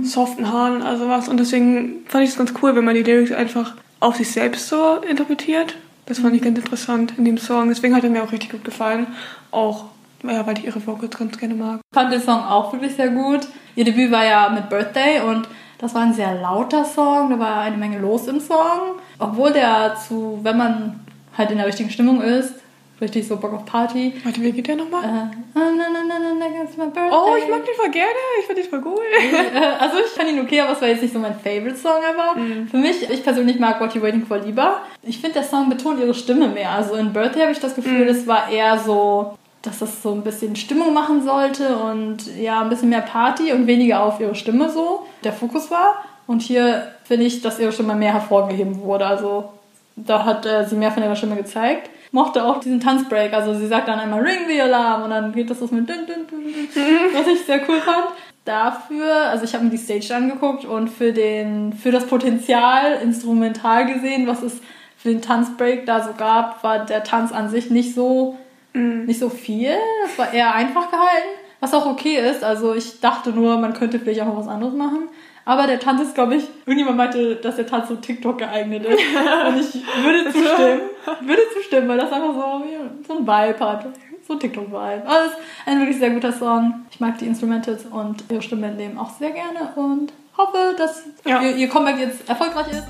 soften 0.03 0.53
Haaren 0.53 0.83
also 0.83 1.09
was. 1.09 1.29
Und 1.29 1.39
deswegen 1.39 2.05
fand 2.07 2.25
ich 2.25 2.31
es 2.31 2.37
ganz 2.37 2.53
cool, 2.63 2.75
wenn 2.75 2.85
man 2.85 2.95
die 2.95 3.03
Lyrics 3.03 3.33
einfach 3.33 3.75
auf 4.01 4.17
sich 4.17 4.31
selbst 4.31 4.69
so 4.69 4.97
interpretiert. 5.09 5.77
Das 6.09 6.21
fand 6.21 6.35
ich 6.35 6.41
ganz 6.41 6.59
interessant 6.59 7.13
in 7.19 7.27
dem 7.27 7.37
Song. 7.37 7.69
Deswegen 7.69 7.95
hat 7.95 8.03
er 8.03 8.09
mir 8.09 8.23
auch 8.23 8.33
richtig 8.33 8.51
gut 8.51 8.65
gefallen. 8.65 9.07
Auch, 9.51 9.85
ja, 10.23 10.47
weil 10.47 10.59
ich 10.59 10.65
ihre 10.65 10.85
Vocals 10.87 11.19
ganz 11.19 11.37
gerne 11.37 11.55
mag. 11.55 11.81
Ich 11.93 11.95
fand 11.95 12.11
den 12.11 12.23
Song 12.23 12.43
auch 12.43 12.73
wirklich 12.73 12.97
sehr 12.97 13.11
gut. 13.11 13.47
Ihr 13.77 13.85
Debüt 13.85 14.11
war 14.11 14.25
ja 14.25 14.49
mit 14.49 14.71
Birthday 14.71 15.21
und 15.21 15.47
das 15.77 15.95
war 15.95 16.03
ein 16.03 16.15
sehr 16.15 16.35
lauter 16.35 16.85
Song, 16.85 17.31
da 17.31 17.39
war 17.39 17.61
eine 17.61 17.77
Menge 17.77 17.99
los 17.99 18.27
im 18.27 18.41
Song. 18.41 18.97
Obwohl 19.19 19.53
der 19.53 19.97
zu, 19.97 20.41
wenn 20.43 20.57
man 20.57 21.01
halt 21.37 21.51
in 21.51 21.59
der 21.59 21.67
richtigen 21.67 21.91
Stimmung 21.91 22.23
ist, 22.23 22.55
richtig 23.01 23.27
so 23.29 23.37
Bock 23.37 23.53
auf 23.53 23.65
Party. 23.65 24.13
Warte, 24.25 24.41
wie 24.43 24.53
geht 24.53 24.67
der 24.67 24.75
Äh, 24.75 24.79
nochmal? 24.79 25.31
birthday. 25.55 27.11
Oh, 27.11 27.37
ich 27.37 27.49
mag 27.49 27.65
den 27.65 27.75
voll 27.75 27.91
gerne. 27.91 28.11
Ich 28.41 28.47
finde 28.47 28.63
den 28.63 28.71
voll 28.71 28.83
cool. 28.85 28.99
Äh, 29.55 29.67
Also 29.79 29.99
ich 29.99 30.11
fand 30.13 30.31
ihn 30.31 30.41
okay, 30.41 30.61
aber 30.61 30.73
es 30.73 30.81
war 30.81 30.89
jetzt 30.89 31.03
nicht 31.03 31.13
so 31.13 31.19
mein 31.19 31.35
Favorite-Song 31.39 32.03
ever. 32.03 32.35
Für 32.71 32.77
mich, 32.77 33.09
ich 33.09 33.23
persönlich 33.23 33.59
mag 33.59 33.81
What 33.81 33.95
You 33.95 34.03
Waiting 34.03 34.27
For 34.27 34.39
lieber. 34.39 34.81
Ich 35.03 35.19
finde, 35.21 35.35
der 35.35 35.45
Song 35.45 35.69
betont 35.69 36.01
ihre 36.01 36.15
Stimme 36.15 36.49
mehr. 36.49 36.71
Also 36.71 36.95
in 36.95 37.13
Birthday 37.13 37.43
habe 37.43 37.53
ich 37.53 37.61
das 37.61 37.75
Gefühl, 37.75 38.07
das 38.07 38.27
war 38.27 38.51
eher 38.51 38.79
so, 38.79 39.35
dass 39.63 39.79
das 39.81 40.03
so 40.03 40.13
ein 40.13 40.23
bisschen 40.23 40.57
Stimmung 40.57 40.93
machen 40.95 41.23
sollte 41.23 41.77
und 41.77 42.19
ja, 42.39 42.61
ein 42.61 42.69
bisschen 42.69 42.89
mehr 42.91 43.01
Party 43.03 43.53
und 43.53 43.67
weniger 43.67 44.03
auf 44.03 44.21
ihre 44.21 44.35
Stimme 44.35 44.71
so 44.71 45.07
der 45.25 45.33
Fokus 45.33 45.71
war. 45.71 46.05
Und 46.27 46.43
hier 46.43 46.93
finde 47.05 47.25
ich, 47.25 47.41
dass 47.43 47.59
ihre 47.59 47.73
Stimme 47.73 47.95
mehr 47.95 48.13
hervorgeheben 48.13 48.83
wurde. 48.83 49.07
Also 49.07 49.51
da 49.97 50.25
hat 50.25 50.45
äh, 50.47 50.65
sie 50.67 50.77
mehr 50.77 50.91
von 50.93 51.03
ihrer 51.03 51.17
Stimme 51.17 51.37
gezeigt. 51.37 51.91
Mochte 52.13 52.45
auch 52.45 52.61
diesen 52.61 52.81
Tanzbreak. 52.81 53.33
Also 53.33 53.55
sie 53.55 53.67
sagt 53.67 53.89
dann 53.89 53.99
einmal 53.99 54.21
Ring 54.21 54.49
the 54.49 54.61
Alarm 54.61 55.03
und 55.03 55.11
dann 55.11 55.33
geht 55.33 55.51
das 55.51 55.61
los 55.61 55.71
mit 55.71 55.89
dün, 55.89 56.07
dün, 56.07 56.27
dün, 56.27 56.69
was 57.15 57.27
ich 57.27 57.45
sehr 57.45 57.61
cool 57.69 57.81
fand. 57.81 58.07
Dafür, 58.45 59.15
also 59.15 59.45
ich 59.45 59.55
habe 59.55 59.65
mir 59.65 59.71
die 59.71 59.77
Stage 59.77 60.15
angeguckt 60.15 60.65
und 60.65 60.89
für 60.89 61.13
den, 61.13 61.75
für 61.75 61.91
das 61.91 62.07
Potenzial 62.07 62.99
instrumental 63.03 63.93
gesehen, 63.93 64.27
was 64.27 64.43
es 64.43 64.61
für 64.97 65.11
den 65.11 65.21
Tanzbreak 65.21 65.85
da 65.85 66.03
so 66.03 66.15
gab, 66.17 66.65
war 66.65 66.85
der 66.85 67.05
Tanz 67.05 67.31
an 67.31 67.51
sich 67.51 67.71
nicht 67.71 67.95
so, 67.95 68.39
nicht 68.73 69.21
so 69.21 69.29
viel. 69.29 69.73
Es 70.07 70.19
war 70.19 70.33
eher 70.33 70.55
einfach 70.55 70.91
gehalten, 70.91 71.29
was 71.61 71.75
auch 71.75 71.87
okay 71.87 72.17
ist. 72.17 72.43
Also 72.43 72.75
ich 72.75 73.01
dachte 73.01 73.31
nur, 73.31 73.59
man 73.59 73.75
könnte 73.75 73.99
vielleicht 73.99 74.23
auch 74.23 74.27
noch 74.27 74.39
was 74.39 74.49
anderes 74.49 74.75
machen. 74.75 75.09
Aber 75.49 75.67
der 75.67 75.81
Tanz 75.81 76.03
ist, 76.03 76.15
glaube 76.15 76.35
ich, 76.35 76.45
irgendjemand 76.67 76.99
meinte, 76.99 77.37
dass 77.37 77.57
der 77.57 77.67
Tanz 77.67 77.89
so 77.89 77.97
TikTok 77.97 78.37
geeignet 78.37 78.85
ist. 78.85 78.99
Und 79.01 79.59
ich 79.59 80.05
würde 80.05 80.25
zustimmen. 80.31 80.81
Würde 81.23 81.43
zustimmen, 81.55 81.89
weil 81.89 81.97
das 81.97 82.13
einfach 82.13 82.35
so, 82.35 82.63
so 83.07 83.15
ein 83.15 83.27
Vibe 83.27 83.59
hat. 83.61 83.87
So 84.27 84.35
ein 84.35 84.41
TikTok-Vibe. 84.41 85.03
Aber 85.07 85.25
es 85.25 85.33
ist 85.33 85.39
ein 85.65 85.79
wirklich 85.79 85.99
sehr 85.99 86.11
guter 86.11 86.35
Song. 86.35 86.85
Ich 86.91 87.01
mag 87.01 87.17
die 87.17 87.25
Instrumentals 87.27 87.87
und 87.87 88.25
ihre 88.31 88.43
Stimme 88.43 88.69
in 88.73 88.77
dem 88.77 88.99
auch 88.99 89.09
sehr 89.09 89.31
gerne 89.31 89.73
und 89.77 90.13
hoffe, 90.37 90.75
dass 90.77 91.05
Ja. 91.25 91.41
ihr, 91.41 91.57
ihr 91.57 91.69
Comeback 91.71 91.99
jetzt 91.99 92.29
erfolgreich 92.29 92.67
ist. 92.71 92.85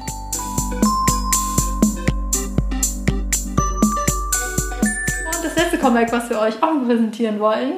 Und 5.27 5.45
das 5.45 5.55
letzte 5.57 5.79
Comeback, 5.79 6.11
was 6.11 6.29
wir 6.29 6.41
euch 6.41 6.61
auch 6.61 6.85
präsentieren 6.87 7.39
wollen, 7.39 7.75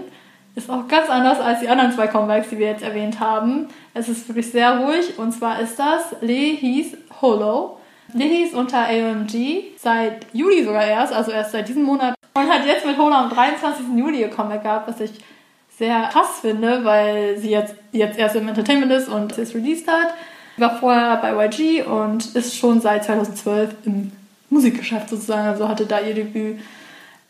ist 0.55 0.71
auch 0.71 0.89
ganz 0.89 1.09
anders 1.09 1.39
als 1.41 1.61
die 1.61 1.69
anderen 1.69 1.93
zwei 1.93 2.07
Comebacks, 2.07 2.49
die 2.49 2.59
wir 2.59 2.67
jetzt 2.69 2.83
erwähnt 2.83 3.21
haben. 3.21 3.69
Es 3.93 4.09
ist 4.09 4.29
wirklich 4.29 4.51
sehr 4.51 4.79
ruhig 4.79 5.19
und 5.19 5.33
zwar 5.33 5.61
ist 5.61 5.79
das 5.79 6.15
Lehis 6.21 6.97
Holo. 7.21 7.79
Lehi 8.13 8.45
ist 8.45 8.55
unter 8.55 8.87
AOMG 8.87 9.65
seit 9.77 10.27
Juli 10.33 10.65
sogar 10.65 10.85
erst, 10.85 11.13
also 11.13 11.31
erst 11.31 11.53
seit 11.53 11.69
diesem 11.69 11.83
Monat 11.83 12.15
und 12.35 12.49
hat 12.49 12.67
jetzt 12.67 12.87
mit 12.87 12.97
Holo 12.99 13.15
am 13.15 13.31
23. 13.31 13.87
Juli 13.97 14.21
ihr 14.21 14.31
Comeback 14.31 14.63
gehabt, 14.63 14.89
was 14.89 15.01
ich 15.01 15.13
sehr 15.77 16.09
krass 16.13 16.41
finde, 16.41 16.85
weil 16.85 17.39
sie 17.39 17.51
jetzt, 17.51 17.75
jetzt 17.93 18.19
erst 18.19 18.37
im 18.37 18.49
Entertainment 18.49 18.93
ist 18.93 19.09
und 19.09 19.37
es 19.39 19.55
released 19.55 19.89
hat. 19.89 20.15
Sie 20.57 20.63
war 20.63 20.79
vorher 20.79 21.17
bei 21.17 21.47
YG 21.47 21.85
und 21.85 22.35
ist 22.37 22.57
schon 22.57 22.81
seit 22.81 23.05
2012 23.05 23.75
im 23.87 24.13
Musikgeschäft 24.51 25.09
sozusagen, 25.09 25.49
also 25.49 25.69
hatte 25.69 25.87
da 25.87 26.01
ihr 26.01 26.15
Debüt. 26.15 26.59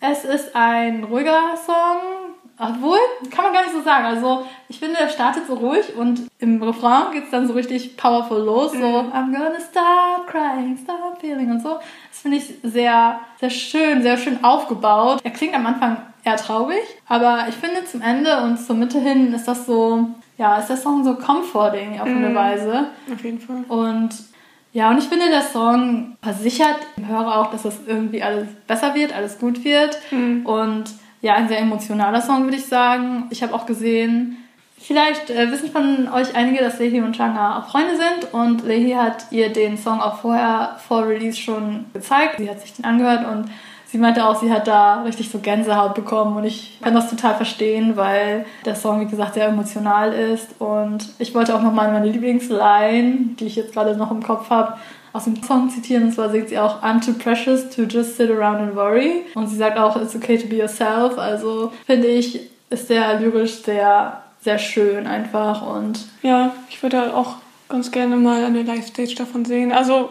Es 0.01 0.25
ist 0.25 0.57
ein 0.57 1.05
ruhiger 1.05 1.57
Song, 1.65 2.20
obwohl, 2.61 2.99
kann 3.31 3.45
man 3.45 3.55
gar 3.55 3.63
nicht 3.63 3.73
so 3.73 3.83
sagen. 3.83 4.05
Also, 4.05 4.47
ich 4.69 4.79
finde, 4.79 4.99
er 4.99 5.09
startet 5.09 5.47
so 5.47 5.55
ruhig 5.55 5.97
und 5.97 6.29
im 6.39 6.63
Refrain 6.63 7.13
geht 7.13 7.25
es 7.25 7.31
dann 7.31 7.47
so 7.49 7.55
richtig 7.55 7.97
powerful 7.97 8.39
los. 8.39 8.73
So, 8.73 8.79
I'm 8.79 9.33
gonna 9.33 9.59
stop 9.59 10.27
crying, 10.27 10.77
stop 10.77 11.21
feeling 11.21 11.51
und 11.51 11.63
so. 11.63 11.79
Das 12.11 12.21
finde 12.21 12.37
ich 12.37 12.55
sehr, 12.63 13.21
sehr 13.41 13.51
schön, 13.51 14.03
sehr 14.03 14.19
schön 14.19 14.45
aufgebaut. 14.45 15.21
Er 15.25 15.31
klingt 15.31 15.55
am 15.55 15.67
Anfang 15.67 15.97
eher 16.23 16.37
traurig, 16.37 16.83
aber 17.09 17.47
ich 17.49 17.55
finde 17.55 17.85
zum 17.87 18.03
Ende 18.03 18.43
und 18.43 18.59
zur 18.59 18.77
Mitte 18.77 18.99
hin 18.99 19.33
ist 19.33 19.49
das 19.49 19.65
so, 19.65 20.09
ja, 20.37 20.59
ist 20.59 20.69
der 20.69 20.77
Song 20.77 21.03
so 21.03 21.15
comforting 21.15 21.99
auf 21.99 22.07
eine 22.07 22.35
Weise. 22.35 22.89
Auf 23.13 23.25
jeden 23.25 23.41
Fall. 23.41 23.65
Und 23.69 24.11
ja, 24.73 24.91
und 24.91 24.99
ich 24.99 25.09
finde, 25.09 25.29
der 25.31 25.43
Song 25.43 26.17
versichert 26.23 26.77
dem 26.97 27.09
Hörer 27.09 27.41
auch, 27.41 27.51
dass 27.51 27.65
es 27.65 27.81
irgendwie 27.87 28.23
alles 28.23 28.47
besser 28.67 28.95
wird, 28.95 29.13
alles 29.13 29.39
gut 29.39 29.65
wird. 29.65 29.99
Und 30.45 30.85
ja, 31.23 31.35
ein 31.35 31.49
sehr 31.49 31.59
emotionaler 31.59 32.21
Song, 32.21 32.45
würde 32.45 32.57
ich 32.57 32.67
sagen. 32.67 33.25
Ich 33.31 33.43
habe 33.43 33.55
auch 33.55 33.67
gesehen, 33.67 34.39
vielleicht 34.79 35.31
äh, 35.31 35.51
wissen 35.51 35.71
von 35.71 36.09
euch 36.13 36.35
einige, 36.35 36.63
dass 36.63 36.79
Lehi 36.79 37.01
und 37.01 37.17
Changa 37.17 37.59
auch 37.59 37.71
Freunde 37.71 37.97
sind. 37.97 38.33
Und 38.33 38.65
Lehi 38.67 38.93
hat 38.93 39.27
ihr 39.31 39.53
den 39.53 39.77
Song 39.77 40.01
auch 40.01 40.21
vorher, 40.21 40.77
vor 40.87 41.07
Release 41.07 41.39
schon 41.39 41.87
gezeigt. 41.93 42.37
Sie 42.39 42.49
hat 42.49 42.61
sich 42.61 42.73
den 42.73 42.85
angehört 42.85 43.27
und 43.31 43.51
sie 43.87 43.99
meinte 43.99 44.25
auch, 44.25 44.41
sie 44.41 44.51
hat 44.51 44.67
da 44.67 45.03
richtig 45.03 45.31
so 45.31 45.41
Gänsehaut 45.41 45.95
bekommen. 45.95 46.37
Und 46.37 46.45
ich 46.45 46.79
kann 46.81 46.95
das 46.95 47.11
total 47.11 47.35
verstehen, 47.35 47.97
weil 47.97 48.47
der 48.65 48.75
Song, 48.75 49.01
wie 49.01 49.11
gesagt, 49.11 49.35
sehr 49.35 49.49
emotional 49.49 50.13
ist. 50.13 50.59
Und 50.59 51.11
ich 51.19 51.35
wollte 51.35 51.55
auch 51.55 51.63
nochmal 51.63 51.93
meine 51.93 52.07
Lieblingsline, 52.07 53.37
die 53.39 53.47
ich 53.47 53.57
jetzt 53.57 53.75
gerade 53.75 53.97
noch 53.97 54.11
im 54.11 54.23
Kopf 54.23 54.49
habe, 54.49 54.79
aus 55.13 55.25
dem 55.25 55.43
Song 55.43 55.71
zitieren. 55.71 56.05
Und 56.05 56.13
zwar 56.13 56.31
singt 56.31 56.49
sie 56.49 56.59
auch, 56.59 56.83
I'm 56.83 57.05
too 57.05 57.13
precious 57.15 57.69
to 57.71 57.83
just 57.83 58.17
sit 58.17 58.31
around 58.31 58.59
and 58.61 58.77
worry. 58.77 59.25
Und 59.35 59.49
sie 59.49 59.57
sagt 59.57 59.79
auch, 59.79 59.97
it's 60.01 60.15
okay 60.15 60.39
to 60.39 60.47
be 60.49 60.57
yourself. 60.57 61.19
Also 61.19 61.73
finde 61.87 62.09
ich, 62.09 62.41
ist 62.71 62.89
der 62.91 63.19
lyrisch 63.21 63.63
sehr, 63.63 64.23
sehr 64.41 64.59
schön 64.59 65.07
einfach. 65.07 65.67
Und 65.67 66.07
Ja, 66.23 66.53
ich 66.69 66.83
würde 66.83 67.15
auch 67.15 67.37
ganz 67.69 67.91
gerne 67.91 68.17
mal 68.17 68.45
eine 68.45 68.63
Live-Stage 68.63 69.15
davon 69.17 69.45
sehen. 69.45 69.73
Also 69.73 70.11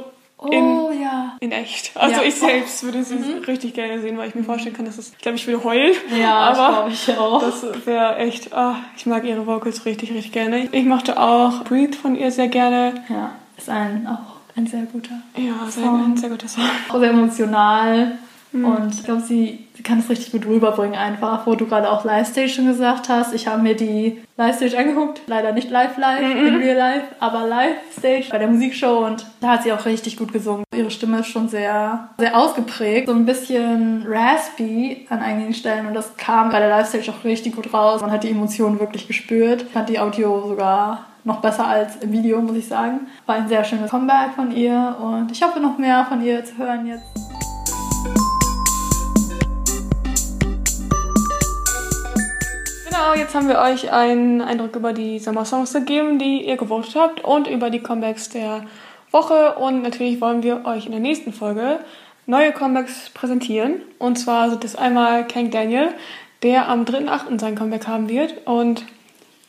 in, 0.50 0.64
oh 0.64 0.90
ja. 0.92 1.36
in 1.42 1.52
echt. 1.52 1.92
Also 1.96 2.16
Ja. 2.16 2.22
Mhm. 2.22 2.28
ich 2.28 2.36
selbst 2.36 2.84
würde 2.84 3.04
sie 3.04 3.18
richtig 3.46 3.74
gerne 3.74 4.00
sehen, 4.02 4.18
weil 4.18 4.30
ich 4.30 4.36
mir 4.36 4.44
vorstellen 4.44 4.74
kann, 4.76 4.86
dass 4.86 4.98
es, 4.98 5.10
ich 5.12 5.18
glaube, 5.18 5.38
ich 5.38 5.46
würde 5.46 5.64
heulen. 5.66 5.94
Ja, 6.18 6.38
aber 6.52 6.74
glaube 6.74 6.92
ich 6.92 7.18
auch. 7.18 7.42
das 7.42 7.86
wäre 7.86 8.16
echt, 8.18 8.54
ah, 8.54 8.76
ich 8.96 9.06
mag 9.06 9.26
ihre 9.26 9.46
Vocals 9.46 9.86
richtig, 9.86 10.12
richtig 10.12 10.32
gerne. 10.32 10.70
Ich 10.72 10.86
mochte 10.86 11.20
auch 11.20 11.66
Breathe 11.66 11.98
von 11.98 12.16
ihr 12.16 12.32
sehr 12.32 12.48
gerne. 12.48 13.04
ja, 13.10 13.32
ist 13.58 13.70
ein, 13.70 14.08
auch 14.08 14.39
ein 14.60 14.68
sehr 14.68 14.84
guter. 14.84 15.16
Ja, 15.38 15.70
sehr, 15.70 15.84
Song. 15.84 16.04
ein 16.12 16.18
sehr 16.18 16.30
guter 16.30 16.48
Song. 16.48 16.64
Auch 16.90 17.00
sehr 17.00 17.10
emotional. 17.12 18.12
Und 18.52 18.96
ich 18.96 19.04
glaube, 19.04 19.22
sie, 19.22 19.68
sie 19.76 19.84
kann 19.84 20.00
es 20.00 20.10
richtig 20.10 20.32
gut 20.32 20.44
rüberbringen 20.48 20.98
einfach, 20.98 21.46
wo 21.46 21.54
du 21.54 21.68
gerade 21.68 21.88
auch 21.92 22.04
Live-Stage 22.04 22.50
schon 22.50 22.66
gesagt 22.66 23.08
hast. 23.08 23.32
Ich 23.36 23.46
habe 23.48 23.62
mir 23.62 23.76
die 23.76 24.24
Live-Stage 24.38 24.76
angeguckt, 24.76 25.22
leider 25.28 25.52
nicht 25.52 25.70
live-live, 25.70 26.22
Mhm. 26.36 26.48
in 26.48 26.56
real 26.56 26.76
life, 26.76 27.06
aber 27.20 27.46
Live-Stage 27.46 28.26
bei 28.32 28.40
der 28.40 28.48
Musikshow 28.48 29.06
und 29.06 29.24
da 29.40 29.50
hat 29.50 29.62
sie 29.62 29.72
auch 29.72 29.86
richtig 29.86 30.18
gut 30.18 30.34
gesungen. 30.34 30.64
Ihre 30.76 30.90
Stimme 30.90 31.20
ist 31.20 31.28
schon 31.28 31.48
sehr, 31.48 32.10
sehr 32.18 32.36
ausgeprägt, 32.36 33.08
so 33.08 33.14
ein 33.14 33.28
bisschen 33.28 34.04
raspy 34.10 35.06
an 35.12 35.20
einigen 35.20 35.54
Stellen 35.54 35.86
und 35.86 35.94
das 35.94 36.18
kam 36.18 36.50
bei 36.50 36.58
der 36.58 36.70
Live-Stage 36.70 37.12
auch 37.12 37.24
richtig 37.24 37.56
gut 37.56 37.72
raus. 37.72 38.02
Man 38.02 38.10
hat 38.12 38.24
die 38.24 38.32
Emotionen 38.32 38.80
wirklich 38.80 39.06
gespürt. 39.08 39.62
Ich 39.62 39.74
fand 39.74 39.90
die 39.90 40.00
Audio 40.00 40.48
sogar 40.48 41.06
noch 41.30 41.42
besser 41.42 41.66
als 41.66 41.96
im 41.98 42.12
Video, 42.12 42.42
muss 42.42 42.58
ich 42.58 42.68
sagen. 42.68 43.08
War 43.26 43.36
ein 43.36 43.48
sehr 43.48 43.64
schönes 43.64 43.92
Comeback 43.92 44.34
von 44.36 44.52
ihr 44.52 44.98
und 45.00 45.32
ich 45.32 45.42
hoffe 45.42 45.60
noch 45.60 45.78
mehr 45.78 46.06
von 46.06 46.22
ihr 46.22 46.44
zu 46.44 46.58
hören 46.58 46.86
jetzt. 46.88 47.06
Genau, 52.90 53.14
jetzt 53.16 53.34
haben 53.36 53.48
wir 53.48 53.60
euch 53.60 53.94
einen 53.94 54.42
Eindruck 54.42 54.76
über 54.76 54.92
die 54.92 55.20
Sommersongs 55.20 55.72
gegeben, 55.72 56.20
die 56.20 56.48
ihr 56.48 56.58
gewünscht 56.58 56.96
habt 56.96 57.24
und 57.24 57.48
über 57.48 57.70
die 57.70 57.80
Comebacks 57.80 58.30
der 58.30 58.64
Woche. 59.12 59.56
Und 59.56 59.84
natürlich 59.84 60.20
wollen 60.20 60.42
wir 60.42 60.66
euch 60.66 60.88
in 60.88 60.92
der 60.92 61.00
nächsten 61.00 61.32
Folge 61.32 61.80
neue 62.26 62.52
Comebacks 62.52 63.12
präsentieren. 63.12 63.82
Und 64.00 64.18
zwar 64.18 64.50
sind 64.50 64.64
das 64.64 64.76
einmal 64.76 65.28
Kank 65.28 65.52
Daniel, 65.52 65.90
der 66.42 66.68
am 66.68 66.86
3.8. 66.86 67.40
sein 67.40 67.56
Comeback 67.56 67.88
haben 67.88 68.10
wird. 68.10 68.48
Und 68.48 68.84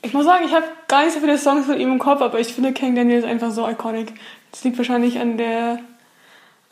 ich 0.03 0.13
muss 0.15 0.25
sagen, 0.25 0.45
ich 0.47 0.55
habe 0.55 0.65
gar 0.89 1.05
nicht 1.05 1.13
so 1.15 1.21
viele 1.21 1.37
Songs 1.39 1.67
von 1.67 1.79
ihm 1.79 1.93
im 1.93 1.99
Kopf, 1.99 2.21
aber 2.23 2.41
ich 2.41 2.53
finde 2.55 2.73
Kank 2.73 2.97
Daniel 2.97 3.19
ist 3.19 3.25
einfach 3.25 3.51
so 3.51 3.69
iconic. 3.69 4.13
Das 4.51 4.65
liegt 4.65 4.79
wahrscheinlich 4.79 5.19
an 5.19 5.37
der... 5.37 5.79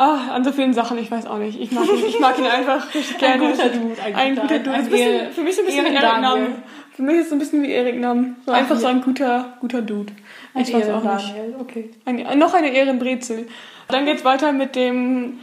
Ah, 0.00 0.30
an 0.34 0.44
so 0.44 0.52
vielen 0.52 0.74
Sachen, 0.74 0.96
ich 0.98 1.10
weiß 1.10 1.26
auch 1.26 1.38
nicht. 1.38 1.60
Ich 1.60 1.72
mag 1.72 1.84
ihn, 1.88 2.04
ich 2.06 2.20
mag 2.20 2.38
ihn 2.38 2.46
einfach 2.46 2.86
richtig 2.94 3.16
Ein 3.16 3.40
gerne. 3.40 3.52
guter 3.52 3.68
Dude, 3.68 3.96
ein 4.04 4.14
Ein 4.14 4.34
guter- 4.36 4.58
Dude. 4.60 4.70
ein 4.70 4.84
Ein 4.84 4.90
bisschen, 4.90 5.32
für 5.32 5.40
mich 5.42 5.56
so 5.56 5.62
ein 5.62 5.66
bisschen 5.66 5.84
wie 5.86 5.90
Ehren-Daniel. 5.90 6.42
Nam. 6.50 6.62
Für 6.94 7.02
mich 7.02 7.14
ist 7.16 7.22
es 7.24 7.28
so 7.30 7.34
ein 7.34 7.38
bisschen 7.40 7.62
wie 7.64 7.72
Erik 7.72 7.98
Nam. 8.00 8.36
So 8.46 8.52
einfach 8.52 8.76
so 8.76 8.86
ein 8.86 9.00
guter, 9.00 9.56
guter 9.60 9.82
Dude. 9.82 10.12
Ich 10.54 10.72
weiß 10.72 10.88
auch 10.90 11.02
nicht. 11.02 11.34
Okay. 11.60 11.90
Ein, 12.04 12.38
noch 12.38 12.54
eine 12.54 12.70
Ehrenbrezel. 12.72 13.48
Dann 13.88 14.04
geht's 14.04 14.24
weiter 14.24 14.52
mit 14.52 14.76
dem 14.76 15.40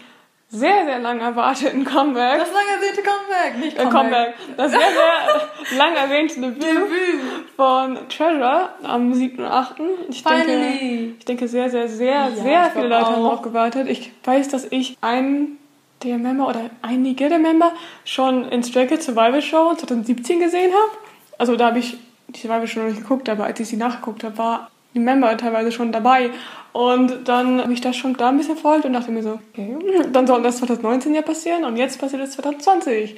sehr, 0.50 0.86
sehr 0.86 1.00
lang 1.00 1.20
erwarteten 1.20 1.84
Comeback. 1.84 2.40
Das 2.40 2.52
lang 2.52 2.64
ersehnte 2.80 3.02
Comeback, 3.02 3.58
nicht 3.60 3.78
Äh, 3.78 3.86
Comeback. 3.86 4.36
Das 4.56 4.72
sehr, 4.72 4.80
sehr 4.80 5.78
lang 5.78 5.96
erwähnte 5.96 6.40
Debüt 6.40 6.64
Debüt. 6.64 7.50
von 7.56 7.98
Treasure 8.10 8.70
am 8.84 9.12
7.8. 9.12 9.70
Ich 10.10 10.24
denke, 10.24 10.44
Finally. 10.46 11.16
ich 11.20 11.26
denke, 11.26 11.48
sehr, 11.48 11.70
sehr, 11.70 11.88
sehr, 11.90 12.14
Ja, 12.14 12.32
sehr 12.32 12.72
viele 12.72 12.88
Leute 12.88 13.06
haben 13.06 13.16
auch. 13.16 13.24
darauf 13.24 13.42
gewartet. 13.42 13.88
Ich 13.90 14.12
weiß, 14.24 14.48
dass 14.50 14.66
ich 14.72 14.98
einen 15.02 15.58
der 16.04 16.18
Member 16.18 16.48
oder 16.48 16.70
einige 16.82 17.28
der 17.30 17.40
Member 17.40 17.72
schon 18.06 18.48
in 18.50 18.64
Stray 18.64 18.86
Kids 18.88 19.06
Survival 19.06 19.42
Show 19.42 19.74
2017 19.76 20.40
gesehen 20.40 20.72
habe. 20.72 20.98
Also 21.38 21.56
da 21.56 21.68
habe 21.68 21.80
ich 21.80 21.98
die 22.28 22.40
Survival 22.40 22.68
Show 22.68 22.80
noch 22.82 22.88
nicht 22.90 23.02
geguckt, 23.02 23.28
aber 23.30 23.46
als 23.46 23.60
ich 23.60 23.68
sie 23.68 23.78
nachgeguckt 23.78 24.24
habe, 24.24 24.38
war 24.38 24.70
die 24.96 25.00
Member 25.00 25.38
teilweise 25.38 25.72
schon 25.72 25.92
dabei. 25.92 26.32
Und 26.74 27.28
dann 27.28 27.62
habe 27.62 27.74
ich 27.74 27.82
das 27.82 27.96
schon 27.96 28.16
da 28.16 28.30
ein 28.30 28.38
bisschen 28.38 28.56
verfolgt 28.56 28.86
und 28.86 28.94
dachte 28.94 29.12
mir 29.12 29.24
so, 29.24 29.40
okay, 29.52 29.78
dann 30.12 30.26
soll 30.26 30.42
das 30.42 30.58
2019 30.58 31.14
ja 31.14 31.22
passieren 31.22 31.64
und 31.64 31.78
jetzt 31.78 32.00
passiert 32.00 32.22
es 32.22 32.32
2020. 32.32 33.16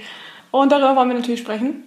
Und 0.52 0.72
darüber 0.72 0.96
wollen 0.96 1.10
wir 1.10 1.16
natürlich 1.16 1.40
sprechen. 1.40 1.84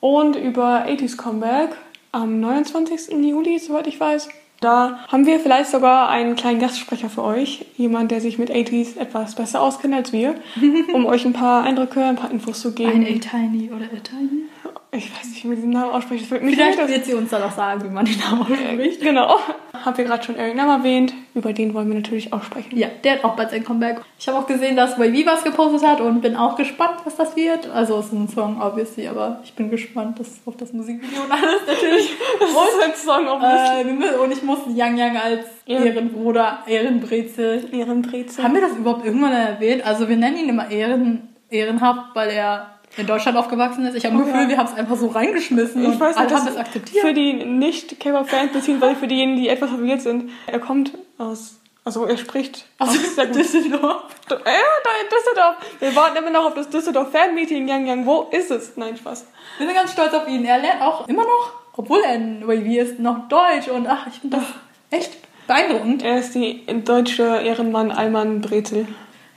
Und 0.00 0.36
über 0.36 0.86
80s 0.86 1.16
Comeback 1.16 1.70
am 2.12 2.40
29. 2.40 3.10
Juli, 3.24 3.58
soweit 3.58 3.86
ich 3.86 3.98
weiß. 3.98 4.28
Da 4.60 4.98
haben 5.08 5.24
wir 5.24 5.38
vielleicht 5.38 5.70
sogar 5.70 6.08
einen 6.08 6.34
kleinen 6.34 6.58
Gastsprecher 6.58 7.08
für 7.08 7.22
euch. 7.22 7.64
Jemand, 7.76 8.10
der 8.10 8.20
sich 8.20 8.38
mit 8.38 8.50
80s 8.50 8.98
etwas 8.98 9.34
besser 9.34 9.60
auskennt 9.60 9.94
als 9.94 10.12
wir. 10.12 10.34
um 10.92 11.06
euch 11.06 11.24
ein 11.24 11.32
paar 11.32 11.64
Eindrücke, 11.64 12.04
ein 12.04 12.16
paar 12.16 12.30
Infos 12.30 12.60
zu 12.60 12.72
geben. 12.72 13.04
Ein 13.04 13.16
A-Tiny 13.16 13.70
oder 13.70 13.84
A-Tiny? 13.84 14.48
Ich 14.90 15.14
weiß 15.14 15.26
nicht, 15.28 15.44
wie 15.44 15.48
man 15.48 15.56
diesen 15.56 15.70
Namen 15.70 15.90
ausspricht. 15.90 16.26
Vielleicht 16.26 16.88
wird 16.88 17.04
sie 17.04 17.12
uns 17.12 17.28
dann 17.30 17.42
auch 17.42 17.52
sagen, 17.52 17.84
wie 17.84 17.90
man 17.90 18.06
den 18.06 18.18
Namen 18.18 18.40
ausspricht. 18.40 19.00
Genau. 19.02 19.38
Haben 19.84 19.98
wir 19.98 20.04
gerade 20.04 20.24
schon 20.24 20.36
Eric 20.36 20.56
Nam 20.56 20.68
erwähnt. 20.70 21.12
Über 21.34 21.52
den 21.52 21.74
wollen 21.74 21.88
wir 21.88 21.96
natürlich 21.96 22.32
auch 22.32 22.42
sprechen. 22.42 22.76
Ja, 22.76 22.88
der 23.04 23.14
hat 23.14 23.24
auch 23.24 23.36
bald 23.36 23.50
sein 23.50 23.64
Comeback. 23.64 24.00
Ich 24.18 24.26
habe 24.28 24.38
auch 24.38 24.46
gesehen, 24.46 24.76
dass 24.76 24.98
Wavy 24.98 25.26
was 25.26 25.44
gepostet 25.44 25.86
hat 25.86 26.00
und 26.00 26.22
bin 26.22 26.36
auch 26.36 26.56
gespannt, 26.56 27.00
was 27.04 27.16
das 27.16 27.36
wird. 27.36 27.68
Also 27.68 27.98
es 27.98 28.06
ist 28.06 28.12
ein 28.12 28.28
Song, 28.28 28.62
obviously, 28.62 29.06
aber 29.08 29.40
ich 29.44 29.52
bin 29.54 29.70
gespannt 29.70 30.18
dass 30.18 30.40
auf 30.46 30.56
das 30.56 30.72
Musikvideo 30.72 31.22
und 31.22 31.32
alles 31.32 31.60
natürlich. 31.66 32.10
Das 32.40 32.50
ist 32.50 32.82
ein 32.82 32.94
Song 32.96 33.28
auf 33.28 33.42
äh, 33.42 34.16
und 34.16 34.32
ich 34.32 34.42
muss 34.42 34.60
Yang 34.74 34.96
Yang 34.96 35.16
als 35.18 35.46
Ja. 35.66 35.84
Ehrenbruder, 35.84 36.60
Ehrenbrezel. 36.66 37.68
Ehrenbrezel. 37.72 38.42
Haben 38.42 38.54
wir 38.54 38.62
das 38.62 38.72
überhaupt 38.76 39.04
irgendwann 39.04 39.32
erwähnt? 39.32 39.84
Also 39.84 40.08
wir 40.08 40.16
nennen 40.16 40.38
ihn 40.38 40.48
immer 40.48 40.70
Ehren, 40.70 41.28
ehrenhaft, 41.50 42.14
weil 42.14 42.30
er 42.30 42.77
in 42.96 43.06
Deutschland 43.06 43.36
aufgewachsen 43.38 43.86
ist. 43.86 43.94
Ich 43.96 44.04
habe 44.06 44.16
Oh, 44.16 44.18
Gefühl, 44.24 44.42
ja. 44.42 44.48
wir 44.48 44.56
haben 44.58 44.66
es 44.66 44.74
einfach 44.74 44.96
so 44.96 45.08
reingeschmissen 45.08 45.82
Ich 45.82 45.88
und 45.88 46.00
weiß 46.00 46.16
alle 46.16 46.26
nicht, 46.26 46.36
haben 46.36 46.46
das 46.46 46.56
akzeptiert. 46.56 47.04
Für 47.04 47.14
die 47.14 47.32
nicht-K-Pop-Fans, 47.32 48.52
beziehungsweise 48.52 48.96
für 48.96 49.06
diejenigen, 49.06 49.38
die 49.40 49.48
etwas 49.48 49.70
verwirrt 49.70 50.00
sind. 50.02 50.30
Er 50.46 50.58
kommt 50.58 50.92
aus, 51.18 51.56
also 51.84 52.04
er 52.06 52.16
spricht 52.16 52.66
Also 52.78 52.98
aus 52.98 53.16
gut. 53.16 53.34
Düsseldorf. 53.36 54.02
Ja, 54.30 54.36
da 54.36 54.90
in 55.00 55.08
Düsseldorf. 55.10 55.56
Wir 55.80 55.94
warten 55.96 56.16
immer 56.16 56.30
noch 56.30 56.46
auf 56.46 56.54
das 56.54 56.68
Düsseldorf 56.70 57.12
Fan-Meeting. 57.12 57.68
Yang 57.68 57.86
Yang, 57.86 58.06
wo 58.06 58.28
ist 58.30 58.50
es? 58.50 58.76
Nein, 58.76 58.96
Spaß. 58.96 59.26
Wir 59.58 59.66
sind 59.66 59.76
ganz 59.76 59.92
stolz 59.92 60.12
auf 60.14 60.26
ihn. 60.28 60.44
Er 60.44 60.58
lernt 60.58 60.82
auch 60.82 61.06
immer 61.08 61.22
noch, 61.22 61.52
obwohl 61.76 62.00
er 62.00 62.10
ein 62.12 62.42
Wavy 62.46 62.78
ist, 62.78 62.98
noch 62.98 63.28
Deutsch. 63.28 63.68
Und 63.68 63.86
ach, 63.86 64.06
ich 64.08 64.20
finde 64.20 64.38
das 64.38 64.46
echt 64.90 65.12
beeindruckend. 65.46 66.02
Er 66.02 66.18
ist 66.18 66.34
die 66.34 66.62
deutsche 66.84 67.22
Ehrenmann 67.22 67.90
Alman 67.90 68.40
Brezel. 68.40 68.86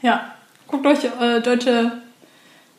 Ja, 0.01 0.33
guckt 0.67 0.85
euch 0.87 1.05
äh, 1.21 1.39
deutsche, 1.41 2.01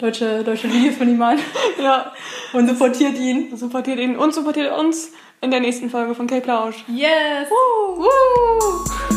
deutsche, 0.03 0.43
deutsche 0.43 0.71
Videos 0.71 0.97
von 0.97 1.09
ihm 1.09 1.23
an 1.23 1.39
Ja, 1.83 2.13
und 2.53 2.69
supportiert 2.69 3.17
ihn. 3.17 3.57
supportiert 3.57 3.99
ihn 3.99 4.17
und 4.17 4.35
supportiert 4.35 4.77
uns 4.77 5.13
in 5.41 5.51
der 5.51 5.61
nächsten 5.61 5.91
Folge 5.91 6.15
von 6.15 6.27
K-Plausch. 6.27 6.85
Yes! 6.89 7.49
Woo! 7.49 8.03
Woo! 8.03 9.12